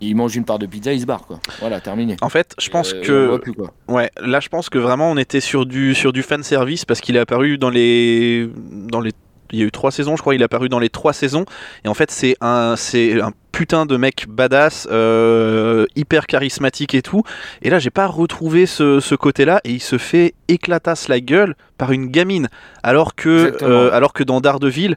il 0.02 0.16
mange 0.16 0.36
une 0.36 0.46
part 0.46 0.58
de 0.60 0.66
pizza, 0.66 0.92
il 0.94 1.02
se 1.02 1.06
barre 1.06 1.26
quoi. 1.28 1.40
Voilà, 1.60 1.80
terminé. 1.80 2.16
en 2.22 2.30
fait, 2.30 2.56
je 2.60 2.70
pense 2.70 2.94
Euh, 2.94 3.02
que 3.04 3.28
voit 3.28 3.40
plus, 3.40 3.54
quoi. 3.54 3.72
Ouais, 3.88 4.10
là 4.20 4.40
je 4.40 4.50
pense 4.50 4.70
que 4.70 4.78
vraiment 4.80 5.12
on 5.12 5.18
était 5.18 5.42
sur 5.42 5.66
du 5.68 5.94
sur 5.94 6.12
du 6.12 6.24
fan 6.24 6.42
service 6.42 6.84
parce 6.86 7.00
qu'il 7.00 7.16
est 7.16 7.20
apparu 7.20 7.58
dans 7.60 7.70
les 7.70 8.50
dans 8.90 9.00
les 9.02 9.12
il 9.52 9.60
y 9.60 9.64
a 9.64 9.66
eu 9.66 9.72
trois 9.72 9.92
saisons, 9.92 10.16
je 10.16 10.22
crois. 10.22 10.36
Il 10.36 10.42
est 10.42 10.46
apparu 10.46 10.70
dans 10.70 10.80
les 10.80 10.90
trois 10.90 11.14
saisons. 11.14 11.46
Et 11.84 11.88
en 11.88 11.94
fait, 11.94 12.12
c'est 12.12 12.36
un 12.42 12.76
c'est 12.76 13.22
un 13.22 13.32
putain 13.52 13.86
de 13.86 13.98
mec 13.98 14.26
badass, 14.30 14.88
euh, 14.92 15.86
hyper 15.96 16.28
charismatique 16.28 16.94
et 16.94 17.02
tout. 17.02 17.24
Et 17.62 17.70
là, 17.70 17.80
j'ai 17.80 17.90
pas 17.90 18.08
retrouvé 18.08 18.66
ce, 18.66 19.00
ce 19.00 19.16
côté-là. 19.16 19.62
Et 19.64 19.72
il 19.72 19.82
se 19.82 19.98
fait 19.98 20.34
éclatasse 20.48 21.08
la 21.08 21.20
gueule 21.20 21.56
par 21.78 21.92
une 21.92 22.08
gamine, 22.08 22.50
alors 22.84 23.16
que 23.16 23.58
euh, 23.62 23.92
alors 23.92 24.14
que 24.14 24.24
dans 24.24 24.42
Daredevil. 24.42 24.96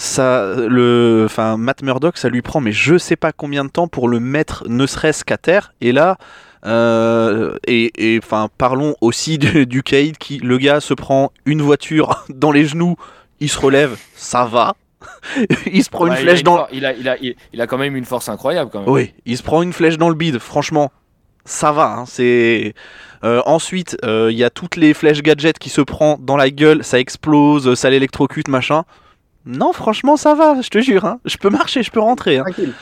Ça, 0.00 0.54
le, 0.54 1.24
enfin, 1.24 1.56
Matt 1.56 1.82
Murdock, 1.82 2.18
ça 2.18 2.28
lui 2.28 2.40
prend, 2.40 2.60
mais 2.60 2.70
je 2.70 2.98
sais 2.98 3.16
pas 3.16 3.32
combien 3.32 3.64
de 3.64 3.68
temps 3.68 3.88
pour 3.88 4.06
le 4.06 4.20
mettre, 4.20 4.62
ne 4.68 4.86
serait-ce 4.86 5.24
qu'à 5.24 5.38
terre. 5.38 5.72
Et 5.80 5.90
là, 5.90 6.18
euh, 6.66 7.56
et 7.66 8.20
enfin, 8.22 8.48
parlons 8.58 8.94
aussi 9.00 9.38
du, 9.38 9.66
du 9.66 9.82
qui, 9.82 10.38
le 10.38 10.58
gars, 10.58 10.80
se 10.80 10.94
prend 10.94 11.32
une 11.46 11.62
voiture 11.62 12.24
dans 12.28 12.52
les 12.52 12.64
genoux, 12.64 12.96
il 13.40 13.48
se 13.48 13.58
relève, 13.58 13.96
ça 14.14 14.44
va. 14.44 14.74
il 15.72 15.82
se 15.84 15.90
prend 15.90 16.06
une 16.06 16.12
Ouais, 16.12 16.22
il 16.22 16.28
a 16.28 16.32
flèche 16.32 16.42
dans. 16.42 16.56
for- 16.56 16.68
il 16.72 16.84
a, 16.84 16.92
il, 16.92 17.08
a, 17.08 17.16
il, 17.20 17.34
il 17.52 17.60
a 17.60 17.66
quand 17.66 17.78
même 17.78 17.94
une 17.96 18.04
force 18.04 18.28
incroyable 18.28 18.70
quand 18.72 18.80
même. 18.80 18.88
Oui, 18.88 19.14
il 19.26 19.36
se 19.36 19.42
prend 19.42 19.62
une 19.62 19.72
flèche 19.72 19.96
dans 19.96 20.08
le 20.08 20.14
bide. 20.14 20.38
Franchement, 20.38 20.90
ça 21.44 21.72
va. 21.72 21.86
hein, 21.98 22.04
c'est. 22.06 22.74
Euh, 23.24 23.42
ensuite, 23.46 23.96
euh, 24.04 24.28
il 24.30 24.38
y 24.38 24.44
a 24.44 24.50
toutes 24.50 24.76
les 24.76 24.94
flèches 24.94 25.22
gadgets 25.22 25.58
qui 25.58 25.70
se 25.70 25.80
prend 25.80 26.18
dans 26.20 26.36
la 26.36 26.50
gueule, 26.50 26.84
ça 26.84 26.98
explose, 27.00 27.74
ça 27.74 27.90
l'électrocute, 27.90 28.48
machin. 28.48 28.84
Non, 29.46 29.72
franchement, 29.72 30.16
ça 30.16 30.34
va, 30.34 30.60
je 30.60 30.68
te 30.68 30.80
jure. 30.80 31.04
hein. 31.04 31.18
Je 31.24 31.36
peux 31.36 31.48
marcher, 31.50 31.82
je 31.82 31.90
peux 31.90 32.00
rentrer. 32.00 32.38
hein. 32.38 32.42
Tranquille. 32.44 32.72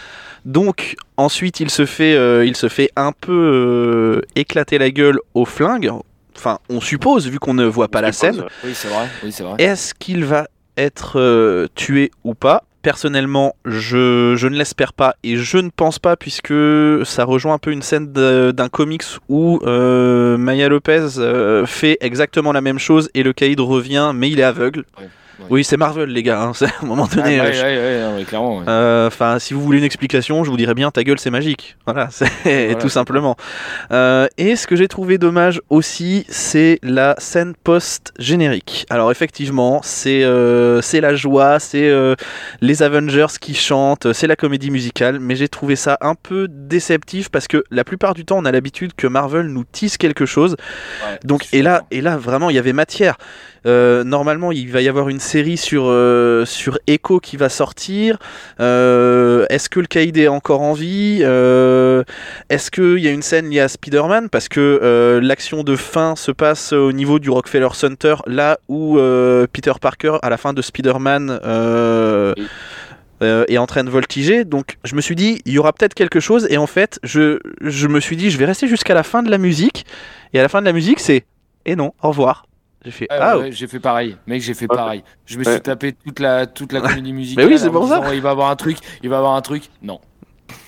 Donc 0.45 0.95
ensuite 1.17 1.59
il 1.59 1.71
se 1.71 1.87
fait, 1.87 2.15
euh, 2.15 2.45
il 2.47 2.55
se 2.57 2.69
fait 2.69 2.91
un 2.95 3.11
peu 3.11 3.33
euh, 3.33 4.21
éclater 4.37 4.79
la 4.79 4.91
gueule 4.91 5.19
au 5.35 5.45
flingue. 5.45 5.91
Enfin, 6.37 6.59
on 6.69 6.81
suppose 6.81 7.29
vu 7.29 7.39
qu'on 7.39 7.55
ne 7.55 7.65
voit 7.65 7.89
pas 7.89 8.01
la 8.01 8.13
scène. 8.13 8.45
Oui, 8.65 8.73
c'est 8.75 8.89
vrai. 8.89 9.09
Oui, 9.23 9.33
c'est 9.33 9.43
vrai. 9.43 9.55
Est-ce 9.59 9.95
qu'il 9.95 10.25
va 10.25 10.47
être 10.77 11.19
euh, 11.19 11.67
tué 11.75 12.11
ou 12.25 12.35
pas? 12.35 12.65
Personnellement, 12.83 13.57
je, 13.65 14.35
je 14.37 14.47
ne 14.47 14.57
l'espère 14.57 14.93
pas 14.93 15.17
et 15.25 15.37
je 15.37 15.59
ne 15.59 15.71
pense 15.71 15.99
pas 15.99 16.17
puisque 16.17 16.55
ça 17.05 17.25
rejoint 17.25 17.55
un 17.55 17.59
peu 17.59 17.73
une 17.73 17.83
scène 17.83 18.13
d'un 18.13 18.69
comics 18.69 19.03
où 19.29 19.59
euh, 19.65 20.37
Maya 20.37 20.69
Lopez 20.69 21.19
euh, 21.19 21.67
fait 21.67 21.97
exactement 22.01 22.53
la 22.53 22.61
même 22.61 22.79
chose 22.79 23.11
et 23.15 23.25
le 23.25 23.33
caïd 23.33 23.59
revient 23.59 24.13
mais 24.15 24.31
il 24.31 24.39
est 24.39 24.45
aveugle. 24.45 24.85
Ouais. 25.01 25.09
Oui, 25.51 25.65
c'est 25.65 25.77
Marvel, 25.77 26.09
les 26.11 26.23
gars. 26.23 26.41
hein, 26.43 26.53
à 26.61 26.85
un 26.85 26.87
moment 26.87 27.07
Ah, 27.13 27.15
donné. 27.17 27.41
ouais, 27.41 27.47
euh, 27.47 27.63
ouais, 27.63 28.13
je- 28.15 28.19
ouais, 28.19 28.25
clairement. 28.25 28.63
euh, 28.67 29.07
Enfin, 29.07 29.39
si 29.39 29.55
vous 29.55 29.61
voulez 29.61 29.79
une 29.79 29.85
explication, 29.85 30.45
je 30.45 30.51
vous 30.51 30.57
dirais 30.57 30.75
bien 30.75 30.91
ta 30.91 31.05
gueule, 31.05 31.19
c'est 31.19 31.31
magique. 31.31 31.77
Voilà, 31.87 32.09
c'est 32.11 32.27
Voilà, 32.45 32.75
tout 32.77 32.89
simplement. 32.89 33.37
Euh, 33.93 34.27
et 34.39 34.57
ce 34.57 34.67
que 34.67 34.77
j'ai 34.77 34.89
trouvé 34.89 35.19
dommage 35.19 35.61
aussi, 35.71 36.25
c'est 36.29 36.79
la 36.83 37.15
scène 37.19 37.55
post-générique. 37.65 38.87
Alors 38.91 39.11
effectivement, 39.11 39.81
c'est 39.83 40.25
c'est 40.83 41.01
la 41.01 41.15
joie, 41.15 41.59
c'est 41.61 41.93
les 42.61 42.83
Avengers 42.83 43.27
qui 43.41 43.55
chantent, 43.55 44.13
c'est 44.13 44.27
la 44.27 44.37
comédie 44.37 44.71
musicale, 44.71 45.19
mais 45.21 45.37
j'ai 45.37 45.49
trouvé 45.49 45.77
ça 45.77 45.99
un 46.01 46.15
peu 46.15 46.49
déceptif 46.51 47.29
parce 47.31 47.47
que 47.49 47.65
la 47.71 47.85
plupart 47.85 48.15
du 48.15 48.25
temps, 48.25 48.39
on 48.39 48.45
a 48.45 48.53
l'habitude 48.53 48.93
que 48.97 49.07
Marvel 49.07 49.47
nous 49.49 49.65
tisse 49.65 49.97
quelque 49.97 50.27
chose. 50.27 50.57
Donc 51.25 51.47
et 51.53 51.63
là, 51.63 51.83
et 51.91 52.01
là 52.01 52.17
vraiment, 52.17 52.51
il 52.51 52.57
y 52.57 52.59
avait 52.59 52.73
matière. 52.73 53.17
Euh, 53.67 54.05
normalement, 54.05 54.53
il 54.53 54.71
va 54.71 54.81
y 54.81 54.89
avoir 54.89 55.09
une 55.09 55.21
série 55.21 55.57
sur 55.57 55.87
euh, 55.87 56.45
sur 56.45 56.79
Echo 56.87 57.21
qui 57.21 57.37
va 57.37 57.49
sortir. 57.49 58.19
Euh, 58.61 59.45
Est-ce 59.51 59.69
que 59.69 59.81
le 59.81 59.87
Kaïd 59.87 60.17
est 60.17 60.29
encore 60.29 60.63
en 60.63 60.73
vie? 60.73 61.23
Est-ce 61.23 62.71
qu'il 62.71 62.99
y 62.99 63.09
a 63.09 63.11
une 63.11 63.23
scène 63.23 63.51
liée 63.51 63.61
à 63.61 63.69
Spider-Man? 63.69 64.29
Parce 64.29 64.49
que 64.49 65.21
l'action 65.23 65.63
de 65.63 65.77
fin 65.77 66.17
se 66.17 66.31
passe 66.31 66.73
au 66.73 66.93
niveau 66.93 67.19
du 67.19 67.31
Rockefeller 67.31 67.69
Center, 67.73 68.17
là 68.27 68.59
où 68.69 68.99
Peter 69.53 69.73
Parker, 69.81 70.19
à 70.23 70.31
la 70.31 70.37
fin 70.37 70.53
de 70.53 70.63
Spider-Man, 70.63 71.41
est 73.21 73.59
en 73.59 73.67
train 73.67 73.85
de 73.85 73.91
voltiger. 73.91 74.45
Donc 74.45 74.77
je 74.85 74.95
me 74.95 75.01
suis 75.01 75.17
dit, 75.17 75.43
il 75.45 75.53
y 75.53 75.59
aura 75.59 75.73
peut-être 75.73 75.95
quelque 75.95 76.21
chose. 76.21 76.47
Et 76.51 76.59
en 76.59 76.67
fait, 76.67 77.01
je, 77.03 77.39
je 77.61 77.89
me 77.89 78.01
suis 78.01 78.17
dit, 78.17 78.31
je 78.31 78.39
vais 78.39 78.45
rester 78.47 78.69
jusqu'à 78.69 78.95
la 78.95 79.03
fin 79.03 79.23
de 79.23 79.31
la 79.31 79.39
musique. 79.39 79.87
Et 80.33 80.39
à 80.39 80.43
la 80.43 80.49
fin 80.49 80.61
de 80.61 80.67
la 80.67 80.73
musique, 80.73 81.01
c'est 81.01 81.25
et 81.65 81.75
non, 81.75 81.93
au 82.03 82.09
revoir. 82.09 82.47
J'ai 82.87 82.93
fait 82.93 83.07
ah 83.11 83.37
ouais, 83.39 83.51
j'ai 83.51 83.67
fait 83.67 83.81
pareil, 83.81 84.17
mec, 84.29 84.41
j'ai 84.41 84.55
fait 84.55 84.69
pareil. 84.69 85.03
Je 85.27 85.39
me 85.39 85.45
Ouais. 85.45 85.53
suis 85.55 85.61
tapé 85.61 85.93
toute 85.93 86.21
la 86.21 86.47
toute 86.47 86.73
la 86.73 86.81
comédie 86.81 87.13
musicale. 87.13 87.47
oui, 87.49 87.59
c'est 87.59 87.69
pour 87.69 87.89
ça. 87.89 87.99
disant, 87.99 88.13
Il 88.13 88.21
va 88.23 88.31
avoir 88.31 88.49
un 88.49 88.55
truc, 88.57 88.79
il 89.03 89.09
va 89.11 89.19
avoir 89.19 89.35
un 89.35 89.43
truc. 89.43 89.65
Non. 89.83 90.01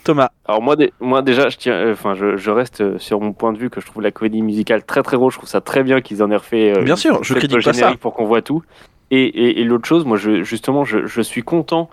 Thomas. 0.03 0.31
Alors 0.47 0.61
moi, 0.61 0.75
moi 1.01 1.23
déjà, 1.23 1.49
je 1.49 1.57
tiens, 1.59 1.75
euh, 1.75 1.93
enfin, 1.93 2.15
je, 2.15 2.37
je 2.37 2.51
reste 2.51 2.81
euh, 2.81 2.99
sur 2.99 3.21
mon 3.21 3.33
point 3.33 3.53
de 3.53 3.59
vue 3.59 3.71
que 3.71 3.81
je 3.81 3.87
trouve 3.87 4.03
la 4.03 4.11
comédie 4.11 4.43
musicale 4.43 4.85
très 4.85 5.03
très 5.05 5.17
drôle. 5.17 5.31
Je 5.31 5.37
trouve 5.39 5.49
ça 5.49 5.61
très 5.61 5.85
bien 5.85 6.01
qu'ils 6.01 6.23
en 6.25 6.31
aient 6.33 6.37
refait. 6.37 6.77
euh, 6.77 6.83
Bien 6.83 6.97
sûr, 6.97 7.23
je 7.23 7.35
critique 7.35 7.57
pas 7.59 7.63
ça. 7.63 7.73
générique 7.73 8.01
pour 8.01 8.15
qu'on 8.15 8.27
voit 8.27 8.43
tout. 8.43 8.63
Et, 9.13 9.23
et, 9.23 9.61
et 9.61 9.65
l'autre 9.65 9.87
chose, 9.87 10.05
moi, 10.05 10.17
je, 10.17 10.43
justement, 10.43 10.85
je, 10.85 11.07
je 11.07 11.21
suis 11.23 11.43
content 11.43 11.89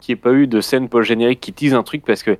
qu'il 0.00 0.14
n'y 0.14 0.18
ait 0.18 0.22
pas 0.22 0.32
eu 0.32 0.46
de 0.46 0.60
scène 0.60 0.88
post 0.90 1.08
générique 1.08 1.40
qui 1.40 1.52
tease 1.54 1.72
un 1.74 1.82
truc 1.82 2.04
parce 2.04 2.22
que 2.22 2.36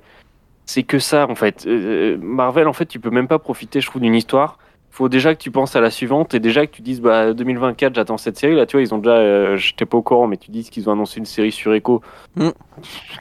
c'est 0.65 0.83
que 0.83 0.99
ça 0.99 1.27
en 1.27 1.35
fait. 1.35 1.65
Euh, 1.65 2.17
Marvel, 2.21 2.67
en 2.67 2.73
fait, 2.73 2.85
tu 2.85 2.99
peux 2.99 3.09
même 3.09 3.27
pas 3.27 3.39
profiter, 3.39 3.81
je 3.81 3.87
trouve, 3.87 4.01
d'une 4.03 4.15
histoire. 4.15 4.59
Faut 4.91 5.07
déjà 5.09 5.33
que 5.33 5.41
tu 5.41 5.51
penses 5.51 5.75
à 5.75 5.81
la 5.81 5.89
suivante 5.89 6.33
et 6.33 6.39
déjà 6.39 6.67
que 6.67 6.71
tu 6.71 6.81
dises 6.81 6.99
bah 7.01 7.33
2024 7.33 7.95
j'attends 7.95 8.17
cette 8.17 8.37
série 8.37 8.55
là 8.55 8.65
tu 8.65 8.75
vois 8.75 8.81
ils 8.83 8.93
ont 8.93 8.97
déjà 8.97 9.15
euh, 9.15 9.55
j'étais 9.55 9.85
pas 9.85 9.97
au 9.97 10.01
courant 10.01 10.27
mais 10.27 10.35
tu 10.37 10.51
dis 10.51 10.69
qu'ils 10.69 10.89
ont 10.89 10.91
annoncé 10.91 11.19
une 11.19 11.25
série 11.25 11.51
sur 11.51 11.73
Echo 11.73 12.01
Mm. 12.35 12.49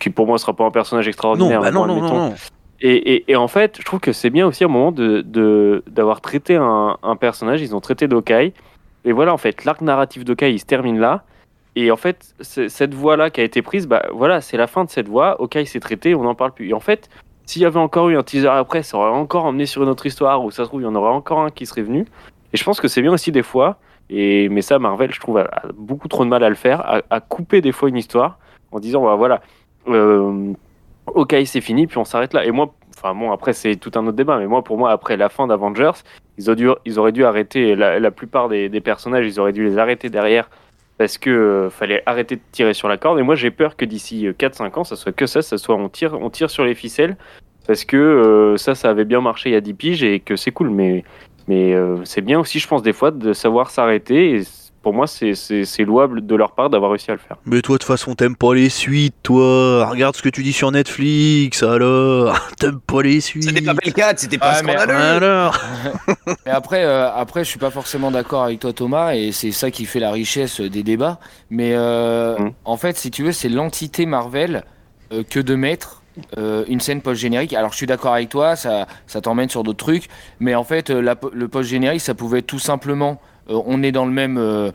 qui 0.01 0.11
pour 0.11 0.27
moi 0.27 0.37
sera 0.39 0.53
pas 0.53 0.65
un 0.65 0.71
personnage 0.73 1.07
Non, 1.07 1.11
extraordinaire 1.11 1.61
bah 1.61 1.67
mais 1.67 1.73
non, 1.73 1.87
non, 1.87 2.01
non, 2.01 2.29
non. 2.31 2.35
Et, 2.81 3.15
et, 3.15 3.31
et 3.33 3.37
en 3.37 3.47
fait, 3.49 3.77
je 3.79 3.85
trouve 3.85 4.01
que 4.01 4.13
c'est 4.13 4.31
bien 4.31 4.47
aussi 4.47 4.65
un 4.65 4.69
moment 4.69 4.91
de 4.91 5.23
d'avoir 5.87 6.21
traité 6.23 6.57
un, 6.57 6.97
un 7.03 7.17
personnage. 7.17 7.61
Ils 7.61 7.77
ont 7.77 7.81
traité 7.81 8.09
d'Okai. 8.09 8.55
Et 9.05 9.13
voilà, 9.13 9.33
en 9.35 9.37
fait, 9.37 9.65
l'arc 9.67 9.81
narratif 9.83 10.25
d'Okai, 10.25 10.53
il 10.53 10.59
se 10.59 10.65
termine 10.65 10.99
là. 10.99 11.25
Et 11.77 11.91
en 11.91 11.97
fait, 11.97 12.35
cette 12.41 12.95
voie-là 12.95 13.29
qui 13.31 13.41
a 13.43 13.45
été 13.45 13.61
prise, 13.63 13.87
bah 13.87 14.03
voilà, 14.13 14.41
c'est 14.41 14.57
la 14.57 14.67
fin 14.67 14.85
de 14.85 14.91
cette 14.91 15.09
voie. 15.09 15.41
Okai 15.43 15.67
s'est 15.67 15.79
traité, 15.79 16.15
on 16.15 16.23
n'en 16.25 16.35
parle 16.35 16.53
plus. 16.53 16.71
Et 16.71 16.73
en 16.75 16.81
fait, 16.81 17.09
s'il 17.51 17.63
y 17.63 17.65
avait 17.65 17.81
encore 17.81 18.09
eu 18.11 18.17
un 18.17 18.23
teaser 18.23 18.47
après, 18.47 18.85
ça 18.85 18.97
aurait 18.97 19.11
encore 19.11 19.45
emmené 19.45 19.67
sur 19.67 19.83
une 19.83 19.89
autre 19.89 20.07
histoire, 20.07 20.45
ou 20.45 20.53
ça 20.53 20.63
se 20.63 20.69
trouve, 20.69 20.83
il 20.83 20.85
y 20.85 20.87
en 20.87 20.95
aurait 20.95 21.11
encore 21.11 21.41
un 21.41 21.51
qui 21.51 21.67
serait 21.67 21.83
venu. 21.83 22.07
Et 22.53 22.57
je 22.57 22.63
pense 22.63 22.81
que 22.81 22.87
c'est 22.87 23.03
bien 23.03 23.13
aussi 23.13 23.33
des 23.33 23.43
fois, 23.43 23.79
et, 24.09 24.49
mais 24.51 24.63
ça, 24.63 24.79
Marvel, 24.79 25.13
je 25.13 25.19
trouve, 25.19 25.39
a, 25.39 25.51
beaucoup 25.75 26.07
trop 26.07 26.25
de 26.25 26.31
mal 26.31 26.45
à 26.45 26.49
le 26.49 26.55
faire, 26.55 27.03
à, 27.11 27.21
couper 27.21 27.61
des 27.61 27.73
fois 27.73 27.89
une 27.89 27.97
histoire 27.97 28.39
en 28.71 28.79
disant, 28.79 29.03
bah 29.03 29.17
voilà, 29.17 29.43
euh, 29.89 30.53
ok, 31.09 31.35
c'est 31.45 31.61
fini, 31.61 31.89
puis 31.89 31.99
on 31.99 32.05
s'arrête 32.05 32.35
là. 32.35 32.45
Et 32.45 32.53
moi, 32.53 32.73
enfin 32.97 33.17
bon, 33.17 33.33
après, 33.33 33.53
c'est 33.53 33.75
tout 33.75 33.91
un 33.97 34.07
autre 34.07 34.17
débat, 34.17 34.39
mais 34.39 34.47
moi, 34.47 34.63
pour 34.63 34.79
moi, 34.79 34.93
après 34.93 35.17
la 35.17 35.29
fin 35.29 35.49
d'Avengers, 35.49 36.05
ils, 36.39 36.49
auraient 37.01 37.11
dû- 37.11 37.25
arrêter 37.25 37.75
la, 37.75 38.11
plupart 38.13 38.49
des 38.49 38.81
personnages, 38.81 39.27
ils 39.27 39.41
auraient 39.41 39.53
dû 39.53 39.65
les 39.65 39.77
arrêter 39.77 40.09
derrière 40.09 40.49
parce 41.01 41.17
que 41.17 41.31
euh, 41.31 41.71
fallait 41.71 42.03
arrêter 42.05 42.37
de 42.37 42.43
tirer 42.53 42.75
sur 42.75 42.87
la 42.87 42.99
corde. 42.99 43.19
Et 43.19 43.23
moi, 43.23 43.35
j'ai 43.35 43.51
peur 43.51 43.75
que 43.75 43.87
d'ici 43.87 44.27
euh, 44.27 44.35
4-5 44.35 44.81
ans, 44.81 44.85
ça 44.85 44.97
soit 44.97 45.13
que 45.13 45.25
ça, 45.25 45.41
ça 45.41 45.57
soit 45.57 45.75
on 45.75 45.89
tire, 45.89 46.13
on 46.13 46.29
tire 46.29 46.51
sur 46.51 46.63
les 46.63 46.75
ficelles 46.75 47.17
parce 47.67 47.87
que 47.87 47.97
euh, 47.97 48.59
ça, 48.59 48.75
ça 48.75 48.91
avait 48.91 49.07
bien 49.07 49.23
marché 49.23 49.49
il 49.49 49.55
y 49.55 49.57
a 49.57 49.63
10 49.63 49.73
piges 49.73 50.03
et 50.03 50.21
que 50.21 50.37
c'est 50.37 50.51
cool, 50.51 50.69
mais, 50.69 51.03
mais 51.49 51.73
euh, 51.73 52.05
c'est 52.05 52.21
bien 52.21 52.39
aussi, 52.39 52.59
je 52.59 52.69
pense, 52.69 52.83
des 52.83 52.93
fois, 52.93 53.13
de 53.13 53.33
savoir 53.33 53.71
s'arrêter. 53.71 54.43
Pour 54.83 54.95
moi, 54.95 55.07
c'est- 55.07 55.35
louable 55.85 56.27
de 56.27 56.35
leur 56.35 56.53
part 56.53 56.71
d'avoir 56.71 56.91
réussi 56.91 57.11
à 57.11 57.15
le 57.15 57.21
faire. 57.21 57.37
Mais 57.47 57.61
toi, 57.63 57.75
de 57.75 57.79
toute 57.79 57.85
façon, 57.87 58.15
t'aimes 58.15 58.37
pas 58.37 58.55
les 58.55 58.69
suites, 58.71 59.15
toi. 59.23 59.87
Regarde 59.87 60.17
ce 60.17 60.23
que 60.23 60.29
tu 60.29 60.43
dis 60.43 60.53
sur 60.53 60.71
Netflix, 60.73 61.63
alors. 61.63 62.35
t'aimes 62.59 62.81
pas 62.81 63.03
les 63.03 63.21
suites. 63.21 63.43
C'était 63.45 63.61
pas 63.63 63.75
Belkat, 63.75 64.15
c'était 64.17 64.39
pas 64.39 64.53
Ah, 64.57 64.63
mais- 64.63 64.73
scandaleux. 64.77 64.97
Alors. 65.25 65.59
Mais 66.47 66.53
après, 66.53 66.85
euh, 66.85 67.11
après, 67.13 67.45
je 67.45 67.51
suis 67.51 67.59
pas 67.59 67.71
forcément 67.71 68.11
d'accord 68.11 68.45
avec 68.45 68.61
toi, 68.61 68.73
Thomas, 68.73 69.15
et 69.15 69.33
c'est 69.33 69.53
ça 69.53 69.71
qui 69.71 69.85
fait 69.85 70.01
la 70.01 70.11
richesse 70.13 70.61
des 70.61 70.83
débats. 70.83 71.19
Mais 71.51 71.73
euh, 71.75 72.39
Mm. 72.39 72.53
en 72.65 72.77
fait, 72.77 72.97
si 72.97 73.11
tu 73.11 73.23
veux, 73.23 73.33
c'est 73.33 73.49
l'entité 73.49 74.07
Marvel 74.07 74.65
euh, 75.13 75.23
que 75.29 75.41
de 75.41 75.55
mettre 75.55 76.03
euh, 76.39 76.65
une 76.69 76.81
scène 76.81 77.01
post-générique. 77.03 77.53
Alors, 77.55 77.73
je 77.73 77.77
suis 77.77 77.87
d'accord 77.87 78.15
avec 78.15 78.29
toi, 78.29 78.55
ça, 78.57 78.87
ça 79.07 79.21
t'emmène 79.21 79.49
sur 79.49 79.63
d'autres 79.63 79.85
trucs, 79.85 80.09
mais 80.41 80.55
en 80.55 80.65
fait, 80.65 80.91
euh, 80.91 81.01
la 81.01 81.15
le 81.33 81.49
post-générique, 81.49 82.01
ça 82.01 82.15
pouvait 82.15 82.43
tout 82.43 82.59
simplement, 82.59 83.13
euh, 83.13 83.17
on 83.51 83.83
est 83.83 83.93
dans 83.93 84.07
le 84.07 84.13
même. 84.13 84.39
euh, 84.39 84.71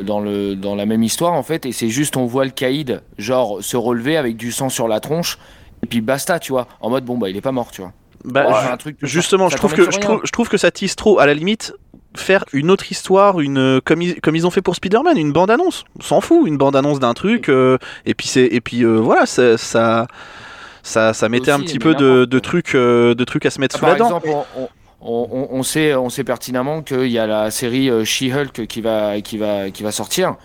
dans, 0.00 0.20
le, 0.20 0.54
dans 0.54 0.76
la 0.76 0.86
même 0.86 1.02
histoire 1.02 1.32
en 1.32 1.42
fait 1.42 1.66
et 1.66 1.72
c'est 1.72 1.88
juste 1.88 2.16
on 2.16 2.24
voit 2.24 2.44
le 2.44 2.52
caïd 2.52 3.02
genre 3.18 3.58
se 3.60 3.76
relever 3.76 4.16
avec 4.16 4.36
du 4.36 4.52
sang 4.52 4.68
sur 4.68 4.86
la 4.86 5.00
tronche 5.00 5.36
et 5.82 5.86
puis 5.88 6.00
basta 6.00 6.38
tu 6.38 6.52
vois 6.52 6.68
en 6.80 6.90
mode 6.90 7.04
bon 7.04 7.18
bah 7.18 7.28
il 7.28 7.36
est 7.36 7.40
pas 7.40 7.50
mort 7.50 7.72
tu 7.72 7.80
vois 7.80 7.92
Bah, 8.24 8.70
un 8.72 8.76
truc- 8.76 8.98
justement, 9.02 9.48
ça 9.48 9.56
je 9.56 9.58
trouve, 9.58 9.72
que, 9.74 9.90
je, 9.90 9.98
trouve, 9.98 10.20
je 10.22 10.30
trouve 10.30 10.48
que 10.48 10.58
ça 10.58 10.70
tisse 10.70 10.94
trop. 10.94 11.18
À 11.18 11.26
la 11.26 11.34
limite, 11.34 11.72
faire 12.14 12.44
une 12.52 12.70
autre 12.70 12.92
histoire, 12.92 13.40
une, 13.40 13.80
comme, 13.84 14.02
ils, 14.02 14.20
comme 14.20 14.36
ils 14.36 14.46
ont 14.46 14.50
fait 14.50 14.60
pour 14.62 14.76
Spider-Man, 14.76 15.16
une 15.18 15.32
bande-annonce. 15.32 15.84
On 15.98 16.02
s'en 16.02 16.20
fout, 16.20 16.46
une 16.46 16.58
bande-annonce 16.58 17.00
d'un 17.00 17.14
truc. 17.14 17.48
euh, 17.48 17.78
et 18.06 18.14
puis, 18.14 18.28
c'est, 18.28 18.44
et 18.44 18.60
puis 18.60 18.84
euh, 18.84 18.98
voilà, 18.98 19.24
ça, 19.26 19.56
ça, 19.56 20.06
ça, 20.82 21.14
ça 21.14 21.28
mettait 21.28 21.50
un 21.50 21.60
petit 21.60 21.78
peu 21.78 21.94
de, 21.94 22.26
de, 22.26 22.38
trucs, 22.38 22.74
euh, 22.74 23.14
de 23.14 23.24
trucs 23.24 23.46
à 23.46 23.50
se 23.50 23.60
mettre 23.60 23.76
Ah, 23.76 23.78
sous 23.78 23.86
la 23.86 23.94
dent. 23.96 24.20
on, 24.56 24.68
on- 25.00 25.28
on- 25.30 25.48
on 25.58 25.62
sait, 25.62 25.94
on 25.94 26.10
sait 26.10 26.24
pertinemment 26.24 26.82
qu'il 26.82 27.06
y 27.08 27.18
a 27.18 27.26
la 27.26 27.50
série 27.50 27.88
euh, 27.90 28.04
She-Hulk 28.04 28.66
qui 28.66 28.80
va, 28.80 29.20
qui, 29.20 29.38
va, 29.38 29.70
qui 29.70 29.82
va 29.82 29.92
sortir. 29.92 30.36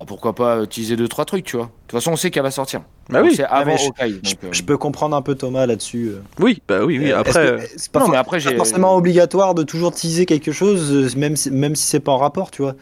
Ah, 0.00 0.04
Pourquoi 0.06 0.32
pas 0.32 0.62
utiliser 0.62 0.94
deux 0.94 1.08
trois 1.08 1.24
trucs, 1.24 1.44
tu 1.44 1.56
vois. 1.56 1.66
De 1.66 1.70
toute 1.88 1.98
façon, 1.98 2.12
on 2.12 2.16
sait 2.16 2.30
qu'elle 2.30 2.44
va 2.44 2.52
sortir. 2.52 2.82
Bah 3.10 3.20
Donc, 3.20 3.30
oui, 3.30 3.36
C'est 3.36 3.44
avant 3.44 3.76
je- 3.76 3.86
Hawkeye. 3.88 4.20
Je, 4.22 4.30
donc, 4.34 4.44
euh, 4.44 4.48
je 4.52 4.62
peux 4.62 4.76
comprendre 4.76 5.16
un 5.16 5.22
peu 5.22 5.34
Thomas 5.34 5.66
là-dessus. 5.66 6.10
euh. 6.10 6.20
oui, 6.38 6.62
bah 6.68 6.84
oui, 6.84 6.98
oui. 7.00 7.10
Euh, 7.10 7.18
Après, 7.18 7.36
euh, 7.38 7.58
c'est 7.76 7.90
pas, 7.90 7.98
Non, 7.98 8.04
for- 8.04 8.12
mais 8.12 8.18
après, 8.18 8.36
pas 8.38 8.50
j'ai- 8.50 8.56
forcément 8.56 8.94
obligatoire 8.94 9.54
de 9.56 9.64
toujours 9.64 9.90
teaser 9.92 10.24
quelque 10.24 10.52
chose, 10.52 10.92
euh, 10.92 11.08
même 11.18 11.34
si, 11.34 11.50
même 11.50 11.74
si 11.74 11.84
c'est 11.84 11.98
pas 12.00 12.12
en 12.12 12.18
rapport, 12.18 12.52
tu 12.52 12.62
vois. 12.62 12.74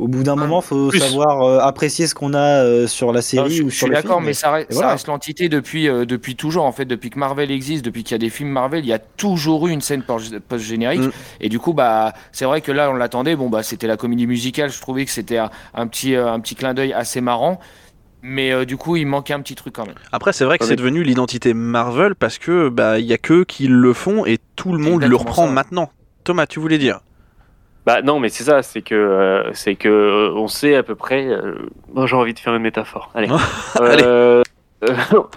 Au 0.00 0.08
bout 0.08 0.22
d'un 0.22 0.34
moment, 0.36 0.60
faut 0.62 0.88
plus. 0.88 0.98
savoir 0.98 1.42
euh, 1.42 1.58
apprécier 1.60 2.06
ce 2.06 2.14
qu'on 2.14 2.32
a 2.34 2.64
euh, 2.64 2.86
sur 2.86 3.12
la 3.12 3.22
non, 3.34 3.48
série 3.48 3.50
je, 3.50 3.62
ou 3.62 3.70
je 3.70 3.74
sur 3.74 3.86
suis 3.86 3.90
le 3.90 3.94
d'accord, 3.94 4.16
film. 4.16 4.26
mais 4.26 4.32
ça 4.32 4.50
reste, 4.50 4.72
voilà. 4.72 4.96
l'entité 5.06 5.48
depuis, 5.48 5.88
euh, 5.88 6.04
depuis 6.06 6.36
toujours. 6.36 6.64
En 6.64 6.72
fait, 6.72 6.86
depuis 6.86 7.10
que 7.10 7.18
Marvel 7.18 7.50
existe, 7.50 7.84
depuis 7.84 8.02
qu'il 8.02 8.12
y 8.12 8.14
a 8.14 8.18
des 8.18 8.30
films 8.30 8.50
Marvel, 8.50 8.84
il 8.84 8.88
y 8.88 8.92
a 8.92 8.98
toujours 8.98 9.68
eu 9.68 9.72
une 9.72 9.80
scène 9.82 10.02
post- 10.02 10.38
post-générique. 10.40 11.02
Mm. 11.02 11.10
Et 11.40 11.48
du 11.48 11.58
coup, 11.58 11.74
bah, 11.74 12.14
c'est 12.32 12.44
vrai 12.46 12.60
que 12.62 12.72
là, 12.72 12.90
on 12.90 12.94
l'attendait. 12.94 13.36
Bon, 13.36 13.50
bah, 13.50 13.62
c'était 13.62 13.86
la 13.86 13.96
comédie 13.96 14.26
musicale. 14.26 14.70
Je 14.70 14.80
trouvais 14.80 15.04
que 15.04 15.10
c'était 15.10 15.38
un, 15.38 15.50
un 15.74 15.86
petit, 15.86 16.14
euh, 16.14 16.32
un 16.32 16.40
petit 16.40 16.54
clin 16.54 16.74
d'œil 16.74 16.92
assez 16.92 17.20
marrant. 17.20 17.60
Mais 18.22 18.52
euh, 18.52 18.64
du 18.66 18.76
coup, 18.76 18.96
il 18.96 19.06
manquait 19.06 19.32
un 19.34 19.40
petit 19.40 19.54
truc 19.54 19.74
quand 19.74 19.86
même. 19.86 19.94
après 20.12 20.32
c'est 20.34 20.44
vrai 20.44 20.58
que 20.58 20.64
Ouais, 20.64 20.68
c'est 20.68 20.76
devenu 20.76 21.02
l'identité 21.02 21.54
Marvel 21.54 22.14
parce 22.14 22.36
que 22.38 22.68
bah 22.68 22.98
il 22.98 23.06
y 23.06 23.14
a 23.14 23.18
que 23.18 23.44
qui 23.44 23.66
le 23.66 23.92
font 23.94 24.26
et 24.26 24.38
tout 24.56 24.72
le 24.72 24.78
monde 24.78 25.02
le 25.04 25.16
reprend 25.16 25.46
ça. 25.46 25.52
maintenant. 25.52 25.90
Thomas, 26.24 26.46
tu 26.46 26.60
voulais 26.60 26.76
dire? 26.76 27.00
Bah 27.86 28.02
non, 28.02 28.20
mais 28.20 28.28
c'est 28.28 28.44
ça, 28.44 28.62
c'est 28.62 28.82
que 28.82 28.94
euh, 28.94 29.52
c'est 29.54 29.74
que 29.74 29.88
euh, 29.88 30.32
on 30.34 30.48
sait 30.48 30.74
à 30.74 30.82
peu 30.82 30.94
près. 30.94 31.26
euh, 31.26 31.54
bon, 31.88 32.06
j'ai 32.06 32.16
envie 32.16 32.34
de 32.34 32.38
faire 32.38 32.54
une 32.54 32.62
métaphore. 32.62 33.10
Allez. 33.14 33.28
Allez. 33.80 34.02
Euh, 34.04 34.42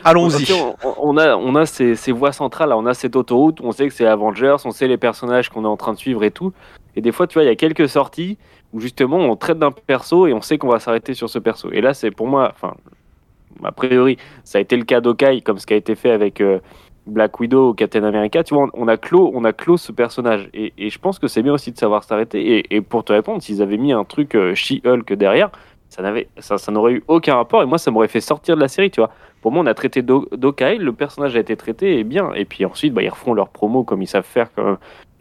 Allons-y. 0.04 0.52
on, 0.54 0.76
on 1.02 1.18
a 1.18 1.36
on 1.36 1.56
a 1.56 1.66
ces, 1.66 1.96
ces 1.96 2.12
voies 2.12 2.32
centrales, 2.32 2.72
on 2.74 2.86
a 2.86 2.94
cette 2.94 3.16
autoroute, 3.16 3.60
on 3.62 3.72
sait 3.72 3.88
que 3.88 3.94
c'est 3.94 4.06
Avengers, 4.06 4.56
on 4.66 4.72
sait 4.72 4.88
les 4.88 4.98
personnages 4.98 5.50
qu'on 5.50 5.64
est 5.64 5.68
en 5.68 5.78
train 5.78 5.94
de 5.94 5.98
suivre 5.98 6.24
et 6.24 6.32
tout. 6.32 6.54
Et 6.96 7.02
des 7.02 7.12
fois, 7.12 7.28
tu 7.28 7.34
vois, 7.36 7.44
il 7.44 7.48
y 7.48 7.50
a 7.52 7.56
quelques 7.56 7.90
sorties 7.90 8.38
où 8.72 8.80
justement 8.80 9.18
on 9.18 9.36
traite 9.36 9.60
d'un 9.60 9.72
perso 9.72 10.28
et 10.28 10.34
on 10.34 10.42
sait 10.42 10.58
qu'on 10.58 10.70
va 10.70 10.80
s'arrêter 10.80 11.14
sur 11.14 11.30
ce 11.30 11.40
perso. 11.40 11.72
Et 11.72 11.82
là, 11.82 11.94
c'est 11.94 12.12
pour 12.12 12.28
moi, 12.28 12.52
enfin, 12.54 12.74
a 13.64 13.72
priori, 13.72 14.18
ça 14.44 14.58
a 14.58 14.62
été 14.62 14.76
le 14.78 14.84
cas 14.84 15.02
d'Okai, 15.02 15.42
comme 15.42 15.60
ce 15.60 15.66
qui 15.66 15.74
a 15.74 15.78
été 15.78 15.96
fait 15.96 16.12
avec 16.12 16.42
Black 17.08 17.39
Widow 17.39 17.70
ou 17.70 17.74
Captain 17.74 18.04
America. 18.04 18.44
Tu 18.44 18.54
vois, 18.54 18.70
on, 18.74 18.88
a 18.88 18.98
clos, 18.98 19.32
on 19.34 19.44
a 19.44 19.54
clos 19.54 19.78
ce 19.78 19.92
personnage. 19.92 20.50
Et, 20.54 20.89
je 20.89 21.00
pense 21.00 21.20
que 21.20 21.28
c'est 21.28 21.42
bien 21.44 21.54
aussi 21.54 21.72
de 21.72 21.78
savoir 21.78 22.04
s'arrêter. 22.04 22.66
Et, 22.74 22.82
pour 22.82 23.04
te 23.04 23.14
répondre, 23.14 23.41
s'ils 23.41 23.62
avaient 23.62 23.78
mis 23.78 23.93
un 23.93 24.04
truc 24.04 24.36
euh, 24.36 24.56
She-Hulk 24.56 25.14
derrière, 25.14 25.51
ça 25.89 26.58
ça, 26.58 26.72
n'aurait 26.72 26.93
eu 26.93 27.04
aucun 27.08 27.36
rapport. 27.36 27.62
Et 27.62 27.66
moi, 27.66 27.78
ça 27.78 27.91
m'aurait 27.91 28.08
fait 28.08 28.22
sortir 28.22 28.56
de 28.56 28.62
la 28.62 28.68
série, 28.68 28.89
tu 28.89 28.99
vois. 28.99 29.12
Pour 29.41 29.51
moi, 29.51 29.64
on 29.64 29.68
a 29.68 29.74
traité 29.74 30.01
d'O- 30.01 30.28
d'Okai, 30.32 30.78
le 30.78 30.93
personnage 30.93 31.36
a 31.36 31.39
été 31.39 31.56
traité 31.56 31.99
et 31.99 32.04
bien. 32.04 32.32
Et 32.34 32.45
puis 32.45 32.66
ensuite, 32.66 32.93
bah, 32.93 33.04
ils 33.04 33.10
refont 33.10 33.34
leur 33.34 33.49
promo 33.49 33.84
comme 33.84 34.01
ils 34.01 34.08
savent 34.08 34.26
faire. 34.26 34.49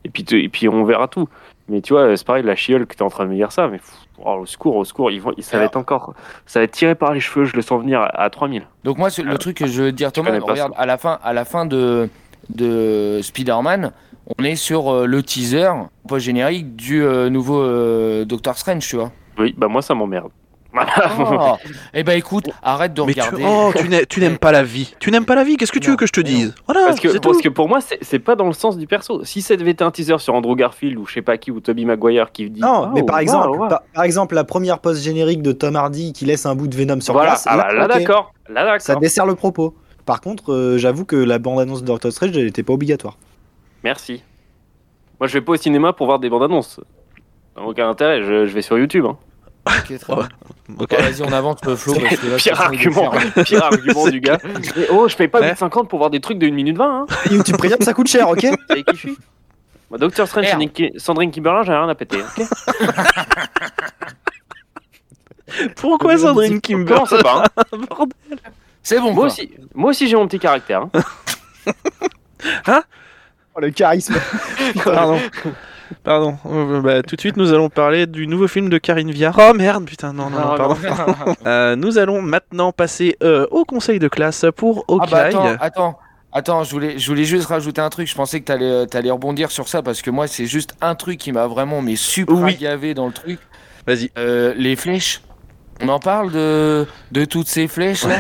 Et 0.05 0.09
puis, 0.09 0.25
et 0.33 0.49
puis 0.49 0.69
on 0.69 0.85
verra 0.85 1.09
tout. 1.09 1.29
Mais 1.69 1.81
tu 1.81 1.93
vois, 1.93 2.17
c'est 2.17 2.27
pareil, 2.27 2.43
la 2.43 2.57
chiole 2.57 2.87
que 2.87 2.95
t'es 2.95 3.03
en 3.03 3.11
train 3.11 3.25
de 3.25 3.31
me 3.31 3.35
dire 3.35 3.53
ça, 3.53 3.69
mais 3.69 3.81
oh, 4.19 4.39
au 4.41 4.47
secours, 4.47 4.77
au 4.77 4.85
secours, 4.85 5.11
ils 5.11 5.21
vont, 5.21 5.33
ça 5.39 5.59
va 5.59 5.65
être 5.65 5.77
encore, 5.77 6.15
ça 6.45 6.61
va 6.61 6.65
être 6.65 6.73
tiré 6.73 6.95
par 6.95 7.15
les 7.15 7.21
cheveux, 7.21 7.45
je 7.45 7.55
le 7.55 7.63
sens 7.63 7.81
venir 7.81 8.01
à, 8.01 8.07
à 8.07 8.31
3000. 8.31 8.63
Donc 8.85 8.99
moi, 8.99 9.09
le 9.23 9.39
truc 9.39 9.59
que 9.59 9.67
je 9.67 9.83
veux 9.83 9.93
dire, 9.93 10.13
Thomas, 10.13 10.39
regarde, 10.39 10.73
à 10.77 10.87
la 10.87 10.99
fin, 10.99 11.19
à 11.23 11.33
la 11.33 11.45
fin 11.45 11.67
de, 11.67 12.09
de 12.51 13.21
Spider-Man, 13.23 13.93
on 14.39 14.45
est 14.45 14.57
sur 14.57 14.93
euh, 14.93 15.07
le 15.07 15.23
teaser 15.23 15.71
post-générique 16.09 16.77
du 16.77 17.03
euh, 17.03 17.29
nouveau 17.29 17.61
euh, 17.63 18.25
Doctor 18.25 18.57
Strange, 18.57 18.87
tu 18.87 18.97
vois. 18.97 19.13
Oui, 19.39 19.55
bah 19.57 19.69
moi 19.69 19.83
ça 19.83 19.95
m'emmerde. 19.95 20.31
Oh. 20.75 21.57
Eh 21.93 22.03
ben 22.03 22.17
écoute, 22.17 22.49
arrête 22.63 22.95
de 22.95 23.03
Mais 23.03 23.09
regarder. 23.13 23.43
oh, 23.47 23.73
tu 23.77 23.89
n'ai- 23.89 24.07
tu 24.07 24.21
n'aimes 24.21 24.39
pas 24.39 24.53
la 24.53 24.63
vie. 24.63 24.95
Tu 25.01 25.11
n'aimes 25.11 25.25
pas 25.27 25.35
la 25.35 25.45
vie. 25.45 25.57
Qu'est-ce 25.57 25.73
que 25.73 25.79
tu 25.79 25.89
Non, 25.89 25.93
veux 25.93 25.97
que 25.99 26.07
je 26.07 26.13
te 26.13 26.21
non. 26.21 26.27
dise 26.27 26.55
Voilà, 26.67 26.87
Parce 26.87 27.01
que, 27.01 27.09
parce 27.19 27.37
tout. 27.39 27.43
que 27.43 27.49
pour 27.51 27.69
moi, 27.69 27.81
c'est 28.01 28.19
pas 28.19 28.35
dans 28.37 28.47
le 28.47 28.53
sens 28.55 28.79
du 28.79 28.87
perso. 28.87 29.23
Si 29.25 29.43
ça 29.43 29.57
devait 29.57 29.73
être 29.73 29.83
un 29.83 29.91
teaser 29.91 30.19
sur 30.19 30.35
Andrew 30.35 30.55
Garfield 30.57 30.97
ou 30.99 31.07
je 31.07 31.13
sais 31.15 31.23
pas 31.23 31.37
qui, 31.37 31.51
ou 31.51 31.61
Tobey 31.61 31.85
Maguire 31.85 32.33
qui 32.33 32.49
dit. 32.49 32.61
Non, 32.61 32.85
Oh, 32.87 32.91
mais 32.95 33.03
par 33.03 33.17
waouh, 33.17 33.23
exemple. 33.23 33.59
Par, 33.69 33.83
par 33.95 34.05
exemple, 34.05 34.35
la 34.35 34.45
première 34.45 34.79
post-générique 34.79 35.43
de 35.43 35.53
Tom 35.53 35.77
Hardy 35.77 36.13
qui 36.15 36.25
laisse 36.25 36.47
un 36.47 36.55
bout 36.55 36.69
de 36.69 36.75
Venom 36.77 37.01
sur 37.01 37.13
Voilà, 37.13 37.31
place, 37.33 37.45
ah 37.49 37.57
bah, 37.59 37.73
là, 37.75 37.87
d'accord. 37.89 38.33
Là 38.49 38.65
d'accord. 38.65 38.81
ça 38.81 38.95
dessert 38.97 39.27
le 39.27 39.35
propos. 39.35 39.75
Par 40.07 40.21
contre, 40.21 40.53
euh, 40.53 40.79
j'avoue 40.79 41.05
que 41.05 41.17
la 41.17 41.39
bande-annonce 41.39 41.83
de 41.83 41.87
Doctor 41.87 42.11
Strange, 42.11 42.37
elle 42.37 42.45
n'était 42.47 42.63
pas 42.63 42.73
obligatoire. 42.73 43.19
Merci. 43.85 44.23
Moi 45.21 45.29
je 45.29 45.35
vais 45.35 45.41
pas 45.43 45.53
au 45.53 45.57
cinéma 45.57 45.93
pour 45.93 46.07
voir 46.07 46.19
des 46.19 46.29
bandes 46.31 46.43
annonces. 46.43 46.81
Aucun 47.57 47.89
intérêt, 47.89 48.23
je, 48.23 48.47
je 48.47 48.53
vais 48.55 48.63
sur 48.63 48.79
YouTube. 48.79 49.05
Hein. 49.07 49.17
Ok, 49.67 49.99
très 49.99 50.15
bien. 50.17 50.29
Ok. 50.79 50.91
Bon, 50.91 50.97
Vas-y, 51.03 51.23
on 51.23 51.33
avance 51.33 51.59
le 51.65 51.77
flow. 51.77 51.95
parce 51.95 52.17
que 52.17 52.27
là, 52.27 52.37
Pire 52.37 52.61
argument, 52.61 53.13
pire 53.45 53.65
argument 53.65 54.09
du 54.09 54.21
gars. 54.21 54.39
Mais 54.77 54.89
oh, 54.91 55.07
je 55.09 55.17
paye 55.17 55.29
pas 55.29 55.41
Ouais. 55.41 55.53
8,50 55.53 55.87
pour 55.87 55.99
voir 55.99 56.11
des 56.11 56.21
trucs 56.21 56.39
de 56.39 56.47
1 56.49 56.51
minute 56.51 56.77
20. 56.77 57.01
Hein. 57.03 57.07
YouTube 57.31 57.57
Premium, 57.57 57.81
ça 57.81 57.93
coûte 57.95 58.09
cher, 58.09 58.29
ok 58.29 58.41
Savez 58.69 58.83
qui 58.85 58.95
je 58.95 58.99
suis 58.99 59.17
Moi, 59.91 59.99
Doctor 59.99 60.27
Strange, 60.27 60.47
Merde. 60.47 60.63
Sandrine- 60.63 60.99
Sandrine 60.99 61.31
Kimberlin, 61.31 61.63
j'ai 61.63 61.73
rien 61.73 61.89
à 61.89 61.95
péter. 61.95 62.19
ok 62.19 62.47
Pourquoi 65.77 66.17
Sandrine 66.19 66.61
Kimber 66.61 66.95
Comment 66.95 67.07
c'est 67.07 67.23
pas 67.23 67.45
hein 67.57 67.63
Bordel. 67.89 68.17
C'est 68.83 68.99
bon. 68.99 69.13
Moi 69.13 69.15
quoi. 69.15 69.25
aussi, 69.27 69.51
moi 69.75 69.91
aussi 69.91 70.09
j'ai 70.09 70.17
mon 70.17 70.27
petit 70.27 70.39
caractère. 70.39 70.87
hein. 72.67 72.83
Oh, 73.55 73.61
Le 73.61 73.71
charisme. 73.71 74.15
Pardon. 74.83 75.21
Pardon. 76.05 76.37
Euh, 76.47 76.81
bah, 76.81 77.03
tout 77.03 77.17
de 77.17 77.21
suite, 77.21 77.37
nous 77.37 77.53
allons 77.53 77.69
parler 77.69 78.07
du 78.07 78.27
nouveau 78.27 78.49
film 78.49 78.69
de 78.69 78.79
Karine 78.79 79.11
Viard. 79.11 79.37
Oh 79.39 79.55
merde, 79.55 79.85
putain, 79.85 80.13
non, 80.13 80.31
non, 80.31 80.39
non, 80.39 80.51
Ah, 80.53 80.57
pardon. 80.57 80.77
Euh, 81.47 81.77
nous 81.77 81.99
allons 81.99 82.23
maintenant 82.23 82.73
passer 82.73 83.17
euh, 83.23 83.47
au 83.51 83.65
conseil 83.65 83.99
de 83.99 84.09
classe 84.09 84.45
pour 84.57 84.85
Ah 84.89 85.07
bah 85.11 85.25
Hawkeye. 85.25 85.37
attends, 85.37 85.57
attends, 85.61 85.99
attends, 86.33 86.65
je 86.65 86.71
voulais, 86.71 86.99
je 86.99 87.09
voulais 87.09 87.25
juste 87.25 87.47
rajouter 87.47 87.81
un 87.81 87.89
truc. 87.91 88.09
Je 88.09 88.15
pensais 88.15 88.41
que 88.41 88.45
t'allais, 88.45 88.87
allais 88.97 89.11
rebondir 89.11 89.51
sur 89.51 89.69
ça 89.69 89.83
parce 89.83 90.03
que 90.03 90.11
moi, 90.11 90.27
c'est 90.27 90.47
juste 90.47 90.75
un 90.81 90.95
truc 90.95 91.19
qui 91.19 91.33
m'a 91.33 91.47
vraiment 91.47 91.83
mais 91.83 91.97
super 91.97 92.37
Oui. 92.37 92.57
gavé 92.57 92.95
dans 92.95 93.07
le 93.07 93.13
truc. 93.13 93.39
Vas-y. 93.87 94.11
Euh, 94.19 94.55
les 94.57 94.77
flèches. 94.77 95.23
On 95.83 95.89
en 95.89 95.99
parle 95.99 96.31
de, 96.31 96.87
de 97.11 97.25
toutes 97.25 97.49
ces 97.49 97.67
flèches 97.67 98.05
là? 98.05 98.17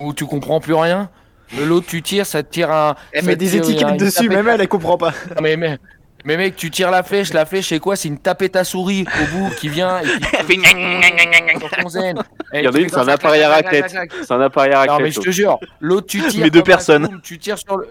Où 0.00 0.12
tu 0.14 0.24
comprends 0.24 0.60
plus 0.60 0.74
rien? 0.74 1.10
De 1.56 1.62
L'autre, 1.62 1.86
tu 1.86 2.00
tires, 2.02 2.24
ça 2.26 2.42
te 2.42 2.50
tire 2.50 2.70
un. 2.70 2.94
Elle 3.12 3.26
met 3.26 3.36
des 3.36 3.46
tire 3.48 3.60
étiquettes 3.62 3.96
dessus, 3.98 4.28
même 4.28 4.48
elle, 4.48 4.60
elle 4.62 4.68
comprend 4.68 4.96
pas. 4.96 5.10
Non, 5.36 5.42
mais, 5.42 5.56
mais, 5.56 5.78
mais 6.24 6.36
mec, 6.36 6.56
tu 6.56 6.70
tires 6.70 6.90
la 6.90 7.02
flèche. 7.02 7.32
La 7.32 7.44
flèche, 7.46 7.68
c'est 7.68 7.78
quoi? 7.80 7.96
C'est 7.96 8.08
une 8.08 8.18
tapette 8.18 8.56
à 8.56 8.64
souris 8.64 9.04
au 9.22 9.36
bout 9.36 9.50
qui 9.56 9.68
vient 9.68 10.00
et 10.00 10.04
qui 10.06 10.60
sur 11.58 11.70
ton 11.70 11.88
zen. 11.88 12.18
Et 12.52 12.60
Il 12.60 12.64
y 12.64 12.68
en 12.68 12.72
a 12.72 12.78
une, 12.78 12.88
c'est 12.88 12.96
un 12.98 13.08
appareil 13.08 13.42
à 13.42 13.50
raclette. 13.50 13.94
C'est 14.22 14.32
un 14.32 14.40
appareil 14.40 14.72
à 14.72 14.86
Non 14.86 14.98
mais 15.00 15.10
je 15.10 15.20
te 15.20 15.30
jure, 15.30 15.58
l'autre 15.80 16.06
tu 16.06 16.20
tires. 16.28 16.40
Mais 16.42 16.50
deux 16.50 16.62
personnes. 16.62 17.20
tu 17.22 17.38
tires 17.38 17.58
sur 17.58 17.76
le. 17.76 17.88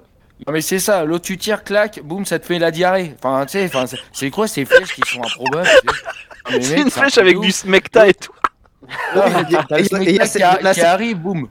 Non 0.47 0.51
mais 0.51 0.61
c'est 0.61 0.79
ça, 0.79 1.05
l'autre 1.05 1.23
tu 1.25 1.37
tires, 1.37 1.63
clac, 1.63 2.01
boum, 2.03 2.25
ça 2.25 2.37
te 2.39 2.45
fait 2.45 2.59
la 2.59 2.71
diarrhée. 2.71 3.15
Enfin, 3.17 3.45
tu 3.45 3.53
sais, 3.59 3.65
enfin, 3.65 3.85
c'est- 4.11 4.29
quoi 4.29 4.47
ces 4.47 4.65
flèches 4.65 4.93
qui 4.93 5.01
sont 5.09 5.21
improbables 5.23 5.69
C'est 6.61 6.81
une 6.81 6.87
un 6.87 6.89
flèche 6.89 7.17
avec 7.17 7.39
du 7.39 7.51
smecta 7.51 8.07
et 8.07 8.13
tout. 8.13 8.33
Qui, 10.73 10.81
arrive, 10.81 11.17
boum. 11.17 11.47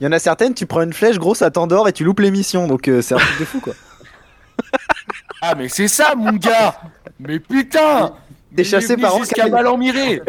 Il 0.00 0.04
y 0.04 0.06
en 0.06 0.12
a 0.12 0.18
certaines, 0.18 0.52
tu 0.52 0.66
prends 0.66 0.82
une 0.82 0.92
flèche, 0.92 1.18
gros, 1.18 1.34
ça 1.34 1.50
t'endort 1.50 1.88
et 1.88 1.92
tu 1.92 2.04
loupes 2.04 2.20
l'émission. 2.20 2.66
Donc 2.66 2.88
euh, 2.88 3.00
c'est 3.00 3.14
un 3.14 3.18
truc 3.18 3.38
de 3.40 3.44
fou, 3.44 3.60
quoi. 3.60 3.72
Ah 5.46 5.54
mais 5.56 5.68
c'est 5.68 5.88
ça 5.88 6.14
mon 6.16 6.32
gars 6.32 6.74
Mais 7.18 7.38
putain 7.38 8.12
T'es 8.56 8.62
chassé 8.64 8.96
par 8.96 9.18
jusqu'à 9.18 9.42
Hawkeye. 9.42 9.50
Ballan-Miré 9.52 10.22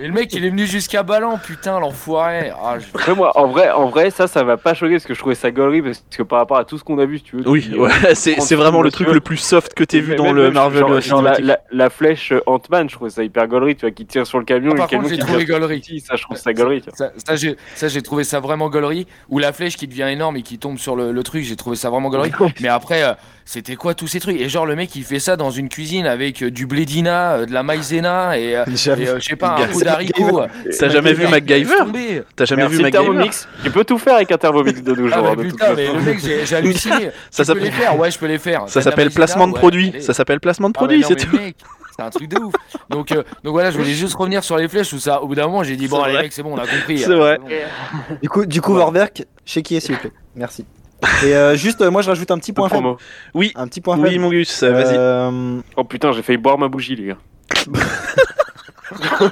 Et 0.00 0.06
le 0.08 0.12
mec 0.12 0.32
il 0.34 0.44
est 0.44 0.50
venu 0.50 0.66
jusqu'à 0.66 1.04
Ballan, 1.04 1.38
putain 1.38 1.78
l'enfoiré 1.78 2.50
Ah, 2.60 2.78
je- 2.80 2.86
Après 2.92 3.14
moi, 3.14 3.30
en 3.38 3.46
vrai, 3.46 3.70
en 3.70 3.86
vrai, 3.88 4.10
ça, 4.10 4.26
ça 4.26 4.42
m'a 4.42 4.56
pas 4.56 4.74
choqué 4.74 4.94
parce 4.94 5.04
que 5.04 5.14
je 5.14 5.20
trouvais 5.20 5.36
ça 5.36 5.52
gaulerie 5.52 5.80
parce 5.80 6.02
que 6.10 6.24
par 6.24 6.40
rapport 6.40 6.56
à 6.56 6.64
tout 6.64 6.78
ce 6.78 6.82
qu'on 6.82 6.98
a 6.98 7.04
vu, 7.06 7.18
si 7.18 7.24
tu 7.24 7.36
veux. 7.36 7.48
Oui, 7.48 7.70
ouais, 7.76 7.88
euh, 8.06 8.10
c'est 8.14 8.32
30 8.34 8.44
c'est 8.48 8.56
vraiment 8.56 8.82
le 8.82 8.90
truc 8.90 9.06
le 9.06 9.20
plus 9.20 9.36
soft 9.36 9.72
que 9.74 9.84
t'aies 9.84 10.00
vu 10.00 10.16
dans 10.16 10.24
même- 10.24 10.34
le 10.34 10.50
Marvel 10.50 10.80
genre, 10.80 11.00
genre 11.00 11.22
la, 11.22 11.38
la, 11.38 11.58
la 11.70 11.90
flèche 11.90 12.32
euh, 12.32 12.40
Ant-Man, 12.46 12.90
je 12.90 12.94
trouvais 12.96 13.10
ça 13.10 13.22
hyper 13.22 13.46
gaulerie, 13.46 13.76
tu 13.76 13.82
vois, 13.82 13.92
qui 13.92 14.04
tire 14.04 14.26
sur 14.26 14.40
le 14.40 14.44
camion, 14.44 14.72
Ah, 14.72 14.76
par 14.78 14.86
le 14.86 14.90
camion 14.90 15.02
contre, 15.04 15.14
j'ai 15.14 15.20
qui 15.20 15.26
trouvé 15.26 15.44
gaulerie. 15.44 15.78
petit, 15.80 16.00
Ça, 16.00 16.16
je 16.16 16.22
trouve 16.22 16.36
ça 16.38 16.52
gaulerie, 16.52 16.80
tu 16.82 16.90
vois. 16.90 16.96
Ça, 16.96 17.12
ça, 17.24 17.36
j'ai, 17.36 17.56
ça, 17.76 17.86
j'ai 17.86 18.02
trouvé 18.02 18.24
ça 18.24 18.40
vraiment 18.40 18.68
gaulerie. 18.68 19.06
Ou 19.28 19.38
la 19.38 19.52
flèche 19.52 19.76
qui 19.76 19.86
devient 19.86 20.08
énorme 20.10 20.36
et 20.38 20.42
qui 20.42 20.58
tombe 20.58 20.78
sur 20.78 20.96
le, 20.96 21.12
le 21.12 21.22
truc, 21.22 21.44
j'ai 21.44 21.54
trouvé 21.56 21.76
ça 21.76 21.88
vraiment 21.88 22.08
gaulerie. 22.08 22.32
Mais 22.60 22.68
après, 22.68 23.04
euh, 23.04 23.12
c'était 23.52 23.74
quoi 23.74 23.94
tous 23.94 24.06
ces 24.06 24.20
trucs? 24.20 24.40
Et 24.40 24.48
genre, 24.48 24.64
le 24.64 24.76
mec, 24.76 24.94
il 24.94 25.02
fait 25.02 25.18
ça 25.18 25.36
dans 25.36 25.50
une 25.50 25.68
cuisine 25.68 26.06
avec 26.06 26.40
euh, 26.40 26.52
du 26.52 26.66
blédina, 26.66 27.32
euh, 27.32 27.46
de 27.46 27.52
la 27.52 27.64
maïzena 27.64 28.38
et, 28.38 28.54
euh, 28.54 28.62
euh, 28.68 29.18
je 29.18 29.18
sais 29.24 29.34
pas, 29.34 29.56
un 29.56 29.72
c'est 29.72 29.84
d'haricots. 29.84 30.42
T'as 30.78 30.88
jamais 30.88 31.12
vu 31.14 31.26
MacGyver? 31.26 32.22
T'as 32.36 32.44
jamais 32.44 32.68
vu 32.68 32.76
MacGyver? 32.80 32.90
Thermomix. 32.92 33.48
Tu 33.64 33.72
peux 33.72 33.82
tout 33.82 33.98
faire 33.98 34.14
avec 34.14 34.30
un 34.30 34.38
Thermomix 34.38 34.80
de 34.80 34.94
nos 34.94 35.08
Ah, 35.12 35.16
jours. 35.16 35.22
mais 35.24 35.30
hein, 35.30 35.34
de 35.34 35.42
toute 35.42 35.58
putain, 35.58 35.74
mais 35.74 35.92
le 35.92 36.00
mec, 36.00 36.18
j'ai, 36.20 36.54
halluciné. 36.54 37.10
Ça 37.32 37.42
s'appelle- 37.42 37.64
les 37.64 37.72
faire? 37.72 37.98
Ouais, 37.98 38.08
je 38.12 38.18
peux 38.20 38.26
les 38.28 38.38
faire. 38.38 38.68
Ça 38.68 38.82
s'appelle 38.82 39.10
placement 39.10 39.48
de 39.48 39.54
produit. 39.54 39.94
Ça 40.00 40.14
s'appelle 40.14 40.38
placement 40.38 40.68
de 40.68 40.74
Ah, 40.76 40.78
produit, 40.78 41.02
c'est 41.02 41.16
tout. 41.16 41.36
C'est 41.96 42.02
un 42.02 42.10
truc 42.10 42.28
de 42.28 42.38
ouf. 42.38 42.54
Donc, 42.88 43.10
euh, 43.10 43.24
donc 43.42 43.52
voilà, 43.52 43.72
je 43.72 43.78
voulais 43.78 43.90
juste 43.94 44.14
revenir 44.14 44.44
sur 44.44 44.56
les 44.56 44.68
flèches. 44.68 44.92
Où 44.92 45.00
ça, 45.00 45.20
au 45.22 45.26
bout 45.26 45.34
d'un 45.34 45.46
moment, 45.48 45.64
j'ai 45.64 45.74
dit 45.74 45.88
bon, 45.88 45.96
C'est 45.96 46.04
allez, 46.04 46.12
vrai. 46.12 46.22
mec, 46.22 46.32
c'est 46.32 46.44
bon, 46.44 46.54
on 46.54 46.58
a 46.58 46.68
compris. 46.68 46.98
C'est 46.98 47.12
vrai. 47.16 47.38
bon. 47.38 47.48
Du 48.22 48.28
coup, 48.28 48.46
du 48.46 48.60
coup. 48.60 48.74
Vorwerk, 48.74 49.24
chez 49.44 49.62
qui 49.62 49.74
est, 49.74 49.80
s'il 49.80 49.96
vous 49.96 50.00
plaît? 50.02 50.12
Merci. 50.36 50.64
Et 51.24 51.34
euh, 51.34 51.56
juste, 51.56 51.80
euh, 51.80 51.90
moi, 51.90 52.02
je 52.02 52.08
rajoute 52.10 52.30
un 52.30 52.38
petit 52.38 52.52
point 52.52 52.68
faible. 52.68 52.82
Promo. 52.82 52.98
Oui, 53.34 53.52
Un 53.54 53.66
petit 53.68 53.80
point 53.80 53.98
oui, 53.98 54.10
faible. 54.10 54.20
mon 54.22 54.30
Gus, 54.30 54.62
euh, 54.62 54.72
vas-y. 54.72 54.96
Euh, 54.96 55.60
Oh 55.76 55.84
putain, 55.84 56.12
j'ai 56.12 56.22
failli 56.22 56.38
boire 56.38 56.58
ma 56.58 56.68
bougie, 56.68 56.94
les 56.96 57.06
gars. 57.06 57.18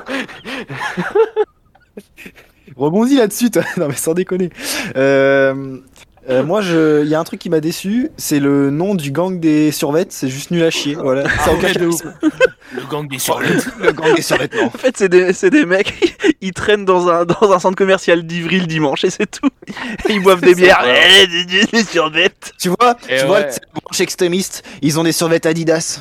Rebondis 2.76 3.16
là-dessus, 3.16 3.50
toi. 3.50 3.62
non 3.76 3.88
mais 3.88 3.94
sans 3.96 4.14
déconner. 4.14 4.50
Euh, 4.96 5.78
euh, 6.28 6.42
moi, 6.44 6.60
je, 6.60 7.02
il 7.02 7.08
y 7.08 7.14
a 7.14 7.20
un 7.20 7.24
truc 7.24 7.40
qui 7.40 7.48
m'a 7.50 7.60
déçu, 7.60 8.10
c'est 8.16 8.38
le 8.40 8.70
nom 8.70 8.94
du 8.94 9.10
gang 9.12 9.40
des 9.40 9.70
survettes. 9.72 10.12
C'est 10.12 10.28
juste 10.28 10.50
nul 10.50 10.62
à 10.62 10.70
chier. 10.70 10.94
Voilà. 10.94 11.24
Ça 11.24 11.30
Ah 11.46 11.52
aucun 11.52 11.66
ouais, 11.68 11.74
de 11.74 11.86
ouf. 11.86 12.02
charisme. 12.02 12.14
Le 12.76 12.82
gang 12.82 13.08
des 13.08 13.18
survettes. 13.18 13.68
le 13.80 13.92
gang 13.92 14.14
des 14.14 14.22
survêtements. 14.22 14.66
En 14.66 14.70
fait, 14.70 14.96
c'est 14.96 15.08
des, 15.08 15.32
c'est 15.32 15.50
des 15.50 15.64
mecs, 15.64 16.16
ils 16.40 16.52
traînent 16.52 16.84
dans 16.84 17.08
un, 17.08 17.24
dans 17.24 17.52
un 17.52 17.58
centre 17.58 17.76
commercial 17.76 18.24
d'Ivry 18.26 18.60
le 18.60 18.66
dimanche 18.66 19.04
et 19.04 19.10
c'est 19.10 19.30
tout. 19.30 19.48
Et 20.08 20.12
ils 20.12 20.22
boivent 20.22 20.40
des 20.42 20.54
bières. 20.54 20.84
Eh, 20.86 21.26
des- 21.26 21.44
des- 21.44 21.64
des 21.66 21.84
survettes. 21.84 22.52
Tu 22.60 22.68
vois, 22.68 22.96
Et 23.08 23.18
tu 23.20 23.26
vois, 23.26 23.38
ouais. 23.40 23.46
c'est 23.50 23.62
la 23.74 23.80
branche 23.80 24.00
extrémiste. 24.00 24.62
Ils 24.82 24.98
ont 25.00 25.04
des 25.04 25.12
survêtes 25.12 25.46
Adidas. 25.46 26.00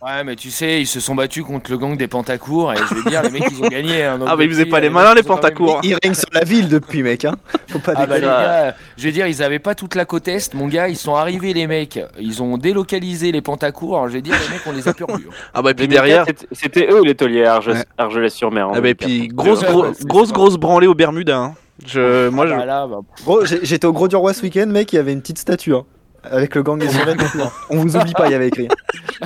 Ouais, 0.00 0.22
mais 0.24 0.36
tu 0.36 0.50
sais, 0.50 0.80
ils 0.80 0.86
se 0.86 1.00
sont 1.00 1.14
battus 1.14 1.42
contre 1.44 1.70
le 1.72 1.76
gang 1.78 1.96
des 1.96 2.06
Pentacours 2.06 2.72
et 2.72 2.76
je 2.76 2.94
vais 2.94 3.10
dire, 3.10 3.22
les 3.22 3.30
mecs, 3.30 3.44
ils 3.50 3.62
ont 3.64 3.68
gagné. 3.68 4.04
hein, 4.04 4.18
donc 4.18 4.28
Ah, 4.30 4.36
bah, 4.36 4.44
ils 4.44 4.50
faisaient 4.50 4.66
pas 4.66 4.76
euh, 4.76 4.80
les 4.80 4.90
malins, 4.90 5.14
les 5.14 5.22
Pentacours. 5.24 5.80
Ils 5.82 5.96
règnent 6.02 6.14
sur 6.14 6.28
la 6.32 6.44
ville 6.44 6.68
depuis, 6.68 7.02
mec. 7.02 7.24
Hein. 7.24 7.34
Faut 7.68 7.80
pas 7.80 7.92
Ah 7.96 8.06
bah 8.06 8.16
les 8.18 8.24
gars, 8.26 8.74
je 8.96 9.04
veux 9.06 9.12
dire, 9.12 9.26
ils 9.26 9.42
avaient 9.42 9.58
pas 9.58 9.74
toute 9.74 9.94
la 9.96 10.04
côte 10.04 10.28
est, 10.28 10.54
mon 10.54 10.68
gars, 10.68 10.88
ils 10.88 10.96
sont 10.96 11.14
arrivés 11.16 11.52
les 11.52 11.66
mecs, 11.66 11.98
ils 12.18 12.42
ont 12.42 12.58
délocalisé 12.58 13.32
les 13.32 13.42
Pentacours, 13.42 13.96
alors 13.96 14.08
je 14.08 14.14
vais 14.14 14.22
dire, 14.22 14.34
les 14.34 14.54
mecs, 14.54 14.62
on 14.66 14.72
les 14.72 14.86
a 14.88 14.94
perdus. 14.94 15.26
hein. 15.28 15.34
Ah 15.54 15.62
bah, 15.62 15.70
et 15.72 15.74
puis 15.74 15.88
2004, 15.88 16.06
derrière. 16.06 16.24
c'était- 16.52 16.88
eux 16.92 17.02
les 17.04 17.14
tauliers 17.14 17.44
Arge- 17.44 17.68
Ouais. 17.68 17.84
Argelès-sur-Mer. 17.98 18.68
hein, 18.68 18.72
Ah 18.76 18.80
bah, 18.80 18.88
et 18.90 18.94
2004. 18.94 19.06
puis 19.08 19.28
grosse, 19.28 19.62
Ouais, 19.62 19.66
gros- 19.68 19.82
ouais, 19.82 19.90
c'est 19.94 20.06
grosse, 20.06 20.28
ça. 20.28 20.34
grosse 20.34 20.56
branlée 20.56 20.86
au 20.86 20.94
Bermuda. 20.94 21.36
hein. 21.38 21.54
Je, 21.86 22.28
moi, 22.28 22.46
je, 22.46 22.54
Ah 22.54 22.58
bah 22.58 22.64
là, 22.66 22.86
bah, 22.86 22.98
Gros, 23.24 23.44
j'ai- 23.44 23.60
j'étais 23.64 23.86
au 23.86 23.92
Gros 23.92 24.08
du 24.08 24.16
Roi 24.16 24.32
ce 24.32 24.42
week-end, 24.42 24.66
mec. 24.66 24.92
Il 24.92 24.96
y 24.96 24.98
avait 24.98 25.12
une 25.12 25.20
petite 25.20 25.38
statue. 25.38 25.74
hein, 25.74 25.84
avec 26.30 26.54
le 26.54 26.62
gang 26.62 26.78
des 26.78 26.88
survêtements. 26.88 27.50
On 27.70 27.76
vous 27.78 27.96
oublie 27.96 28.12
pas, 28.12 28.26
il 28.26 28.32
y 28.32 28.34
avait 28.34 28.48
écrit. 28.48 28.68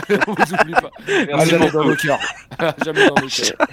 on 0.27 0.33
vous 0.33 0.55
oublie 0.55 0.73
pas. 0.73 0.91
Merci 1.07 1.51
jamais 1.51 1.71
dans 1.71 1.95
cœurs. 1.97 2.19
À 2.59 2.75
jamais 2.85 3.07
dans 3.09 3.15
nos 3.21 3.29
cœurs. 3.29 3.69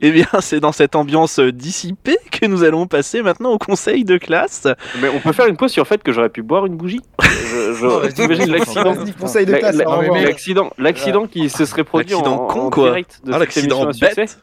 eh 0.00 0.10
bien, 0.10 0.26
c'est 0.40 0.60
dans 0.60 0.72
cette 0.72 0.94
ambiance 0.94 1.40
dissipée 1.40 2.18
que 2.30 2.46
nous 2.46 2.62
allons 2.64 2.86
passer 2.86 3.22
maintenant 3.22 3.50
au 3.50 3.58
conseil 3.58 4.04
de 4.04 4.18
classe. 4.18 4.66
Mais 5.00 5.08
on 5.08 5.20
peut 5.20 5.32
faire 5.32 5.46
une 5.46 5.56
pause 5.56 5.72
sur 5.72 5.82
le 5.84 5.88
fait 5.88 6.02
que 6.02 6.12
j'aurais 6.12 6.28
pu 6.28 6.42
boire 6.42 6.66
une 6.66 6.76
bougie. 6.76 7.00
L'accident 10.22 10.70
L'accident, 10.78 11.26
qui 11.26 11.48
se 11.50 11.64
serait 11.64 11.84
produit 11.84 12.14
en, 12.14 12.18
L'accident 12.18 12.46
con, 12.46 12.60
en 12.66 12.70
quoi. 12.70 12.84
direct 12.90 13.20
de 13.24 13.30
Ah, 13.32 13.38
cette 13.38 13.40
l'accident 13.40 13.82
émission 13.84 14.06
à 14.06 14.10
succès. 14.10 14.22
bête. 14.22 14.38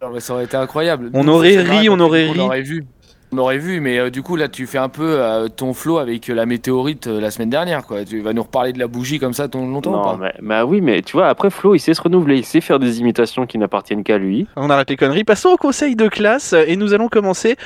Non, 0.00 0.10
mais 0.12 0.20
ça 0.20 0.32
aurait 0.34 0.44
été 0.44 0.56
incroyable. 0.56 1.10
On 1.12 1.24
Nous, 1.24 1.32
aurait 1.32 1.58
ri, 1.58 1.88
on 1.88 1.98
aurait 2.00 2.28
on 2.28 2.32
ri. 2.32 2.40
aurait 2.40 2.62
vu. 2.62 2.86
On 3.30 3.36
aurait 3.38 3.58
vu, 3.58 3.80
mais 3.80 3.98
euh, 3.98 4.08
du 4.08 4.22
coup, 4.22 4.36
là, 4.36 4.48
tu 4.48 4.66
fais 4.66 4.78
un 4.78 4.88
peu 4.88 5.04
euh, 5.20 5.48
ton 5.48 5.74
flow 5.74 5.98
avec 5.98 6.30
euh, 6.30 6.34
la 6.34 6.46
météorite 6.46 7.08
euh, 7.08 7.20
la 7.20 7.30
semaine 7.30 7.50
dernière, 7.50 7.84
quoi. 7.86 8.02
Tu 8.04 8.20
vas 8.22 8.32
nous 8.32 8.42
reparler 8.42 8.72
de 8.72 8.78
la 8.78 8.86
bougie 8.86 9.18
comme 9.18 9.34
ça 9.34 9.48
ton- 9.48 9.68
longtemps 9.68 9.90
ou 9.92 9.96
Non, 9.96 10.02
pas 10.02 10.16
mais, 10.18 10.32
bah 10.40 10.64
oui, 10.64 10.80
mais 10.80 11.02
tu 11.02 11.12
vois, 11.12 11.28
après 11.28 11.50
Flo, 11.50 11.74
il 11.74 11.78
sait 11.78 11.92
se 11.92 12.00
renouveler, 12.00 12.38
il 12.38 12.44
sait 12.46 12.62
faire 12.62 12.78
des 12.78 13.00
imitations 13.00 13.46
qui 13.46 13.58
n'appartiennent 13.58 14.02
qu'à 14.02 14.16
lui. 14.16 14.46
On 14.56 14.70
arrête 14.70 14.88
les 14.88 14.96
conneries. 14.96 15.24
Passons 15.24 15.50
au 15.50 15.56
conseil 15.58 15.94
de 15.94 16.08
classe 16.08 16.54
et 16.54 16.76
nous 16.76 16.94
allons 16.94 17.08
commencer 17.08 17.56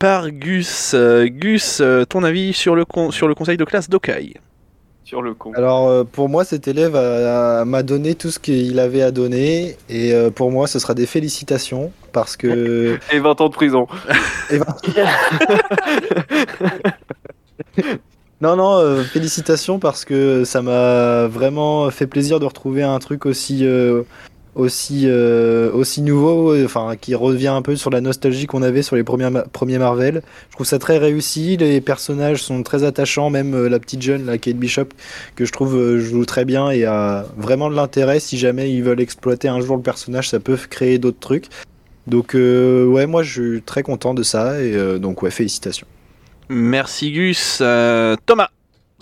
par 0.00 0.28
Gus. 0.30 0.92
Euh, 0.94 1.26
Gus, 1.28 1.78
euh, 1.80 2.04
ton 2.04 2.24
avis 2.24 2.52
sur 2.52 2.74
le, 2.74 2.84
con- 2.84 3.12
sur 3.12 3.28
le 3.28 3.36
conseil 3.36 3.56
de 3.56 3.64
classe 3.64 3.88
d'Okai 3.88 4.34
Sur 5.12 5.20
le 5.20 5.34
con. 5.34 5.52
Alors 5.52 5.90
euh, 5.90 6.04
pour 6.04 6.30
moi, 6.30 6.42
cet 6.42 6.68
élève 6.68 6.94
m'a 6.94 7.82
donné 7.82 8.14
tout 8.14 8.30
ce 8.30 8.38
qu'il 8.38 8.78
avait 8.78 9.02
à 9.02 9.10
donner 9.10 9.76
et 9.90 10.14
euh, 10.14 10.30
pour 10.30 10.50
moi, 10.50 10.66
ce 10.66 10.78
sera 10.78 10.94
des 10.94 11.04
félicitations 11.04 11.92
parce 12.12 12.38
que 12.38 12.98
Et 13.12 13.18
20 13.18 13.42
ans 13.42 13.50
de 13.50 13.54
prison. 13.54 13.86
Et 14.50 14.58
non 18.40 18.56
non, 18.56 18.78
euh, 18.78 19.02
félicitations 19.02 19.78
parce 19.78 20.06
que 20.06 20.44
ça 20.44 20.62
m'a 20.62 21.26
vraiment 21.26 21.90
fait 21.90 22.06
plaisir 22.06 22.40
de 22.40 22.46
retrouver 22.46 22.82
un 22.82 22.98
truc 22.98 23.26
aussi 23.26 23.66
euh, 23.66 24.04
aussi 24.54 25.04
euh, 25.06 25.72
aussi 25.72 26.02
nouveau, 26.02 26.52
euh, 26.52 26.64
enfin 26.66 26.94
qui 27.00 27.14
revient 27.14 27.48
un 27.48 27.62
peu 27.62 27.76
sur 27.76 27.90
la 27.90 28.00
nostalgie 28.00 28.46
qu'on 28.46 28.62
avait 28.62 28.82
sur 28.82 28.96
les 28.96 29.04
premiers 29.04 29.30
premiers 29.52 29.78
Marvel. 29.78 30.22
Je 30.50 30.54
trouve 30.54 30.66
ça 30.66 30.78
très 30.78 30.98
réussi, 30.98 31.56
les 31.56 31.80
personnages 31.80 32.42
sont 32.42 32.62
très 32.62 32.84
attachants, 32.84 33.30
même 33.30 33.54
euh, 33.54 33.68
la 33.68 33.78
petite 33.78 34.02
jeune, 34.02 34.26
la 34.26 34.38
Kate 34.38 34.56
Bishop, 34.56 34.88
que 35.36 35.44
je 35.44 35.52
trouve 35.52 35.76
euh, 35.76 35.98
joue 35.98 36.26
très 36.26 36.44
bien 36.44 36.70
et 36.70 36.84
a 36.84 37.24
vraiment 37.36 37.70
de 37.70 37.76
l'intérêt. 37.76 38.20
Si 38.20 38.36
jamais 38.36 38.70
ils 38.72 38.82
veulent 38.82 39.00
exploiter 39.00 39.48
un 39.48 39.60
jour 39.60 39.76
le 39.76 39.82
personnage, 39.82 40.28
ça 40.28 40.40
peut 40.40 40.58
créer 40.68 40.98
d'autres 40.98 41.20
trucs. 41.20 41.46
Donc 42.06 42.34
euh, 42.34 42.84
ouais, 42.86 43.06
moi 43.06 43.22
je 43.22 43.52
suis 43.52 43.62
très 43.62 43.82
content 43.82 44.12
de 44.12 44.22
ça 44.22 44.60
et 44.60 44.98
donc 44.98 45.22
ouais, 45.22 45.30
félicitations. 45.30 45.86
Merci 46.48 47.12
Gus. 47.12 47.58
Thomas, 47.58 48.48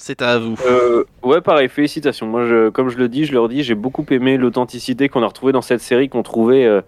c'est 0.00 0.22
à 0.22 0.38
vous. 0.38 0.54
Euh, 0.66 1.04
ouais, 1.22 1.42
pareil, 1.42 1.68
félicitations. 1.68 2.26
Moi, 2.26 2.46
je, 2.46 2.70
comme 2.70 2.88
je 2.88 2.96
le 2.96 3.08
dis, 3.08 3.26
je 3.26 3.34
leur 3.34 3.50
dis, 3.50 3.62
j'ai 3.62 3.74
beaucoup 3.74 4.06
aimé 4.10 4.38
l'authenticité 4.38 5.10
qu'on 5.10 5.22
a 5.22 5.26
retrouvée 5.26 5.52
dans 5.52 5.60
cette 5.60 5.82
série, 5.82 6.08
qu'on 6.08 6.22
trouvait, 6.22 6.64
euh, 6.64 6.80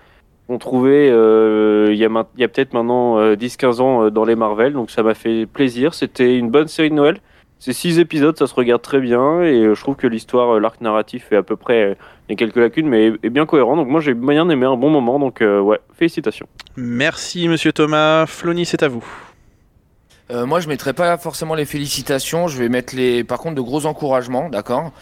qu'on 0.47 0.57
trouvait 0.57 1.11
euh, 1.11 1.89
il 1.91 1.99
y 1.99 2.05
a, 2.05 2.49
peut-être 2.49 2.73
maintenant 2.73 3.19
euh, 3.19 3.37
10-15 3.37 3.81
ans 3.83 4.11
dans 4.11 4.25
les 4.25 4.35
Marvel. 4.35 4.73
Donc 4.73 4.91
ça 4.91 5.03
m'a 5.03 5.13
fait 5.13 5.45
plaisir. 5.45 5.93
C'était 5.93 6.39
une 6.39 6.51
bonne 6.51 6.69
série 6.69 6.89
de 6.89 6.95
Noël. 6.95 7.19
C'est 7.59 7.75
six 7.75 7.99
épisodes, 8.01 8.37
ça 8.37 8.47
se 8.47 8.55
regarde 8.55 8.83
très 8.83 8.99
bien 8.99 9.43
et 9.43 9.73
je 9.73 9.81
trouve 9.81 9.95
que 9.95 10.09
l'histoire, 10.09 10.59
l'arc 10.59 10.81
narratif 10.81 11.31
est 11.31 11.37
à 11.37 11.45
peu 11.45 11.55
près, 11.55 11.97
il 12.29 12.33
y 12.33 12.35
a 12.35 12.37
quelques 12.37 12.57
lacunes, 12.57 12.89
mais 12.89 13.13
est, 13.23 13.31
bien 13.31 13.47
cohérent. 13.47 13.77
Donc 13.77 13.87
moi, 13.87 14.01
j'ai 14.01 14.15
moyen 14.15 14.47
d'aimer 14.47 14.67
un 14.67 14.77
bon 14.77 14.91
moment. 14.91 15.21
Donc 15.21 15.43
ouais, 15.43 15.79
félicitations. 15.95 16.47
Merci 16.77 17.47
Monsieur 17.47 17.73
Thomas. 17.73 18.27
Flony, 18.27 18.65
c'est 18.65 18.83
à 18.83 18.89
vous. 18.89 19.05
Euh, 20.33 20.47
moi, 20.47 20.61
je 20.61 20.69
mettrai 20.69 20.95
pas 20.95 21.19
forcément 21.19 21.55
les 21.55 21.67
félicitations. 21.67 22.49
Je 22.49 22.59
vais 22.59 22.69
mettre 22.69 22.97
les, 22.97 23.23
par 23.23 23.39
contre, 23.39 23.55
de 23.55 23.61
gros 23.61 23.85
encouragements, 23.87 24.49
d'accord? 24.49 24.93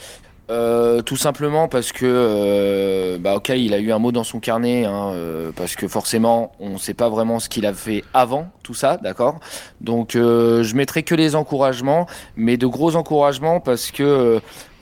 Euh, 0.50 1.00
tout 1.02 1.16
simplement 1.16 1.68
parce 1.68 1.92
que, 1.92 2.04
euh, 2.04 3.18
bah, 3.18 3.36
ok, 3.36 3.50
il 3.50 3.72
a 3.72 3.78
eu 3.78 3.92
un 3.92 4.00
mot 4.00 4.10
dans 4.10 4.24
son 4.24 4.40
carnet, 4.40 4.84
hein, 4.84 5.12
euh, 5.14 5.52
parce 5.54 5.76
que 5.76 5.86
forcément, 5.86 6.50
on 6.58 6.70
ne 6.70 6.78
sait 6.78 6.94
pas 6.94 7.08
vraiment 7.08 7.38
ce 7.38 7.48
qu'il 7.48 7.66
a 7.66 7.72
fait 7.72 8.02
avant 8.14 8.48
tout 8.64 8.74
ça, 8.74 8.96
d'accord? 8.96 9.38
Donc, 9.80 10.16
euh, 10.16 10.64
je 10.64 10.74
mettrai 10.74 11.04
que 11.04 11.14
les 11.14 11.36
encouragements, 11.36 12.06
mais 12.36 12.56
de 12.56 12.66
gros 12.66 12.96
encouragements 12.96 13.60
parce 13.60 13.92
que 13.92 14.40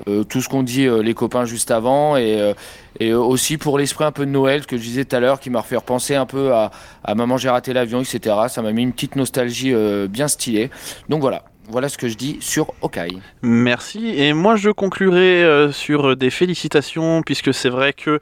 euh, 0.08 0.24
tout 0.24 0.40
ce 0.40 0.48
qu'on 0.48 0.62
dit 0.62 0.88
les 1.02 1.12
copains 1.12 1.44
juste 1.44 1.70
avant 1.70 2.16
et 2.16 2.54
et 3.00 3.12
aussi 3.12 3.58
pour 3.58 3.78
l'esprit 3.78 4.04
un 4.04 4.12
peu 4.12 4.26
de 4.26 4.30
Noël, 4.30 4.62
ce 4.62 4.66
que 4.66 4.76
je 4.76 4.82
disais 4.82 5.04
tout 5.04 5.14
à 5.14 5.20
l'heure, 5.20 5.38
qui 5.38 5.50
m'a 5.50 5.60
refait 5.60 5.76
repenser 5.76 6.14
un 6.16 6.26
peu 6.26 6.52
à, 6.52 6.70
à 7.04 7.14
Maman 7.14 7.36
j'ai 7.36 7.48
raté 7.48 7.72
l'avion, 7.72 8.00
etc. 8.00 8.34
Ça 8.48 8.62
m'a 8.62 8.72
mis 8.72 8.82
une 8.82 8.92
petite 8.92 9.16
nostalgie 9.16 9.74
bien 10.08 10.28
stylée. 10.28 10.70
Donc 11.08 11.20
voilà, 11.20 11.44
voilà 11.68 11.88
ce 11.88 11.98
que 11.98 12.08
je 12.08 12.16
dis 12.16 12.38
sur 12.40 12.72
Hawkeye. 12.82 13.20
Merci. 13.42 14.14
Et 14.16 14.32
moi, 14.32 14.56
je 14.56 14.70
conclurai 14.70 15.44
euh, 15.44 15.70
sur 15.70 16.16
des 16.16 16.30
félicitations, 16.30 17.22
puisque 17.22 17.52
c'est 17.52 17.68
vrai 17.68 17.92
que 17.92 18.20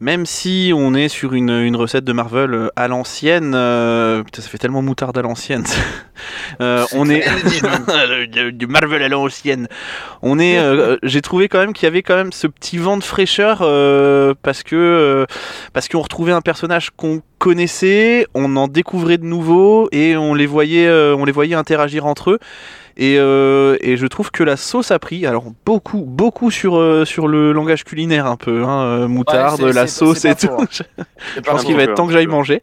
même 0.00 0.26
si 0.26 0.72
on 0.74 0.94
est 0.94 1.08
sur 1.08 1.32
une, 1.34 1.50
une 1.50 1.74
recette 1.76 2.04
de 2.04 2.12
Marvel 2.12 2.54
euh, 2.54 2.68
à 2.76 2.86
l'ancienne, 2.88 3.52
euh, 3.54 4.22
putain, 4.22 4.42
ça 4.42 4.48
fait 4.48 4.58
tellement 4.58 4.82
moutarde 4.82 5.16
à 5.18 5.22
l'ancienne. 5.22 5.64
Euh, 6.60 6.84
on 6.94 7.08
est 7.08 7.22
du- 8.52 8.66
Marvel 8.66 9.02
à 9.04 9.08
l'ancienne. 9.08 9.68
On 10.22 10.40
est, 10.40 10.58
euh, 10.58 10.96
j'ai 11.04 11.22
trouvé 11.22 11.46
quand 11.48 11.60
même 11.60 11.72
qu'il 11.72 11.84
y 11.84 11.86
avait 11.86 12.02
quand 12.02 12.16
même 12.16 12.32
ce 12.32 12.48
petit 12.48 12.76
vent 12.76 12.96
de 12.96 13.04
fraîcheur 13.04 13.58
parce 14.42 14.64
que 14.64 15.26
parce 15.72 15.88
qu'on 15.88 16.00
retrouvait 16.00 16.32
un 16.32 16.40
personnage 16.40 16.90
qu'on 16.96 17.22
connaissait, 17.38 18.26
on 18.34 18.56
en 18.56 18.66
découvrait 18.66 19.18
de 19.18 19.24
nouveaux 19.26 19.88
et 19.92 20.16
on 20.16 20.34
les 20.34 20.46
voyait, 20.46 20.90
on 20.90 21.24
les 21.24 21.32
voyait 21.32 21.54
interagir 21.54 22.04
entre 22.04 22.32
eux. 22.32 22.38
Et, 23.00 23.16
euh, 23.18 23.76
et 23.80 23.96
je 23.96 24.06
trouve 24.06 24.32
que 24.32 24.42
la 24.42 24.56
sauce 24.56 24.90
a 24.90 24.98
pris, 24.98 25.24
alors 25.24 25.44
beaucoup, 25.64 26.00
beaucoup 26.04 26.50
sur, 26.50 26.76
euh, 26.76 27.04
sur 27.04 27.28
le 27.28 27.52
langage 27.52 27.84
culinaire 27.84 28.26
un 28.26 28.34
peu, 28.36 28.64
hein, 28.64 28.82
euh, 28.82 29.08
moutarde, 29.08 29.62
Ouais, 29.62 29.72
la 29.72 29.86
sauce 29.86 30.24
et 30.24 30.34
tout. 30.34 30.48
hein. 30.58 30.66
Je 31.36 31.40
pense 31.40 31.62
qu'il 31.62 31.76
va 31.76 31.84
être 31.84 31.94
temps 31.94 32.06
que 32.08 32.12
j'aille 32.12 32.26
manger. 32.26 32.60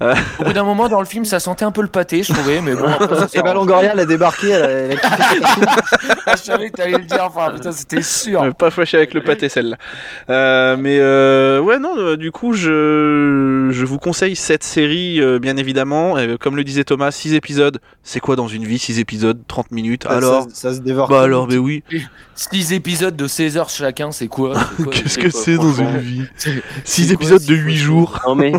Au 0.00 0.44
bout 0.44 0.52
d'un 0.54 0.64
moment 0.64 0.88
dans 0.88 1.00
le 1.00 1.06
film, 1.06 1.26
ça 1.26 1.38
sentait 1.38 1.66
un 1.66 1.70
peu 1.70 1.82
le 1.82 1.88
pâté, 1.88 2.22
je 2.22 2.32
trouvais, 2.32 2.60
mais 2.62 2.74
bon. 2.74 2.84
après, 2.86 3.14
ça 3.14 3.24
Et 3.24 3.28
s'arrange. 3.28 3.42
bah 3.44 3.54
Longoria 3.54 3.90
elle 3.92 4.00
a 4.00 4.06
débarqué, 4.06 4.48
elle 4.50 4.62
a, 4.64 4.68
elle 4.70 4.92
a 4.92 4.96
je 6.32 6.36
savais 6.42 6.70
que 6.70 6.76
t'allais 6.76 6.98
le 6.98 7.04
dire, 7.04 7.22
enfin 7.24 7.50
putain, 7.52 7.72
c'était 7.72 8.02
sûr. 8.02 8.42
Euh, 8.42 8.50
pas 8.52 8.70
fâché 8.70 8.96
avec 8.96 9.14
le 9.14 9.22
pâté 9.22 9.48
celle-là. 9.48 9.76
Euh, 10.30 10.76
mais 10.78 10.98
euh, 11.00 11.60
ouais 11.60 11.78
non, 11.78 11.94
euh, 11.96 12.16
du 12.16 12.30
coup 12.32 12.52
je, 12.54 13.68
je 13.70 13.84
vous 13.84 13.98
conseille 13.98 14.36
cette 14.36 14.64
série 14.64 15.20
euh, 15.20 15.38
bien 15.38 15.56
évidemment. 15.56 16.16
Euh, 16.16 16.36
comme 16.38 16.56
le 16.56 16.64
disait 16.64 16.84
Thomas, 16.84 17.10
6 17.10 17.34
épisodes. 17.34 17.80
C'est 18.02 18.20
quoi 18.20 18.36
dans 18.36 18.48
une 18.48 18.64
vie 18.64 18.78
6 18.78 18.98
épisodes, 19.00 19.40
30 19.46 19.70
minutes? 19.70 20.04
Ça- 20.04 20.10
Alors? 20.10 20.42
ça, 20.44 20.48
ça 20.70 20.74
se 20.74 20.80
dévore. 20.80 21.08
Bah 21.08 21.22
alors 21.22 21.46
mais 21.48 21.56
oui. 21.58 21.82
6 22.34 22.72
épisodes 22.72 23.16
de 23.16 23.26
16 23.26 23.56
heures 23.56 23.68
chacun, 23.70 24.10
c'est 24.12 24.28
quoi, 24.28 24.54
Qu'est-ce 24.90 25.08
c'est 25.14 25.20
que 25.20 25.30
c'est 25.30 25.56
dans 25.56 25.72
une 25.72 25.98
vie? 25.98 26.22
C'est- 26.36 26.62
6 26.84 27.08
c'est 27.08 27.14
quoi, 27.16 27.24
épisodes 27.24 27.42
de 27.42 27.54
quoi, 27.54 27.64
8 27.64 27.72
c'est 27.76 27.82
jours. 27.82 28.20
Non 28.26 28.34
mais 28.34 28.52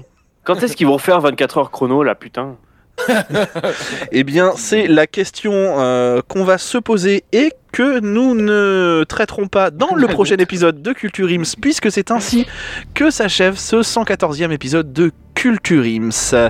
quand 0.43 0.61
est-ce 0.61 0.75
qu'ils 0.75 0.87
vont 0.87 0.97
faire 0.99 1.19
24 1.21 1.57
heures 1.57 1.71
chrono 1.71 2.03
là, 2.03 2.13
putain? 2.15 2.55
Eh 4.11 4.23
bien, 4.23 4.53
c'est 4.55 4.87
la 4.87 5.07
question 5.07 5.51
euh, 5.53 6.21
qu'on 6.27 6.43
va 6.43 6.57
se 6.57 6.77
poser 6.77 7.23
et 7.31 7.51
que 7.71 7.99
nous 7.99 8.35
ne 8.35 9.03
traiterons 9.07 9.47
pas 9.47 9.71
dans 9.71 9.95
le 9.95 10.07
prochain 10.07 10.37
épisode 10.37 10.81
de 10.81 10.93
Culture 10.93 11.27
Ims, 11.29 11.55
puisque 11.59 11.91
c'est 11.91 12.11
ainsi 12.11 12.45
que 12.93 13.09
s'achève 13.09 13.57
ce 13.57 13.77
114e 13.77 14.51
épisode 14.51 14.93
de 14.93 15.11
Culture 15.33 15.83
Ims. 15.83 16.49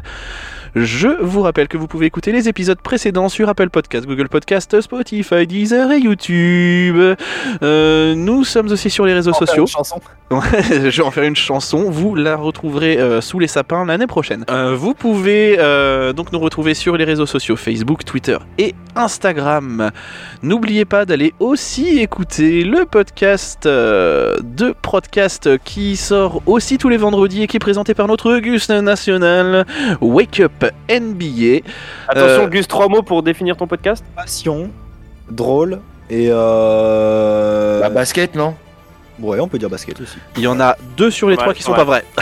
Je 0.76 1.08
vous 1.08 1.42
rappelle 1.42 1.70
que 1.70 1.78
vous 1.78 1.88
pouvez 1.88 2.06
écouter 2.06 2.34
les 2.34 2.50
épisodes 2.50 2.80
précédents 2.82 3.30
sur 3.30 3.48
Apple 3.48 3.70
Podcast, 3.70 4.06
Google 4.06 4.28
Podcast, 4.28 4.82
Spotify, 4.82 5.48
Deezer 5.48 5.90
et 5.94 6.00
YouTube. 6.00 7.16
Euh, 7.64 8.14
nous 8.14 8.44
sommes 8.44 8.70
aussi 8.70 8.90
sur 8.90 9.06
les 9.06 9.14
réseaux 9.14 9.32
sociaux. 9.32 9.64
une 9.64 9.68
chanson. 9.68 10.02
Je 10.32 10.90
vais 10.90 11.04
en 11.04 11.12
faire 11.12 11.24
une 11.24 11.36
chanson. 11.36 11.90
Vous 11.92 12.16
la 12.16 12.36
retrouverez 12.36 12.98
euh, 12.98 13.22
sous 13.22 13.38
les 13.38 13.48
sapins 13.48 13.86
l'année 13.86 14.08
prochaine. 14.08 14.44
Euh, 14.50 14.76
vous 14.76 14.96
pouvez 14.96 15.58
euh, 15.60 16.14
donc 16.14 16.32
nous 16.32 16.40
retrouver 16.40 16.74
sur 16.74 16.98
les 16.98 17.04
réseaux 17.04 17.28
sociaux 17.28 17.56
Facebook, 17.56 18.04
Twitter 18.04 18.38
et 18.58 18.74
Instagram. 18.96 19.92
N'oubliez 20.42 20.84
pas 20.86 21.06
d'aller 21.06 21.34
aussi 21.40 22.00
écouter 22.00 22.64
le 22.64 22.86
podcast 22.86 23.68
euh, 23.68 24.38
de 24.44 24.74
Podcast 24.82 25.58
qui 25.64 25.96
sort 25.96 26.42
aussi 26.48 26.80
tous 26.80 26.90
les 26.90 26.98
vendredis 26.98 27.44
et 27.44 27.48
qui 27.48 27.58
est 27.58 27.60
présenté 27.60 27.94
par 27.94 28.08
notre 28.08 28.36
Auguste 28.38 28.72
National 28.72 29.66
Wake 30.02 30.40
Up 30.40 30.66
NBA. 30.90 31.60
Attention, 32.08 32.44
Euh, 32.46 32.48
Gus, 32.48 32.68
trois 32.68 32.88
mots 32.88 33.04
pour 33.04 33.22
définir 33.22 33.58
ton 33.58 33.68
podcast 33.68 34.04
Passion, 34.16 34.72
drôle 35.30 35.82
et 36.10 36.30
euh... 36.32 37.80
Bah, 37.82 37.90
basket, 37.90 38.36
non? 38.36 38.56
Ouais, 39.20 39.40
on 39.40 39.48
peut 39.48 39.58
dire 39.58 39.70
basket 39.70 40.00
aussi. 40.02 40.18
Il 40.36 40.44
y 40.44 40.48
en 40.48 40.60
a 40.60 40.76
deux 40.98 41.10
sur 41.12 41.30
les 41.30 41.36
Ouais, 41.36 41.42
trois 41.42 41.54
qui 41.54 41.64
sont 41.64 41.72
ouais. 41.72 41.78
pas 41.78 41.84
vrais. 41.86 42.04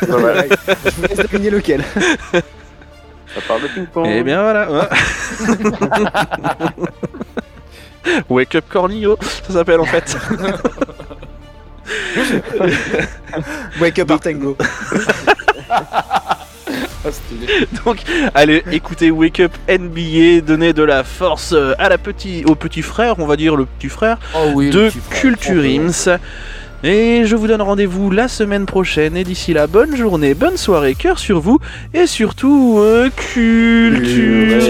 Je 0.00 0.90
vous 0.96 1.02
laisse 1.08 1.16
deviner 1.18 1.50
lequel. 1.50 1.82
Ça 2.32 3.40
parle 3.46 3.62
de 3.62 3.68
ping-pong. 3.68 4.06
Et 4.06 4.18
Eh 4.18 4.22
bien 4.24 4.42
voilà. 4.42 4.70
ouais. 4.70 4.88
Wake 8.28 8.54
up 8.56 8.64
Cornillo, 8.68 9.18
ça 9.46 9.52
s'appelle 9.52 9.78
en 9.80 9.84
fait. 9.84 10.16
Wake 13.80 13.98
up 13.98 14.10
Artengo. 14.10 14.56
Donc 17.84 17.98
allez 18.34 18.62
écoutez 18.72 19.10
Wake 19.10 19.40
Up 19.40 19.52
NBA, 19.68 20.42
donnez 20.46 20.72
de 20.72 20.82
la 20.82 21.04
force 21.04 21.52
euh, 21.52 21.74
à 21.78 21.88
la 21.88 21.98
petit, 21.98 22.44
au 22.46 22.54
petit 22.54 22.82
frère, 22.82 23.18
on 23.18 23.26
va 23.26 23.36
dire 23.36 23.56
le 23.56 23.64
petit 23.64 23.88
frère 23.88 24.18
Oh 24.34 24.50
oui, 24.54 24.70
de 24.70 24.88
petit 24.88 24.98
frère. 24.98 25.20
Culture 25.20 25.64
Ims. 25.64 26.18
Et 26.82 27.26
je 27.26 27.36
vous 27.36 27.46
donne 27.46 27.60
rendez-vous 27.60 28.10
la 28.10 28.26
semaine 28.26 28.64
prochaine. 28.64 29.14
Et 29.14 29.24
d'ici 29.24 29.52
là, 29.52 29.66
bonne 29.66 29.94
journée, 29.96 30.32
bonne 30.32 30.56
soirée, 30.56 30.94
cœur 30.94 31.18
sur 31.18 31.38
vous. 31.40 31.58
Et 31.92 32.06
surtout, 32.06 32.78
euh, 32.78 33.10
culturez-vous. 33.34 34.60